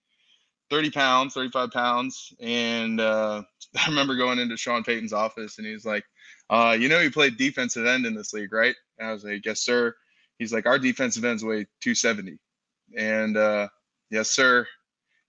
30 0.69 0.91
pounds, 0.91 1.33
35 1.33 1.71
pounds. 1.71 2.31
And 2.39 3.01
uh, 3.01 3.41
I 3.75 3.89
remember 3.89 4.15
going 4.15 4.37
into 4.37 4.55
Sean 4.55 4.83
Payton's 4.83 5.13
office 5.13 5.57
and 5.57 5.65
he's 5.65 5.83
like, 5.83 6.03
uh, 6.51 6.77
You 6.79 6.89
know, 6.89 6.99
you 6.99 7.09
played 7.09 7.37
defensive 7.37 7.87
end 7.87 8.05
in 8.05 8.13
this 8.13 8.33
league, 8.33 8.53
right? 8.53 8.75
And 8.99 9.09
I 9.09 9.13
was 9.13 9.23
like, 9.23 9.43
Yes, 9.47 9.61
sir. 9.61 9.95
He's 10.37 10.53
like, 10.53 10.67
Our 10.67 10.77
defensive 10.77 11.25
ends 11.25 11.43
weigh 11.43 11.65
270. 11.81 12.37
And 12.95 13.35
uh, 13.35 13.69
yes, 14.11 14.29
sir. 14.29 14.67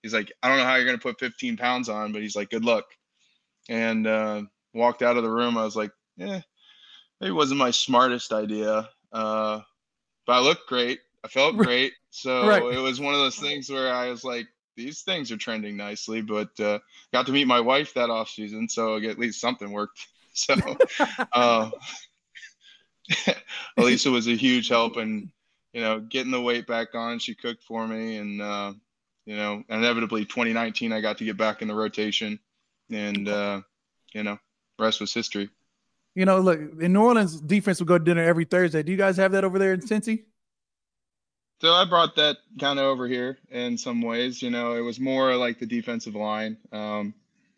He's 0.03 0.13
like, 0.13 0.31
I 0.43 0.49
don't 0.49 0.59
know 0.59 0.65
how 0.65 0.75
you're 0.77 0.85
going 0.85 0.99
to 0.99 1.03
put 1.03 1.19
15 1.19 1.57
pounds 1.57 1.89
on, 1.89 2.13
but 2.13 2.21
he's 2.21 2.37
like, 2.37 2.51
Good 2.51 2.67
luck. 2.67 2.85
And 3.71 4.07
uh, 4.07 4.43
walked 4.75 5.01
out 5.01 5.17
of 5.17 5.23
the 5.23 5.31
room. 5.31 5.57
I 5.57 5.65
was 5.65 5.75
like, 5.75 5.91
Yeah, 6.19 6.43
maybe 7.19 7.31
it 7.31 7.33
wasn't 7.33 7.61
my 7.61 7.71
smartest 7.71 8.31
idea. 8.31 8.91
Uh, 9.11 9.61
but 10.29 10.35
I 10.35 10.41
looked 10.41 10.69
great. 10.69 11.01
I 11.25 11.29
felt 11.29 11.57
great. 11.57 11.95
So 12.11 12.47
right. 12.47 12.63
it 12.63 12.79
was 12.79 13.01
one 13.01 13.15
of 13.15 13.21
those 13.21 13.39
things 13.39 13.71
where 13.71 13.93
I 13.93 14.11
was 14.11 14.25
like, 14.25 14.47
these 14.77 15.01
things 15.01 15.33
are 15.33 15.39
trending 15.39 15.77
nicely, 15.77 16.21
but 16.21 16.51
uh, 16.61 16.79
got 17.13 17.27
to 17.27 17.33
meet 17.33 17.47
my 17.47 17.61
wife 17.61 17.95
that 17.95 18.11
off 18.11 18.29
season, 18.29 18.69
so 18.69 18.99
at 18.99 19.19
least 19.19 19.41
something 19.41 19.73
worked. 19.73 20.07
So 20.35 20.55
uh, 21.33 21.71
Elisa 23.77 24.09
was 24.09 24.29
a 24.29 24.37
huge 24.37 24.69
help, 24.69 24.97
and 24.97 25.31
you 25.73 25.81
know, 25.81 25.99
getting 25.99 26.31
the 26.31 26.41
weight 26.41 26.69
back 26.69 26.95
on. 26.95 27.19
She 27.19 27.35
cooked 27.35 27.65
for 27.65 27.89
me, 27.89 28.19
and 28.19 28.41
uh, 28.41 28.73
you 29.27 29.35
know, 29.35 29.65
inevitably 29.69 30.27
2019, 30.27 30.93
I 30.93 31.01
got 31.01 31.19
to 31.19 31.25
get 31.25 31.37
back 31.37 31.61
in 31.61 31.67
the 31.67 31.75
rotation, 31.75 32.39
and 32.89 33.29
uh, 33.29 33.63
you 34.15 34.23
know, 34.23 34.39
rest 34.79 35.01
was 35.01 35.13
history. 35.13 35.51
You 36.19 36.25
know, 36.25 36.41
look 36.41 36.59
in 36.81 36.93
New 36.95 37.01
Orleans, 37.01 37.41
defense 37.41 37.79
will 37.79 37.87
go 37.87 37.97
to 37.97 38.05
dinner 38.05 38.25
every 38.25 38.45
Thursday. 38.45 38.83
Do 38.83 38.91
you 38.91 38.99
guys 38.99 39.17
have 39.19 39.31
that 39.31 39.45
over 39.45 39.57
there 39.57 39.73
in 39.73 39.81
Cincy? 39.81 40.25
So 41.61 41.73
I 41.73 41.85
brought 41.85 42.17
that 42.17 42.39
kind 42.59 42.81
of 42.81 42.87
over 42.87 43.07
here 43.07 43.39
in 43.53 43.79
some 43.79 44.03
ways. 44.03 44.43
You 44.43 44.51
know, 44.51 44.73
it 44.73 44.81
was 44.81 44.99
more 44.99 45.37
like 45.37 45.61
the 45.61 45.67
defensive 45.67 46.17
line. 46.17 46.57
Um, 46.73 47.15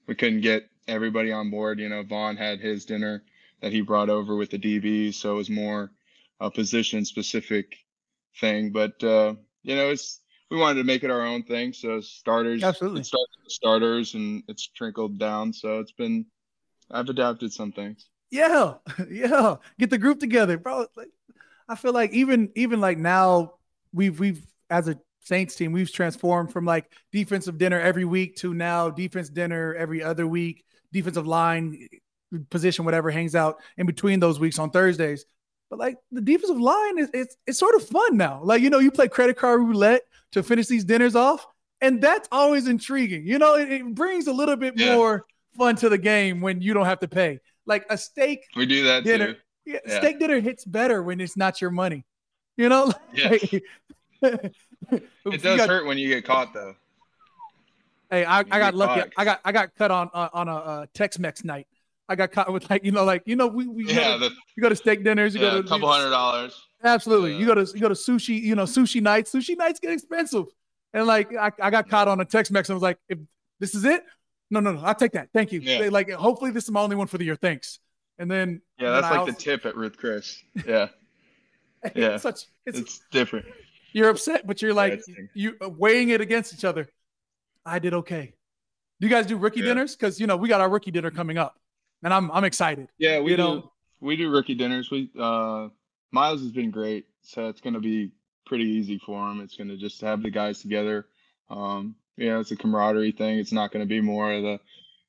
we 0.07 0.15
couldn't 0.15 0.43
get 0.43 0.69
everybody 0.87 1.33
on 1.33 1.49
board. 1.49 1.81
You 1.81 1.89
know, 1.89 2.05
Vonn 2.05 2.37
had 2.37 2.61
his 2.61 2.85
dinner 2.85 3.23
that 3.63 3.73
he 3.73 3.81
brought 3.81 4.11
over 4.11 4.37
with 4.37 4.51
the 4.51 4.59
DBs, 4.59 5.15
so 5.15 5.33
it 5.33 5.37
was 5.37 5.49
more 5.49 5.91
a 6.39 6.51
position 6.51 7.07
specific 7.07 7.79
thing. 8.43 8.73
But 8.73 9.03
uh, 9.03 9.37
you 9.63 9.75
know, 9.75 9.89
it's 9.89 10.21
we 10.51 10.59
wanted 10.59 10.81
to 10.81 10.85
make 10.85 11.03
it 11.03 11.11
our 11.11 11.25
own 11.25 11.45
thing. 11.45 11.73
So 11.73 12.03
starters, 12.03 12.63
absolutely, 12.63 13.05
started 13.05 13.27
starters, 13.49 14.13
and 14.13 14.43
it's 14.49 14.67
trickled 14.67 15.19
down. 15.19 15.55
So 15.55 15.79
it's 15.79 15.93
been 15.93 16.27
I've 16.91 17.09
adapted 17.09 17.55
some 17.55 17.73
things 17.73 18.07
yeah, 18.31 18.75
yeah, 19.11 19.57
get 19.79 19.91
the 19.91 19.99
group 19.99 20.21
together, 20.21 20.57
bro. 20.57 20.87
Like, 20.97 21.11
I 21.69 21.75
feel 21.75 21.93
like 21.93 22.13
even 22.13 22.51
even 22.55 22.81
like 22.81 22.99
now 22.99 23.55
we've 23.93 24.19
we've 24.19 24.45
as 24.69 24.89
a 24.89 24.99
Saints 25.23 25.55
team 25.55 25.73
we've 25.73 25.93
transformed 25.93 26.53
from 26.53 26.65
like 26.65 26.91
defensive 27.13 27.59
dinner 27.59 27.79
every 27.79 28.05
week 28.05 28.37
to 28.37 28.55
now 28.55 28.89
defense 28.89 29.29
dinner 29.29 29.75
every 29.75 30.03
other 30.03 30.27
week, 30.27 30.65
defensive 30.93 31.27
line 31.27 31.89
position 32.49 32.85
whatever 32.85 33.11
hangs 33.11 33.35
out 33.35 33.57
in 33.77 33.87
between 33.87 34.21
those 34.21 34.39
weeks 34.41 34.59
on 34.59 34.71
Thursdays. 34.71 35.27
But 35.69 35.79
like 35.79 35.97
the 36.11 36.21
defensive 36.21 36.61
line 36.61 36.99
is 36.99 37.11
it's 37.13 37.37
it's 37.47 37.59
sort 37.59 37.75
of 37.75 37.87
fun 37.87 38.17
now. 38.17 38.41
Like 38.43 38.63
you 38.63 38.71
know 38.71 38.79
you 38.79 38.91
play 38.91 39.09
credit 39.09 39.37
card 39.37 39.61
roulette 39.61 40.03
to 40.33 40.43
finish 40.43 40.67
these 40.67 40.85
dinners 40.85 41.15
off, 41.15 41.47
and 41.81 42.01
that's 42.01 42.29
always 42.33 42.67
intriguing. 42.67 43.27
You 43.27 43.39
know 43.39 43.57
it, 43.57 43.71
it 43.71 43.95
brings 43.95 44.27
a 44.27 44.33
little 44.33 44.57
bit 44.57 44.75
yeah. 44.77 44.97
more 44.97 45.27
fun 45.57 45.77
to 45.77 45.89
the 45.89 45.99
game 45.99 46.41
when 46.41 46.61
you 46.63 46.75
don't 46.75 46.87
have 46.87 47.01
to 47.01 47.09
pay 47.09 47.41
like 47.67 47.87
a 47.91 47.99
steak. 47.99 48.45
We 48.57 48.67
do 48.67 48.85
that 48.85 49.05
dinner. 49.05 49.35
too. 49.35 49.39
Yeah, 49.67 49.79
yeah. 49.87 49.99
Steak 49.99 50.19
dinner 50.19 50.41
hits 50.41 50.65
better 50.65 51.03
when 51.03 51.21
it's 51.21 51.37
not 51.37 51.61
your 51.61 51.71
money. 51.71 52.05
You 52.57 52.69
know. 52.69 52.93
Yeah. 53.13 53.37
it 54.23 55.43
does 55.43 55.57
got, 55.57 55.69
hurt 55.69 55.87
when 55.87 55.97
you 55.97 56.09
get 56.09 56.27
caught 56.27 56.53
though. 56.53 56.75
Hey, 58.11 58.25
I, 58.25 58.41
I 58.41 58.45
got 58.45 58.75
lucky. 58.75 59.01
Caught. 59.01 59.13
I 59.17 59.25
got 59.25 59.41
I 59.47 59.53
got 59.53 59.75
cut 59.77 59.91
on 59.91 60.11
uh, 60.13 60.29
on 60.35 60.49
a 60.49 60.57
uh, 60.57 60.87
Tex-Mex 60.93 61.43
night. 61.43 61.67
I 62.11 62.17
got 62.17 62.33
caught 62.33 62.53
with 62.53 62.69
like 62.69 62.85
you 62.85 62.91
know 62.91 63.05
like 63.05 63.23
you 63.25 63.37
know 63.37 63.47
we, 63.47 63.69
we 63.69 63.87
yeah 63.87 64.19
go 64.19 64.29
to, 64.29 64.35
you 64.57 64.63
go 64.63 64.69
to 64.69 64.75
steak 64.75 65.05
dinners 65.05 65.33
you 65.33 65.41
yeah, 65.41 65.51
go 65.51 65.63
to 65.63 65.67
a 65.67 65.69
couple 65.69 65.91
hundred 65.91 66.11
dollars 66.11 66.61
absolutely 66.83 67.33
yeah. 67.33 67.39
you 67.39 67.47
go 67.47 67.55
to 67.55 67.73
you 67.73 67.81
go 67.81 67.89
to 67.89 67.95
sushi 67.95 68.41
you 68.41 68.57
know 68.57 68.65
sushi 68.65 69.01
nights 69.01 69.33
sushi 69.33 69.57
nights 69.57 69.79
get 69.79 69.93
expensive 69.93 70.47
and 70.93 71.07
like 71.07 71.33
I, 71.37 71.53
I 71.63 71.71
got 71.71 71.89
caught 71.89 72.09
on 72.09 72.21
a 72.21 72.25
Tex-Mex 72.25 72.69
and 72.69 72.75
was 72.75 72.83
like 72.83 72.99
if 73.09 73.19
this 73.61 73.77
is 73.77 73.85
it 73.85 74.03
no, 74.51 74.61
no, 74.61 74.73
no. 74.73 74.81
I'll 74.81 74.95
take 74.95 75.13
that. 75.13 75.29
Thank 75.33 75.53
you. 75.53 75.61
Yeah. 75.61 75.89
like, 75.91 76.11
hopefully, 76.11 76.51
this 76.51 76.65
is 76.65 76.71
my 76.71 76.81
only 76.81 76.97
one 76.97 77.07
for 77.07 77.19
the 77.19 77.25
year. 77.25 77.37
Thanks. 77.37 77.79
And 78.19 78.31
then 78.31 78.61
yeah, 78.79 78.91
that's 79.01 79.11
like 79.11 79.27
the 79.27 79.33
tip 79.33 79.65
at 79.65 79.75
Ruth 79.77 79.97
Chris. 79.97 80.43
Yeah, 80.67 80.89
yeah. 81.95 82.09
it's 82.11 82.23
such 82.23 82.45
it's, 82.67 82.79
it's, 82.79 83.01
different. 83.11 83.47
You're 83.95 84.11
upset, 84.11 84.47
but 84.47 84.61
you're 84.61 84.75
like 84.75 85.01
you 85.33 85.57
uh, 85.65 85.71
weighing 85.71 86.11
it 86.11 86.21
against 86.21 86.53
each 86.53 86.67
other. 86.67 86.87
I 87.65 87.79
did 87.79 87.95
okay. 87.95 88.35
Do 89.01 89.07
you 89.07 89.11
guys 89.11 89.25
do 89.25 89.39
rookie 89.39 89.61
yeah. 89.61 89.67
dinners? 89.67 89.97
Because 89.97 90.21
you 90.21 90.27
know 90.27 90.37
we 90.37 90.51
got 90.51 90.61
our 90.61 90.69
rookie 90.69 90.91
dinner 90.91 91.11
coming 91.11 91.39
up, 91.39 91.59
and 92.03 92.13
I'm 92.13 92.31
I'm 92.31 92.45
excited. 92.45 92.89
Yeah, 92.99 93.21
we 93.21 93.31
you 93.31 93.37
do. 93.39 93.43
Know? 93.43 93.73
We 94.01 94.17
do 94.17 94.31
rookie 94.31 94.55
dinners. 94.55 94.91
We 94.91 95.11
uh, 95.19 95.69
Myles 96.13 96.43
has 96.43 96.53
been 96.53 96.71
great, 96.71 97.07
so 97.23 97.49
it's 97.49 97.63
going 97.63 97.75
to 97.75 97.81
be 97.81 98.11
pretty 98.45 98.65
easy 98.65 98.99
for 98.99 99.31
him. 99.31 99.41
It's 99.41 99.57
going 99.57 99.69
to 99.69 99.79
just 99.79 99.99
have 100.03 100.23
the 100.23 100.31
guys 100.31 100.61
together. 100.61 101.07
Um, 101.49 101.97
you 102.21 102.29
know, 102.29 102.39
it's 102.39 102.51
a 102.51 102.57
camaraderie 102.57 103.13
thing. 103.13 103.39
It's 103.39 103.53
not 103.53 103.73
going 103.73 103.83
to 103.83 103.89
be 103.89 104.03
more 104.03 104.31
of 104.31 104.43
the, 104.43 104.61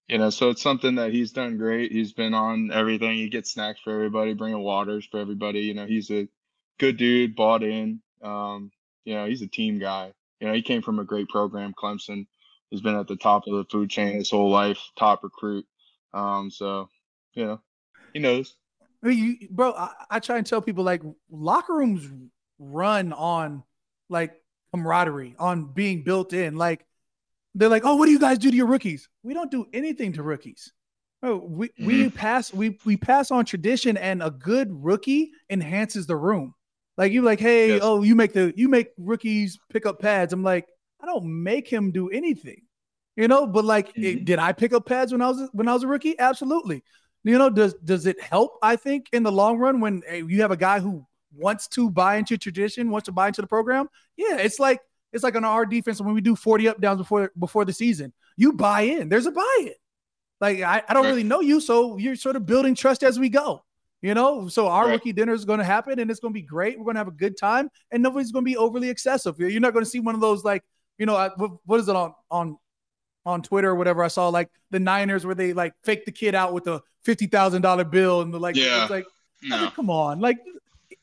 you 0.08 0.18
know, 0.18 0.30
so 0.30 0.50
it's 0.50 0.62
something 0.62 0.96
that 0.96 1.12
he's 1.12 1.34
done 1.34 1.58
great. 1.58 1.92
He's 1.92 2.14
been 2.14 2.34
on 2.34 2.72
everything. 2.72 3.16
He 3.16 3.28
gets 3.28 3.52
snacks 3.52 3.82
for 3.84 3.94
everybody, 3.94 4.34
bringing 4.34 4.64
waters 4.64 5.06
for 5.12 5.20
everybody. 5.20 5.60
You 5.60 5.74
know, 5.74 5.86
he's 5.86 6.10
a 6.10 6.30
good 6.80 6.96
dude, 6.96 7.36
bought 7.36 7.64
in. 7.64 8.02
Um, 8.22 8.72
you 9.04 9.14
know, 9.14 9.26
he's 9.26 9.42
a 9.42 9.48
team 9.48 9.78
guy. 9.78 10.14
You 10.40 10.48
know, 10.48 10.54
he 10.54 10.62
came 10.62 10.82
from 10.82 11.00
a 11.00 11.04
great 11.04 11.28
program, 11.28 11.74
Clemson. 11.78 12.28
He's 12.70 12.82
been 12.82 12.96
at 12.96 13.10
the 13.10 13.18
top 13.18 13.46
of 13.46 13.54
the 13.56 13.66
food 13.70 13.90
chain 13.90 14.16
his 14.16 14.32
whole 14.32 14.50
life, 14.50 14.80
top 14.98 15.24
recruit. 15.24 15.66
Um, 16.14 16.50
so, 16.50 16.88
you 17.34 17.46
know, 17.46 17.62
he 18.14 18.20
knows. 18.20 18.56
I 19.04 19.08
mean, 19.08 19.18
you, 19.18 19.48
bro, 19.50 19.74
I, 19.74 19.92
I 20.10 20.20
try 20.20 20.38
and 20.38 20.48
tell 20.48 20.62
people 20.62 20.86
like 20.86 21.02
locker 21.30 21.76
rooms 21.76 22.10
run 22.58 23.12
on 23.12 23.64
like 24.10 24.34
camaraderie, 24.74 25.36
on 25.38 25.74
being 25.74 26.04
built 26.04 26.32
in. 26.32 26.56
Like 26.56 26.86
they're 27.56 27.70
like, 27.70 27.84
oh, 27.86 27.96
what 27.96 28.06
do 28.06 28.12
you 28.12 28.20
guys 28.20 28.38
do 28.38 28.50
to 28.50 28.56
your 28.56 28.68
rookies? 28.68 29.10
We 29.24 29.34
don't 29.34 29.52
do 29.52 29.66
anything 29.74 30.14
to 30.14 30.24
rookies. 30.24 30.72
Oh, 31.24 31.38
we 31.38 31.68
mm-hmm. 31.70 31.86
we 31.86 32.10
pass 32.10 32.54
we 32.54 32.80
we 32.86 32.98
pass 32.98 33.30
on 33.30 33.46
tradition, 33.46 33.98
and 33.98 34.24
a 34.24 34.32
good 34.32 34.70
rookie 34.72 35.32
enhances 35.50 36.08
the 36.08 36.16
room. 36.16 36.56
Like 36.98 37.12
you, 37.12 37.22
like, 37.22 37.40
hey, 37.40 37.70
yes. 37.70 37.82
oh, 37.84 38.04
you 38.04 38.16
make 38.16 38.34
the 38.34 38.54
you 38.56 38.68
make 38.68 38.90
rookies 38.98 39.60
pick 39.72 39.86
up 39.86 40.00
pads. 40.00 40.34
I'm 40.34 40.44
like, 40.44 40.68
I 41.00 41.06
don't 41.06 41.44
make 41.44 41.68
him 41.68 41.92
do 41.92 42.10
anything, 42.10 42.62
you 43.16 43.28
know. 43.28 43.46
But 43.46 43.66
like, 43.66 43.90
mm-hmm. 43.90 44.04
it, 44.04 44.26
did 44.26 44.40
I 44.40 44.52
pick 44.54 44.74
up 44.74 44.86
pads 44.86 45.12
when 45.12 45.22
I 45.22 45.30
was 45.30 45.50
when 45.54 45.68
I 45.68 45.74
was 45.74 45.84
a 45.84 45.88
rookie? 45.88 46.18
Absolutely. 46.18 46.84
You 47.24 47.38
know, 47.38 47.50
does 47.50 47.76
does 47.76 48.08
it 48.08 48.20
help? 48.20 48.58
I 48.64 48.76
think 48.76 49.08
in 49.14 49.22
the 49.22 49.32
long 49.32 49.60
run, 49.60 49.80
when 49.80 50.02
hey, 50.08 50.24
you 50.28 50.42
have 50.42 50.52
a 50.52 50.58
guy 50.58 50.80
who 50.80 51.06
wants 51.36 51.68
to 51.70 51.90
buy 51.90 52.16
into 52.16 52.38
tradition, 52.38 52.90
wants 52.90 53.06
to 53.06 53.12
buy 53.12 53.28
into 53.28 53.42
the 53.42 53.48
program, 53.48 53.88
yeah, 54.18 54.38
it's 54.38 54.60
like 54.60 54.80
it's 55.14 55.24
like 55.24 55.36
on 55.36 55.46
our 55.46 55.66
defense 55.66 56.02
when 56.02 56.14
we 56.14 56.22
do 56.22 56.36
40 56.36 56.68
up 56.70 56.82
downs 56.82 57.00
before 57.00 57.32
before 57.38 57.66
the 57.66 57.74
season. 57.74 58.14
You 58.38 58.54
buy 58.54 58.82
in. 58.82 59.10
There's 59.10 59.26
a 59.26 59.32
buy-in. 59.32 59.74
Like 60.40 60.62
I, 60.62 60.84
I 60.88 60.94
don't 60.94 61.06
really 61.06 61.24
know 61.24 61.42
you, 61.42 61.60
so 61.60 61.98
you're 61.98 62.16
sort 62.16 62.36
of 62.36 62.46
building 62.46 62.76
trust 62.76 63.04
as 63.04 63.20
we 63.20 63.30
go. 63.30 63.64
You 64.02 64.16
know, 64.16 64.48
so 64.48 64.68
our 64.68 64.86
right. 64.86 64.94
rookie 64.94 65.14
dinner 65.14 65.34
is 65.34 65.46
going 65.46 65.60
to 65.60 65.66
happen 65.66 66.00
and 66.00 66.10
it's 66.10 66.20
going 66.20 66.34
to 66.34 66.40
be 66.40 66.42
great. 66.42 66.80
We're 66.80 66.86
going 66.86 66.96
to 66.96 67.02
have 67.02 67.08
a 67.08 67.12
good 67.12 67.38
time 67.38 67.70
and 67.92 68.02
nobody's 68.02 68.32
going 68.32 68.44
to 68.44 68.50
be 68.50 68.58
overly 68.58 68.90
excessive. 68.90 69.40
You're 69.40 69.60
not 69.60 69.74
going 69.74 69.86
to 69.86 69.90
see 69.90 70.00
one 70.00 70.16
of 70.16 70.22
those 70.22 70.44
like, 70.44 70.64
you 70.98 71.06
know, 71.06 71.30
what 71.66 71.80
is 71.80 71.88
it 71.88 71.96
on 71.96 72.16
on 72.32 72.58
on 73.28 73.44
Twitter 73.44 73.70
or 73.70 73.76
whatever 73.76 74.04
I 74.04 74.08
saw 74.08 74.30
like 74.30 74.50
the 74.72 74.80
Niners 74.80 75.24
where 75.24 75.36
they 75.36 75.54
like 75.54 75.74
fake 75.84 76.06
the 76.06 76.12
kid 76.12 76.34
out 76.34 76.52
with 76.52 76.66
a 76.66 76.82
fifty 77.04 77.28
thousand 77.28 77.62
dollar 77.62 77.84
bill 77.84 78.22
and 78.22 78.34
the 78.34 78.40
like 78.40 78.56
yeah. 78.56 78.82
it's 78.82 78.90
like 78.90 79.06
no. 79.44 79.56
I 79.56 79.62
mean, 79.62 79.72
come 79.72 79.92
on 79.92 80.20
like 80.20 80.40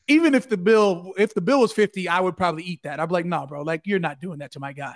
even 0.09 0.35
if 0.35 0.49
the 0.49 0.57
bill 0.57 1.13
if 1.17 1.33
the 1.33 1.41
bill 1.41 1.61
was 1.61 1.71
50 1.71 2.07
I 2.09 2.19
would 2.19 2.35
probably 2.35 2.63
eat 2.63 2.81
that 2.83 2.99
I'd 2.99 3.07
be 3.07 3.13
like 3.13 3.25
no 3.25 3.47
bro 3.47 3.61
like 3.61 3.81
you're 3.85 3.99
not 3.99 4.19
doing 4.19 4.39
that 4.39 4.51
to 4.53 4.59
my 4.59 4.73
guy 4.73 4.95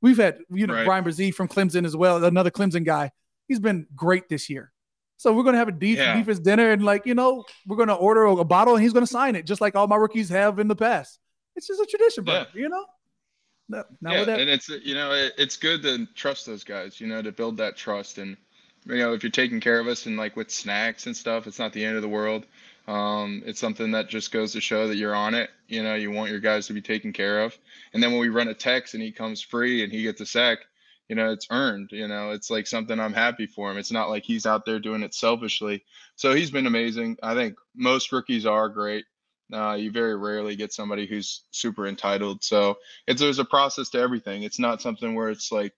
we've 0.00 0.18
had 0.18 0.38
you 0.50 0.66
know 0.66 0.74
right. 0.74 0.86
Bryan 0.86 1.04
Bresee 1.04 1.34
from 1.34 1.48
Clemson 1.48 1.84
as 1.84 1.96
well 1.96 2.22
another 2.24 2.50
Clemson 2.50 2.84
guy 2.84 3.10
he's 3.48 3.60
been 3.60 3.86
great 3.96 4.28
this 4.28 4.48
year 4.48 4.72
so 5.20 5.34
we're 5.34 5.42
gonna 5.42 5.58
have 5.58 5.68
a 5.68 5.72
deep 5.72 5.98
yeah. 5.98 6.16
defense 6.16 6.38
dinner, 6.38 6.72
and 6.72 6.82
like 6.82 7.04
you 7.04 7.14
know, 7.14 7.44
we're 7.66 7.76
gonna 7.76 7.94
order 7.94 8.24
a, 8.24 8.42
bottle, 8.42 8.74
and 8.74 8.82
he's 8.82 8.94
gonna 8.94 9.06
sign 9.06 9.36
it, 9.36 9.44
just 9.44 9.60
like 9.60 9.76
all 9.76 9.86
my 9.86 9.96
rookies 9.96 10.30
have 10.30 10.58
in 10.58 10.66
the 10.66 10.74
past. 10.74 11.18
It's 11.56 11.66
just 11.66 11.78
a 11.78 11.84
tradition, 11.84 12.24
bro. 12.24 12.34
Yeah. 12.34 12.44
You 12.54 12.68
know. 12.70 12.86
No, 13.68 13.84
yeah, 14.00 14.20
and 14.20 14.48
it's 14.48 14.70
you 14.70 14.94
know 14.94 15.12
it, 15.12 15.34
it's 15.36 15.58
good 15.58 15.82
to 15.82 16.06
trust 16.14 16.46
those 16.46 16.64
guys, 16.64 17.02
you 17.02 17.06
know, 17.06 17.20
to 17.20 17.32
build 17.32 17.58
that 17.58 17.76
trust, 17.76 18.16
and 18.16 18.34
you 18.86 18.96
know 18.96 19.12
if 19.12 19.22
you're 19.22 19.30
taking 19.30 19.60
care 19.60 19.78
of 19.78 19.88
us 19.88 20.06
and 20.06 20.16
like 20.16 20.36
with 20.36 20.50
snacks 20.50 21.04
and 21.04 21.14
stuff, 21.14 21.46
it's 21.46 21.58
not 21.58 21.74
the 21.74 21.84
end 21.84 21.96
of 21.96 22.02
the 22.02 22.08
world. 22.08 22.46
Um, 22.90 23.44
it's 23.46 23.60
something 23.60 23.92
that 23.92 24.08
just 24.08 24.32
goes 24.32 24.52
to 24.54 24.60
show 24.60 24.88
that 24.88 24.96
you're 24.96 25.14
on 25.14 25.34
it. 25.34 25.50
You 25.68 25.84
know, 25.84 25.94
you 25.94 26.10
want 26.10 26.32
your 26.32 26.40
guys 26.40 26.66
to 26.66 26.72
be 26.72 26.82
taken 26.82 27.12
care 27.12 27.42
of. 27.42 27.56
And 27.94 28.02
then 28.02 28.10
when 28.10 28.20
we 28.20 28.30
run 28.30 28.48
a 28.48 28.54
text 28.54 28.94
and 28.94 29.02
he 29.02 29.12
comes 29.12 29.40
free 29.40 29.84
and 29.84 29.92
he 29.92 30.02
gets 30.02 30.20
a 30.20 30.26
sack, 30.26 30.58
you 31.08 31.14
know, 31.14 31.30
it's 31.30 31.46
earned. 31.52 31.90
You 31.92 32.08
know, 32.08 32.32
it's 32.32 32.50
like 32.50 32.66
something 32.66 32.98
I'm 32.98 33.12
happy 33.12 33.46
for 33.46 33.70
him. 33.70 33.78
It's 33.78 33.92
not 33.92 34.10
like 34.10 34.24
he's 34.24 34.44
out 34.44 34.66
there 34.66 34.80
doing 34.80 35.04
it 35.04 35.14
selfishly. 35.14 35.84
So 36.16 36.34
he's 36.34 36.50
been 36.50 36.66
amazing. 36.66 37.16
I 37.22 37.34
think 37.34 37.54
most 37.76 38.10
rookies 38.10 38.44
are 38.44 38.68
great. 38.68 39.04
Uh, 39.52 39.74
you 39.74 39.92
very 39.92 40.16
rarely 40.16 40.56
get 40.56 40.72
somebody 40.72 41.06
who's 41.06 41.44
super 41.52 41.86
entitled. 41.86 42.42
So 42.42 42.78
it's 43.06 43.20
there's 43.20 43.38
a 43.38 43.44
process 43.44 43.90
to 43.90 44.00
everything. 44.00 44.42
It's 44.42 44.58
not 44.58 44.82
something 44.82 45.14
where 45.14 45.28
it's 45.30 45.52
like, 45.52 45.74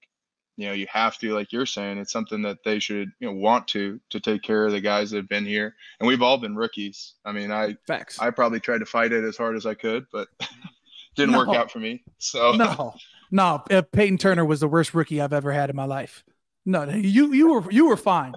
you 0.56 0.66
know, 0.66 0.74
you 0.74 0.86
have 0.90 1.18
to, 1.18 1.34
like 1.34 1.52
you're 1.52 1.66
saying. 1.66 1.98
It's 1.98 2.12
something 2.12 2.42
that 2.42 2.58
they 2.64 2.78
should, 2.78 3.10
you 3.20 3.28
know, 3.28 3.34
want 3.34 3.66
to 3.68 4.00
to 4.10 4.20
take 4.20 4.42
care 4.42 4.66
of 4.66 4.72
the 4.72 4.80
guys 4.80 5.10
that 5.10 5.16
have 5.16 5.28
been 5.28 5.46
here. 5.46 5.74
And 5.98 6.06
we've 6.06 6.22
all 6.22 6.38
been 6.38 6.54
rookies. 6.54 7.14
I 7.24 7.32
mean, 7.32 7.50
I 7.50 7.76
Facts. 7.86 8.18
I 8.18 8.30
probably 8.30 8.60
tried 8.60 8.78
to 8.78 8.86
fight 8.86 9.12
it 9.12 9.24
as 9.24 9.36
hard 9.36 9.56
as 9.56 9.66
I 9.66 9.74
could, 9.74 10.06
but 10.12 10.28
didn't 11.16 11.32
no. 11.32 11.38
work 11.38 11.48
out 11.48 11.70
for 11.70 11.78
me. 11.78 12.02
So 12.18 12.52
no, 12.52 12.94
no, 13.30 13.62
uh, 13.70 13.82
Payton 13.92 14.18
Turner 14.18 14.44
was 14.44 14.60
the 14.60 14.68
worst 14.68 14.94
rookie 14.94 15.20
I've 15.20 15.32
ever 15.32 15.52
had 15.52 15.70
in 15.70 15.76
my 15.76 15.86
life. 15.86 16.24
No, 16.66 16.84
you 16.84 17.32
you 17.32 17.52
were 17.52 17.70
you 17.70 17.88
were 17.88 17.96
fine. 17.96 18.34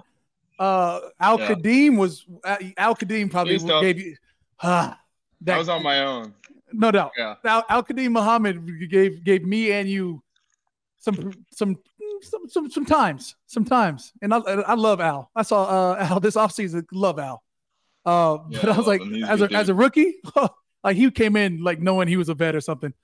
Uh, 0.58 1.00
Al 1.20 1.38
yeah. 1.38 1.48
Quadin 1.48 1.98
was 1.98 2.24
uh, 2.44 2.56
Al 2.76 2.96
Quadin 2.96 3.30
probably 3.30 3.58
gave 3.58 4.00
you. 4.00 4.16
Uh, 4.60 4.94
that, 5.42 5.56
I 5.56 5.58
was 5.58 5.68
on 5.68 5.82
my 5.82 6.00
own. 6.00 6.34
No 6.72 6.90
doubt. 6.90 7.12
Yeah. 7.16 7.34
Al, 7.44 7.64
Al 7.68 7.84
Quadin 7.84 8.10
Muhammad 8.10 8.90
gave 8.90 9.22
gave 9.22 9.44
me 9.44 9.72
and 9.72 9.88
you 9.88 10.22
some 10.98 11.32
some 11.52 11.78
some 12.22 12.48
some 12.48 12.70
sometimes 12.70 13.36
sometimes 13.46 14.12
and 14.22 14.32
I 14.32 14.38
I 14.38 14.74
love 14.74 15.00
Al. 15.00 15.30
I 15.34 15.42
saw 15.42 15.64
uh 15.64 15.96
Al 16.10 16.20
this 16.20 16.36
offseason. 16.36 16.84
Love 16.92 17.18
Al. 17.18 17.42
Uh, 18.04 18.38
yeah, 18.50 18.60
but 18.60 18.70
I 18.70 18.78
was 18.78 18.86
like, 18.86 19.02
as 19.26 19.42
a, 19.42 19.52
as 19.52 19.68
a 19.68 19.74
rookie, 19.74 20.14
like 20.84 20.96
he 20.96 21.10
came 21.10 21.34
in 21.34 21.64
like 21.64 21.80
knowing 21.80 22.06
he 22.06 22.16
was 22.16 22.28
a 22.28 22.34
vet 22.34 22.54
or 22.54 22.60
something. 22.60 22.94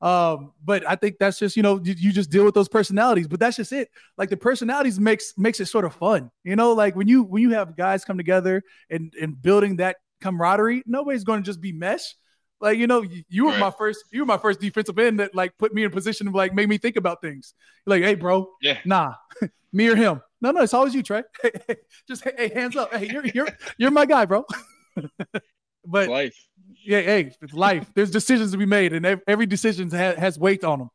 Um, 0.00 0.52
but 0.62 0.88
I 0.88 0.96
think 0.96 1.16
that's 1.18 1.38
just 1.38 1.56
you 1.56 1.62
know 1.62 1.80
you, 1.82 1.94
you, 1.96 2.12
just 2.12 2.30
deal 2.30 2.44
with 2.44 2.54
those 2.54 2.68
personalities. 2.68 3.26
But 3.26 3.40
that's 3.40 3.56
just 3.56 3.72
it. 3.72 3.88
Like 4.16 4.30
the 4.30 4.36
personalities 4.36 5.00
makes 5.00 5.36
makes 5.36 5.60
it 5.60 5.66
sort 5.66 5.84
of 5.84 5.94
fun. 5.94 6.30
You 6.44 6.56
know, 6.56 6.72
like 6.72 6.94
when 6.94 7.08
you 7.08 7.22
when 7.24 7.42
you 7.42 7.50
have 7.50 7.76
guys 7.76 8.04
come 8.04 8.16
together 8.16 8.62
and 8.90 9.12
and 9.20 9.40
building 9.40 9.76
that 9.76 9.96
camaraderie, 10.20 10.82
nobody's 10.86 11.24
going 11.24 11.42
to 11.42 11.46
just 11.46 11.60
be 11.60 11.72
mesh. 11.72 12.14
Like 12.64 12.78
you 12.78 12.86
know, 12.86 13.02
you, 13.02 13.22
you 13.28 13.44
were 13.44 13.52
right. 13.52 13.60
my 13.60 13.70
first 13.70 14.04
you 14.10 14.20
were 14.20 14.26
my 14.26 14.38
first 14.38 14.60
defensive 14.60 14.98
end 14.98 15.20
that 15.20 15.34
like 15.34 15.56
put 15.58 15.72
me 15.72 15.82
in 15.84 15.88
a 15.88 15.94
position 15.94 16.26
of 16.26 16.34
like 16.34 16.54
made 16.54 16.68
me 16.68 16.78
think 16.78 16.96
about 16.96 17.20
things. 17.20 17.54
Like, 17.86 18.02
hey, 18.02 18.14
bro, 18.16 18.50
yeah, 18.60 18.78
nah, 18.84 19.14
me 19.72 19.88
or 19.88 19.96
him. 19.96 20.20
No, 20.40 20.50
no, 20.50 20.62
it's 20.62 20.74
always 20.74 20.94
you, 20.94 21.02
Trey. 21.02 21.22
just 22.08 22.24
hey, 22.24 22.50
hands 22.52 22.76
up. 22.76 22.92
Hey, 22.92 23.08
you're 23.10 23.26
you're 23.26 23.48
you're 23.78 23.90
my 23.90 24.06
guy, 24.06 24.24
bro. 24.24 24.44
but 25.86 26.08
life 26.08 26.48
yeah, 26.84 27.00
hey, 27.00 27.32
it's 27.40 27.54
life. 27.54 27.90
There's 27.94 28.10
decisions 28.10 28.52
to 28.52 28.58
be 28.58 28.66
made, 28.66 28.92
and 28.92 29.20
every 29.26 29.46
decision 29.46 29.90
has, 29.90 30.16
has 30.16 30.38
weight 30.38 30.64
on 30.64 30.78
them. 30.78 30.90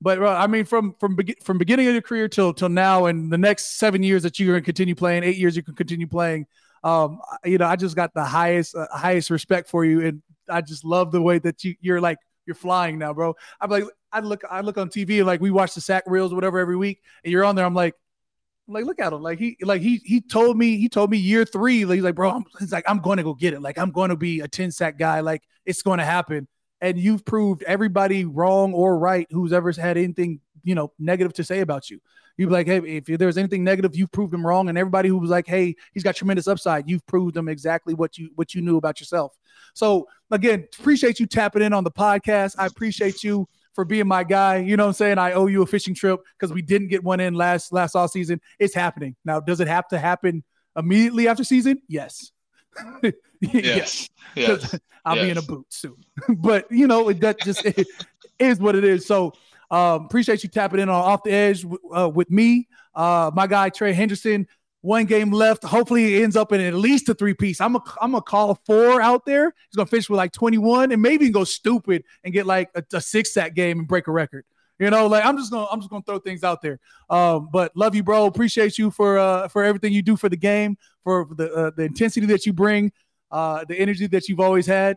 But 0.00 0.22
uh, 0.22 0.28
I 0.28 0.46
mean, 0.46 0.64
from 0.64 0.94
from 1.00 1.16
from 1.42 1.58
beginning 1.58 1.86
of 1.88 1.92
your 1.92 2.02
career 2.02 2.28
till 2.28 2.52
till 2.52 2.68
now, 2.68 3.06
and 3.06 3.32
the 3.32 3.38
next 3.38 3.78
seven 3.78 4.02
years 4.02 4.22
that 4.24 4.38
you're 4.38 4.52
going 4.52 4.62
to 4.62 4.64
continue 4.64 4.94
playing, 4.94 5.24
eight 5.24 5.36
years 5.36 5.56
you 5.56 5.62
can 5.62 5.74
continue 5.74 6.06
playing. 6.06 6.46
Um, 6.84 7.20
you 7.44 7.58
know, 7.58 7.66
I 7.66 7.76
just 7.76 7.96
got 7.96 8.14
the 8.14 8.24
highest 8.24 8.76
uh, 8.76 8.86
highest 8.92 9.30
respect 9.30 9.68
for 9.68 9.84
you, 9.84 10.00
and 10.04 10.22
I 10.48 10.60
just 10.60 10.84
love 10.84 11.12
the 11.12 11.22
way 11.22 11.38
that 11.38 11.64
you 11.64 11.74
you're 11.80 12.00
like 12.00 12.18
you're 12.46 12.54
flying 12.54 12.98
now, 12.98 13.12
bro. 13.12 13.34
I'm 13.60 13.70
like, 13.70 13.84
I 14.12 14.20
look 14.20 14.42
I 14.50 14.60
look 14.60 14.78
on 14.78 14.88
TV 14.88 15.24
like 15.24 15.40
we 15.40 15.50
watch 15.50 15.74
the 15.74 15.80
sack 15.80 16.04
reels, 16.06 16.32
whatever, 16.34 16.58
every 16.58 16.76
week, 16.76 17.02
and 17.24 17.32
you're 17.32 17.44
on 17.44 17.56
there. 17.56 17.64
I'm 17.64 17.74
like, 17.74 17.94
like, 18.68 18.84
look 18.84 19.00
at 19.00 19.12
him. 19.12 19.22
Like 19.22 19.38
he, 19.38 19.56
like 19.62 19.80
he, 19.80 20.00
he 20.04 20.20
told 20.20 20.56
me, 20.56 20.76
he 20.76 20.88
told 20.88 21.10
me 21.10 21.16
year 21.16 21.44
three, 21.44 21.84
like, 21.84 21.96
he's 21.96 22.04
like, 22.04 22.14
bro, 22.14 22.30
I'm, 22.30 22.44
he's 22.58 22.72
like, 22.72 22.84
I'm 22.86 23.00
going 23.00 23.16
to 23.16 23.22
go 23.22 23.34
get 23.34 23.54
it. 23.54 23.62
Like 23.62 23.78
I'm 23.78 23.90
going 23.90 24.10
to 24.10 24.16
be 24.16 24.40
a 24.40 24.48
10 24.48 24.70
sack 24.70 24.98
guy. 24.98 25.20
Like 25.20 25.42
it's 25.64 25.82
going 25.82 25.98
to 25.98 26.04
happen. 26.04 26.46
And 26.80 26.98
you've 26.98 27.24
proved 27.24 27.62
everybody 27.64 28.24
wrong 28.24 28.72
or 28.72 28.98
right 28.98 29.26
who's 29.30 29.52
ever 29.52 29.72
had 29.72 29.96
anything, 29.96 30.40
you 30.62 30.74
know, 30.74 30.92
negative 30.98 31.32
to 31.34 31.44
say 31.44 31.60
about 31.60 31.90
you. 31.90 31.98
You'd 32.36 32.46
be 32.46 32.52
like, 32.52 32.68
hey, 32.68 32.78
if 32.78 33.06
there's 33.06 33.36
anything 33.36 33.64
negative, 33.64 33.96
you've 33.96 34.12
proved 34.12 34.32
them 34.32 34.46
wrong. 34.46 34.68
And 34.68 34.78
everybody 34.78 35.08
who 35.08 35.18
was 35.18 35.30
like, 35.30 35.48
hey, 35.48 35.74
he's 35.92 36.04
got 36.04 36.14
tremendous 36.14 36.46
upside, 36.46 36.88
you've 36.88 37.04
proved 37.06 37.34
them 37.34 37.48
exactly 37.48 37.94
what 37.94 38.16
you 38.16 38.30
what 38.36 38.54
you 38.54 38.60
knew 38.60 38.76
about 38.76 39.00
yourself. 39.00 39.36
So 39.78 40.08
again, 40.32 40.66
appreciate 40.80 41.20
you 41.20 41.26
tapping 41.26 41.62
in 41.62 41.72
on 41.72 41.84
the 41.84 41.90
podcast. 41.90 42.56
I 42.58 42.66
appreciate 42.66 43.22
you 43.22 43.48
for 43.74 43.84
being 43.84 44.08
my 44.08 44.24
guy. 44.24 44.56
You 44.56 44.76
know 44.76 44.82
what 44.84 44.88
I'm 44.88 44.94
saying? 44.94 45.18
I 45.18 45.32
owe 45.32 45.46
you 45.46 45.62
a 45.62 45.66
fishing 45.66 45.94
trip 45.94 46.18
because 46.36 46.52
we 46.52 46.62
didn't 46.62 46.88
get 46.88 47.04
one 47.04 47.20
in 47.20 47.34
last 47.34 47.72
last 47.72 47.94
all 47.94 48.08
season. 48.08 48.40
It's 48.58 48.74
happening. 48.74 49.14
Now, 49.24 49.38
does 49.38 49.60
it 49.60 49.68
have 49.68 49.86
to 49.88 49.98
happen 49.98 50.42
immediately 50.76 51.28
after 51.28 51.44
season? 51.44 51.80
Yes. 51.86 52.32
yes. 53.40 54.08
yes. 54.34 54.78
I'll 55.04 55.14
yes. 55.14 55.24
be 55.24 55.30
in 55.30 55.38
a 55.38 55.42
boot 55.42 55.66
soon. 55.68 55.96
but 56.28 56.70
you 56.72 56.88
know, 56.88 57.12
that 57.12 57.38
just 57.40 57.64
it 57.64 57.86
is 58.40 58.58
what 58.58 58.74
it 58.74 58.82
is. 58.82 59.06
So 59.06 59.32
um, 59.70 60.06
appreciate 60.06 60.42
you 60.42 60.48
tapping 60.48 60.80
in 60.80 60.88
on 60.88 60.96
off 60.96 61.22
the 61.22 61.30
edge 61.30 61.64
uh, 61.94 62.08
with 62.08 62.32
me. 62.32 62.66
Uh, 62.96 63.30
my 63.32 63.46
guy 63.46 63.68
Trey 63.68 63.92
Henderson 63.92 64.48
one 64.80 65.06
game 65.06 65.30
left. 65.30 65.64
Hopefully, 65.64 66.16
it 66.16 66.22
ends 66.22 66.36
up 66.36 66.52
in 66.52 66.60
at 66.60 66.74
least 66.74 67.08
a 67.08 67.14
three 67.14 67.34
piece. 67.34 67.60
I'm 67.60 67.76
a 67.76 67.82
I'm 68.00 68.14
a 68.14 68.22
call 68.22 68.60
four 68.66 69.00
out 69.00 69.24
there. 69.24 69.46
He's 69.46 69.76
gonna 69.76 69.86
finish 69.86 70.08
with 70.08 70.18
like 70.18 70.32
21 70.32 70.92
and 70.92 71.02
maybe 71.02 71.30
go 71.30 71.44
stupid 71.44 72.04
and 72.24 72.32
get 72.32 72.46
like 72.46 72.70
a, 72.74 72.82
a 72.92 73.00
six 73.00 73.32
sack 73.32 73.54
game 73.54 73.80
and 73.80 73.88
break 73.88 74.06
a 74.06 74.12
record. 74.12 74.44
You 74.78 74.90
know, 74.90 75.08
like 75.08 75.24
I'm 75.24 75.36
just 75.36 75.50
gonna 75.50 75.66
I'm 75.70 75.80
just 75.80 75.90
gonna 75.90 76.04
throw 76.04 76.20
things 76.20 76.44
out 76.44 76.62
there. 76.62 76.78
Um, 77.10 77.48
but 77.52 77.76
love 77.76 77.94
you, 77.94 78.04
bro. 78.04 78.26
Appreciate 78.26 78.78
you 78.78 78.90
for 78.90 79.18
uh 79.18 79.48
for 79.48 79.64
everything 79.64 79.92
you 79.92 80.02
do 80.02 80.16
for 80.16 80.28
the 80.28 80.36
game, 80.36 80.76
for 81.02 81.26
the 81.36 81.52
uh, 81.52 81.70
the 81.76 81.82
intensity 81.82 82.26
that 82.26 82.46
you 82.46 82.52
bring, 82.52 82.92
uh, 83.32 83.64
the 83.68 83.76
energy 83.76 84.06
that 84.06 84.28
you've 84.28 84.40
always 84.40 84.66
had. 84.66 84.96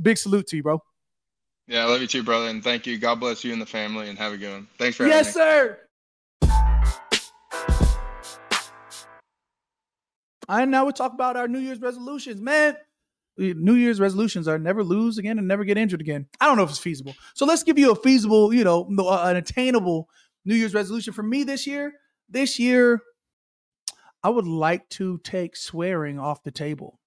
Big 0.00 0.18
salute 0.18 0.46
to 0.48 0.56
you, 0.56 0.62
bro. 0.62 0.82
Yeah, 1.66 1.84
I 1.84 1.88
love 1.88 2.00
you 2.00 2.06
too, 2.06 2.22
brother, 2.22 2.48
and 2.48 2.62
thank 2.62 2.86
you. 2.86 2.98
God 2.98 3.20
bless 3.20 3.44
you 3.44 3.52
and 3.52 3.62
the 3.62 3.66
family, 3.66 4.08
and 4.08 4.18
have 4.18 4.32
a 4.32 4.36
good 4.36 4.52
one. 4.52 4.68
Thanks 4.78 4.96
for 4.96 5.04
having 5.04 5.18
me. 5.18 5.24
yes, 5.24 5.34
sir. 5.34 5.78
And 10.48 10.70
now 10.70 10.84
we 10.84 10.92
talk 10.92 11.12
about 11.12 11.36
our 11.36 11.48
New 11.48 11.58
Year's 11.58 11.80
resolutions, 11.80 12.40
man. 12.40 12.76
New 13.38 13.74
Year's 13.74 14.00
resolutions 14.00 14.46
are 14.46 14.58
never 14.58 14.84
lose 14.84 15.18
again 15.18 15.38
and 15.38 15.48
never 15.48 15.64
get 15.64 15.78
injured 15.78 16.00
again. 16.00 16.26
I 16.40 16.46
don't 16.46 16.56
know 16.56 16.64
if 16.64 16.70
it's 16.70 16.78
feasible. 16.78 17.14
So 17.34 17.46
let's 17.46 17.62
give 17.62 17.78
you 17.78 17.90
a 17.90 17.96
feasible, 17.96 18.52
you 18.52 18.62
know, 18.62 18.88
uh, 18.98 19.24
an 19.26 19.36
attainable 19.36 20.08
New 20.44 20.54
Year's 20.54 20.74
resolution 20.74 21.12
for 21.12 21.22
me 21.22 21.44
this 21.44 21.66
year. 21.66 21.92
This 22.28 22.58
year, 22.58 23.00
I 24.22 24.28
would 24.28 24.46
like 24.46 24.88
to 24.90 25.18
take 25.24 25.56
swearing 25.56 26.18
off 26.18 26.42
the 26.42 26.50
table. 26.50 27.00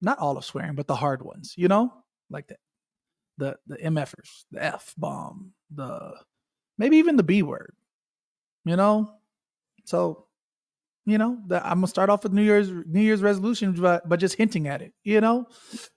Not 0.00 0.18
all 0.18 0.38
of 0.38 0.44
swearing, 0.44 0.76
but 0.76 0.86
the 0.86 0.94
hard 0.94 1.22
ones, 1.22 1.54
you 1.56 1.66
know, 1.66 1.92
like 2.30 2.46
the 2.46 2.56
the 3.38 3.56
the 3.66 3.76
MFers, 3.78 4.44
the 4.52 4.62
F 4.62 4.94
bomb, 4.96 5.52
the 5.74 6.14
maybe 6.78 6.98
even 6.98 7.16
the 7.16 7.24
B 7.24 7.42
word, 7.42 7.74
you 8.64 8.76
know. 8.76 9.12
So 9.84 10.27
you 11.08 11.16
know 11.16 11.38
that 11.46 11.64
i'm 11.64 11.78
gonna 11.78 11.86
start 11.86 12.10
off 12.10 12.22
with 12.22 12.32
new 12.32 12.42
year's 12.42 12.70
new 12.70 13.00
year's 13.00 13.22
resolution 13.22 13.72
but, 13.72 14.06
but 14.06 14.20
just 14.20 14.34
hinting 14.34 14.68
at 14.68 14.82
it 14.82 14.92
you 15.04 15.20
know? 15.20 15.46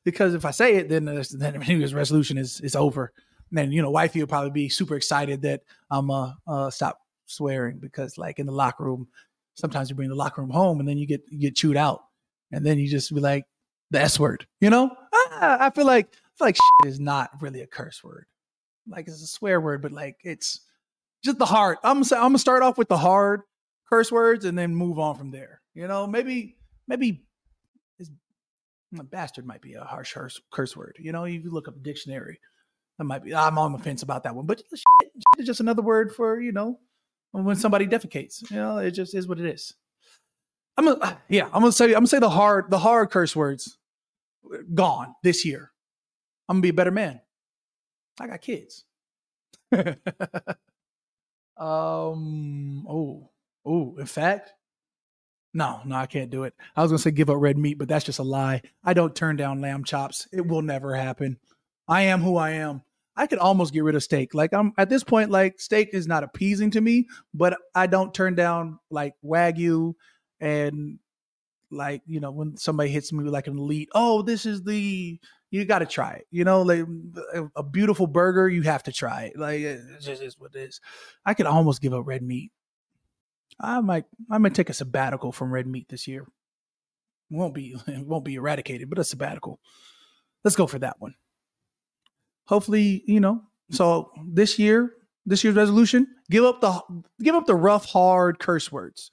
Because 0.05 0.33
if 0.33 0.45
i 0.45 0.51
say 0.51 0.75
it 0.75 0.89
then 0.89 1.05
then 1.05 1.59
new 1.67 1.77
year's 1.77 1.93
resolution 1.93 2.37
is 2.37 2.61
is 2.61 2.75
over. 2.75 3.11
And 3.49 3.57
then 3.57 3.71
you 3.73 3.81
know 3.81 3.91
wifey 3.91 4.21
will 4.21 4.27
probably 4.27 4.51
be 4.51 4.69
super 4.69 4.95
excited 4.95 5.41
that 5.41 5.61
i'm 5.89 6.09
uh, 6.09 6.31
uh 6.47 6.69
stop 6.69 6.99
swearing 7.25 7.79
because 7.79 8.17
like 8.17 8.39
in 8.39 8.45
the 8.45 8.51
locker 8.53 8.85
room 8.85 9.07
sometimes 9.55 9.89
you 9.89 9.95
bring 9.95 10.09
the 10.09 10.15
locker 10.15 10.41
room 10.41 10.49
home 10.49 10.79
and 10.79 10.87
then 10.87 10.97
you 10.97 11.05
get 11.05 11.21
you 11.29 11.39
get 11.39 11.55
chewed 11.55 11.77
out. 11.77 12.03
And 12.53 12.65
then 12.65 12.79
you 12.79 12.89
just 12.89 13.13
be 13.13 13.21
like 13.21 13.45
the 13.91 14.01
s 14.01 14.19
word 14.19 14.47
you 14.61 14.69
know? 14.69 14.95
I, 15.13 15.57
I 15.61 15.69
feel 15.71 15.85
like 15.85 16.07
i 16.07 16.31
feel 16.37 16.47
like 16.47 16.57
is 16.85 16.99
not 16.99 17.29
really 17.41 17.61
a 17.61 17.67
curse 17.67 18.03
word. 18.03 18.25
Like 18.87 19.07
it's 19.07 19.21
a 19.21 19.27
swear 19.27 19.59
word 19.59 19.81
but 19.81 19.91
like 19.91 20.17
it's 20.23 20.61
just 21.23 21.37
the 21.37 21.45
hard 21.45 21.77
i'm 21.83 21.97
i'm 21.97 22.03
gonna 22.09 22.39
start 22.39 22.63
off 22.63 22.77
with 22.77 22.87
the 22.87 22.97
hard 22.97 23.41
curse 23.91 24.11
words 24.11 24.45
and 24.45 24.57
then 24.57 24.75
move 24.75 24.99
on 24.99 25.15
from 25.15 25.31
there. 25.31 25.61
You 25.73 25.87
know, 25.87 26.07
maybe 26.07 26.57
maybe 26.87 27.23
bastard 28.91 29.45
might 29.45 29.61
be 29.61 29.73
a 29.73 29.83
harsh 29.83 30.15
curse 30.51 30.77
word. 30.77 30.97
You 30.99 31.11
know, 31.11 31.25
you 31.25 31.49
look 31.49 31.67
up 31.67 31.75
a 31.75 31.79
dictionary, 31.79 32.39
that 32.97 33.05
might 33.05 33.23
be. 33.23 33.33
I'm 33.33 33.57
on 33.57 33.71
the 33.71 33.79
fence 33.79 34.03
about 34.03 34.23
that 34.23 34.35
one, 34.35 34.45
but 34.45 34.59
shit, 34.59 34.83
shit 35.01 35.39
is 35.39 35.45
just 35.45 35.59
another 35.59 35.81
word 35.81 36.13
for 36.13 36.39
you 36.39 36.51
know 36.51 36.79
when 37.31 37.55
somebody 37.55 37.87
defecates. 37.87 38.49
You 38.51 38.57
know, 38.57 38.77
it 38.77 38.91
just 38.91 39.15
is 39.15 39.27
what 39.27 39.39
it 39.39 39.45
is. 39.45 39.73
I'm 40.77 40.85
gonna, 40.85 41.19
yeah, 41.29 41.45
I'm 41.45 41.61
gonna 41.61 41.71
say 41.71 41.85
I'm 41.85 41.93
gonna 41.93 42.07
say 42.07 42.19
the 42.19 42.29
hard 42.29 42.69
the 42.69 42.79
hard 42.79 43.09
curse 43.09 43.35
words 43.35 43.77
gone 44.73 45.15
this 45.23 45.45
year. 45.45 45.71
I'm 46.47 46.57
gonna 46.57 46.61
be 46.63 46.69
a 46.69 46.73
better 46.73 46.91
man. 46.91 47.21
I 48.19 48.27
got 48.27 48.41
kids. 48.41 48.83
um. 51.57 52.85
Oh. 52.87 53.30
Oh, 53.65 53.95
in 53.97 54.05
fact, 54.05 54.51
no, 55.53 55.81
no, 55.85 55.95
I 55.95 56.05
can't 56.05 56.29
do 56.29 56.43
it. 56.43 56.53
I 56.75 56.81
was 56.81 56.91
gonna 56.91 56.99
say 56.99 57.11
give 57.11 57.29
up 57.29 57.37
red 57.39 57.57
meat, 57.57 57.77
but 57.77 57.87
that's 57.87 58.05
just 58.05 58.19
a 58.19 58.23
lie. 58.23 58.61
I 58.83 58.93
don't 58.93 59.15
turn 59.15 59.35
down 59.35 59.61
lamb 59.61 59.83
chops. 59.83 60.27
It 60.31 60.45
will 60.45 60.61
never 60.61 60.95
happen. 60.95 61.37
I 61.87 62.03
am 62.03 62.21
who 62.21 62.37
I 62.37 62.51
am. 62.51 62.83
I 63.17 63.27
could 63.27 63.39
almost 63.39 63.73
get 63.73 63.83
rid 63.83 63.95
of 63.95 64.03
steak. 64.03 64.33
Like 64.33 64.53
I'm 64.53 64.71
at 64.77 64.89
this 64.89 65.03
point, 65.03 65.29
like 65.29 65.59
steak 65.59 65.89
is 65.93 66.07
not 66.07 66.23
appeasing 66.23 66.71
to 66.71 66.81
me, 66.81 67.07
but 67.33 67.57
I 67.75 67.87
don't 67.87 68.13
turn 68.13 68.35
down 68.35 68.79
like 68.89 69.13
wagyu 69.23 69.93
and 70.39 70.99
like 71.69 72.01
you 72.05 72.19
know 72.19 72.31
when 72.31 72.55
somebody 72.57 72.89
hits 72.89 73.11
me 73.11 73.23
with 73.23 73.33
like 73.33 73.47
an 73.47 73.57
elite. 73.57 73.89
Oh, 73.93 74.21
this 74.21 74.45
is 74.45 74.63
the 74.63 75.19
you 75.51 75.65
got 75.65 75.79
to 75.79 75.85
try 75.85 76.13
it. 76.13 76.27
You 76.31 76.45
know, 76.45 76.61
like 76.61 76.85
a 77.57 77.63
beautiful 77.63 78.07
burger, 78.07 78.47
you 78.47 78.61
have 78.61 78.83
to 78.83 78.93
try 78.93 79.23
it. 79.23 79.37
Like 79.37 79.59
it 79.59 79.81
just 79.99 80.21
is 80.21 80.39
what 80.39 80.55
it 80.55 80.59
is. 80.59 80.79
I 81.25 81.33
could 81.33 81.45
almost 81.45 81.81
give 81.81 81.93
up 81.93 82.07
red 82.07 82.23
meat. 82.23 82.51
I 83.61 83.79
might 83.81 84.05
I 84.29 84.37
might 84.37 84.55
take 84.55 84.69
a 84.69 84.73
sabbatical 84.73 85.31
from 85.31 85.53
red 85.53 85.67
meat 85.67 85.87
this 85.89 86.07
year. 86.07 86.27
Won't 87.29 87.53
be 87.53 87.75
it 87.87 88.05
won't 88.05 88.25
be 88.25 88.35
eradicated, 88.35 88.89
but 88.89 88.99
a 88.99 89.03
sabbatical. 89.03 89.59
Let's 90.43 90.55
go 90.55 90.67
for 90.67 90.79
that 90.79 90.97
one. 90.99 91.15
Hopefully, 92.45 93.03
you 93.05 93.19
know. 93.19 93.43
So 93.69 94.11
this 94.27 94.59
year, 94.59 94.93
this 95.25 95.43
year's 95.43 95.55
resolution: 95.55 96.07
give 96.29 96.43
up 96.43 96.61
the 96.61 96.81
give 97.21 97.35
up 97.35 97.45
the 97.45 97.55
rough, 97.55 97.85
hard 97.85 98.39
curse 98.39 98.71
words, 98.71 99.11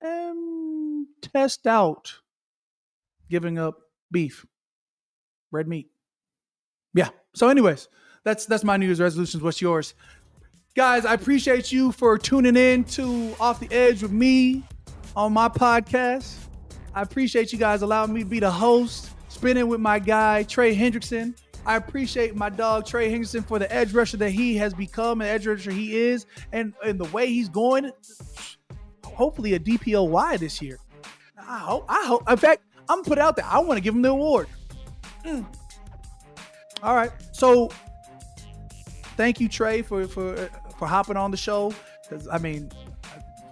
and 0.00 1.06
test 1.20 1.66
out 1.66 2.14
giving 3.28 3.58
up 3.58 3.76
beef, 4.10 4.46
red 5.50 5.68
meat. 5.68 5.90
Yeah. 6.94 7.10
So, 7.34 7.48
anyways, 7.48 7.88
that's 8.24 8.46
that's 8.46 8.64
my 8.64 8.76
New 8.76 8.86
Year's 8.86 9.00
resolutions. 9.00 9.42
What's 9.42 9.60
yours? 9.60 9.94
Guys, 10.76 11.04
I 11.04 11.14
appreciate 11.14 11.72
you 11.72 11.90
for 11.90 12.16
tuning 12.16 12.54
in 12.54 12.84
to 12.84 13.34
Off 13.40 13.58
the 13.58 13.66
Edge 13.72 14.02
with 14.02 14.12
me 14.12 14.62
on 15.16 15.32
my 15.32 15.48
podcast. 15.48 16.36
I 16.94 17.02
appreciate 17.02 17.52
you 17.52 17.58
guys 17.58 17.82
allowing 17.82 18.12
me 18.12 18.20
to 18.20 18.26
be 18.26 18.38
the 18.38 18.52
host, 18.52 19.10
spinning 19.28 19.66
with 19.66 19.80
my 19.80 19.98
guy, 19.98 20.44
Trey 20.44 20.76
Hendrickson. 20.76 21.36
I 21.66 21.74
appreciate 21.74 22.36
my 22.36 22.50
dog, 22.50 22.86
Trey 22.86 23.10
Hendrickson, 23.10 23.44
for 23.44 23.58
the 23.58 23.70
edge 23.74 23.92
rusher 23.92 24.16
that 24.18 24.30
he 24.30 24.56
has 24.58 24.72
become, 24.72 25.20
an 25.20 25.26
edge 25.26 25.44
rusher 25.44 25.72
he 25.72 25.96
is, 25.96 26.26
and, 26.52 26.72
and 26.84 27.00
the 27.00 27.10
way 27.10 27.26
he's 27.26 27.48
going. 27.48 27.90
Hopefully, 29.04 29.54
a 29.54 29.58
DPOY 29.58 30.38
this 30.38 30.62
year. 30.62 30.78
I 31.36 31.58
hope. 31.58 31.84
I 31.88 32.04
hope. 32.06 32.30
In 32.30 32.36
fact, 32.36 32.62
I'm 32.88 33.02
put 33.02 33.18
out 33.18 33.34
there. 33.34 33.44
I 33.44 33.58
want 33.58 33.76
to 33.76 33.82
give 33.82 33.92
him 33.92 34.02
the 34.02 34.10
award. 34.10 34.46
Mm. 35.24 35.44
All 36.80 36.94
right. 36.94 37.10
So, 37.32 37.70
thank 39.16 39.40
you, 39.40 39.48
Trey, 39.48 39.82
for 39.82 40.06
for 40.06 40.36
for 40.78 40.86
hopping 40.86 41.16
on 41.16 41.30
the 41.30 41.36
show. 41.36 41.72
Because 42.08 42.26
I 42.28 42.38
mean, 42.38 42.70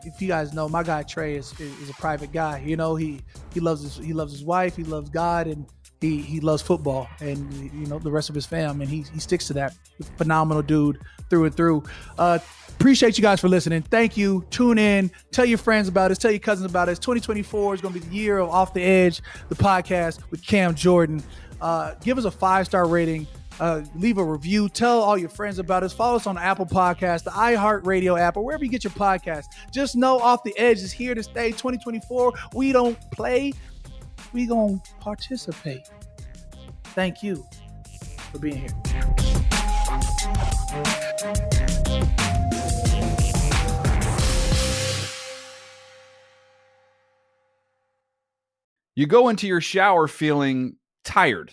if 0.05 0.21
you 0.21 0.29
guys 0.29 0.53
know, 0.53 0.69
my 0.69 0.83
guy 0.83 1.03
Trey 1.03 1.37
is, 1.37 1.59
is 1.61 1.91
a 1.91 1.95
private 1.95 2.33
guy. 2.33 2.63
You 2.65 2.77
know, 2.77 2.97
he 2.97 3.21
he 3.55 3.61
loves 3.61 3.83
his 3.83 3.97
he 3.97 4.13
loves 4.13 4.33
his 4.33 4.45
wife, 4.45 4.77
he 4.77 4.85
loves 4.85 5.11
God, 5.11 5.47
and 5.47 5.67
he 6.01 6.23
he 6.23 6.41
loves 6.41 6.63
football, 6.63 7.09
and 7.21 7.53
you 7.73 7.87
know 7.87 7.99
the 7.99 8.11
rest 8.11 8.29
of 8.29 8.35
his 8.35 8.47
fam, 8.47 8.81
and 8.81 8.91
he 8.91 9.05
he 9.13 9.21
sticks 9.21 9.47
to 9.49 9.53
that. 9.55 9.75
Phenomenal 10.17 10.63
dude 10.63 10.99
through 11.29 11.45
and 11.45 11.55
through. 11.55 11.83
Uh, 12.19 12.39
appreciate 12.69 13.19
you 13.19 13.23
guys 13.23 13.41
for 13.41 13.49
listening. 13.49 13.83
Thank 13.83 14.17
you. 14.17 14.45
Tune 14.51 14.79
in. 14.79 15.11
Tell 15.33 15.45
your 15.45 15.59
friends 15.59 15.89
about 15.89 16.11
us. 16.11 16.19
Tell 16.19 16.31
your 16.31 16.41
cousins 16.41 16.71
about 16.71 16.89
us. 16.89 16.99
2024 16.99 17.75
is 17.75 17.81
going 17.81 17.95
to 17.95 18.01
be 18.01 18.07
the 18.07 18.15
year 18.15 18.39
of 18.39 18.51
Off 18.51 18.73
the 18.73 18.83
Edge, 18.83 19.21
the 19.49 19.57
podcast 19.57 20.21
with 20.31 20.47
Cam 20.47 20.75
Jordan. 20.75 21.23
Uh, 21.61 21.95
give 22.03 22.19
us 22.19 22.25
a 22.25 22.31
five 22.31 22.67
star 22.67 22.87
rating 22.87 23.27
uh, 23.61 23.83
leave 23.95 24.19
a 24.19 24.25
review. 24.25 24.69
Tell 24.69 25.01
all 25.01 25.19
your 25.19 25.29
friends 25.29 25.59
about 25.59 25.83
us. 25.83 25.93
Follow 25.93 26.17
us 26.17 26.27
on 26.27 26.39
Apple 26.39 26.67
Podcast, 26.67 27.25
the 27.25 27.31
iHeartRadio 27.31 28.19
app, 28.19 28.37
or 28.37 28.45
wherever 28.45 28.65
you 28.65 28.71
get 28.71 28.85
your 28.85 28.93
podcast. 28.93 29.47
Just 29.73 29.97
know 29.97 30.19
Off 30.19 30.43
the 30.43 30.57
Edge 30.59 30.79
is 30.79 30.93
here 30.93 31.15
to 31.15 31.23
stay. 31.23 31.51
2024. 31.51 32.33
We 32.55 32.73
don't 32.73 32.99
play. 33.11 33.53
We 34.33 34.47
gonna 34.47 34.81
participate. 35.01 35.89
Thank 36.85 37.23
you 37.23 37.45
for 38.33 38.39
being 38.39 38.57
here. 38.57 38.69
You 48.95 49.07
go 49.07 49.29
into 49.29 49.47
your 49.47 49.61
shower 49.61 50.09
feeling 50.09 50.77
tired 51.05 51.53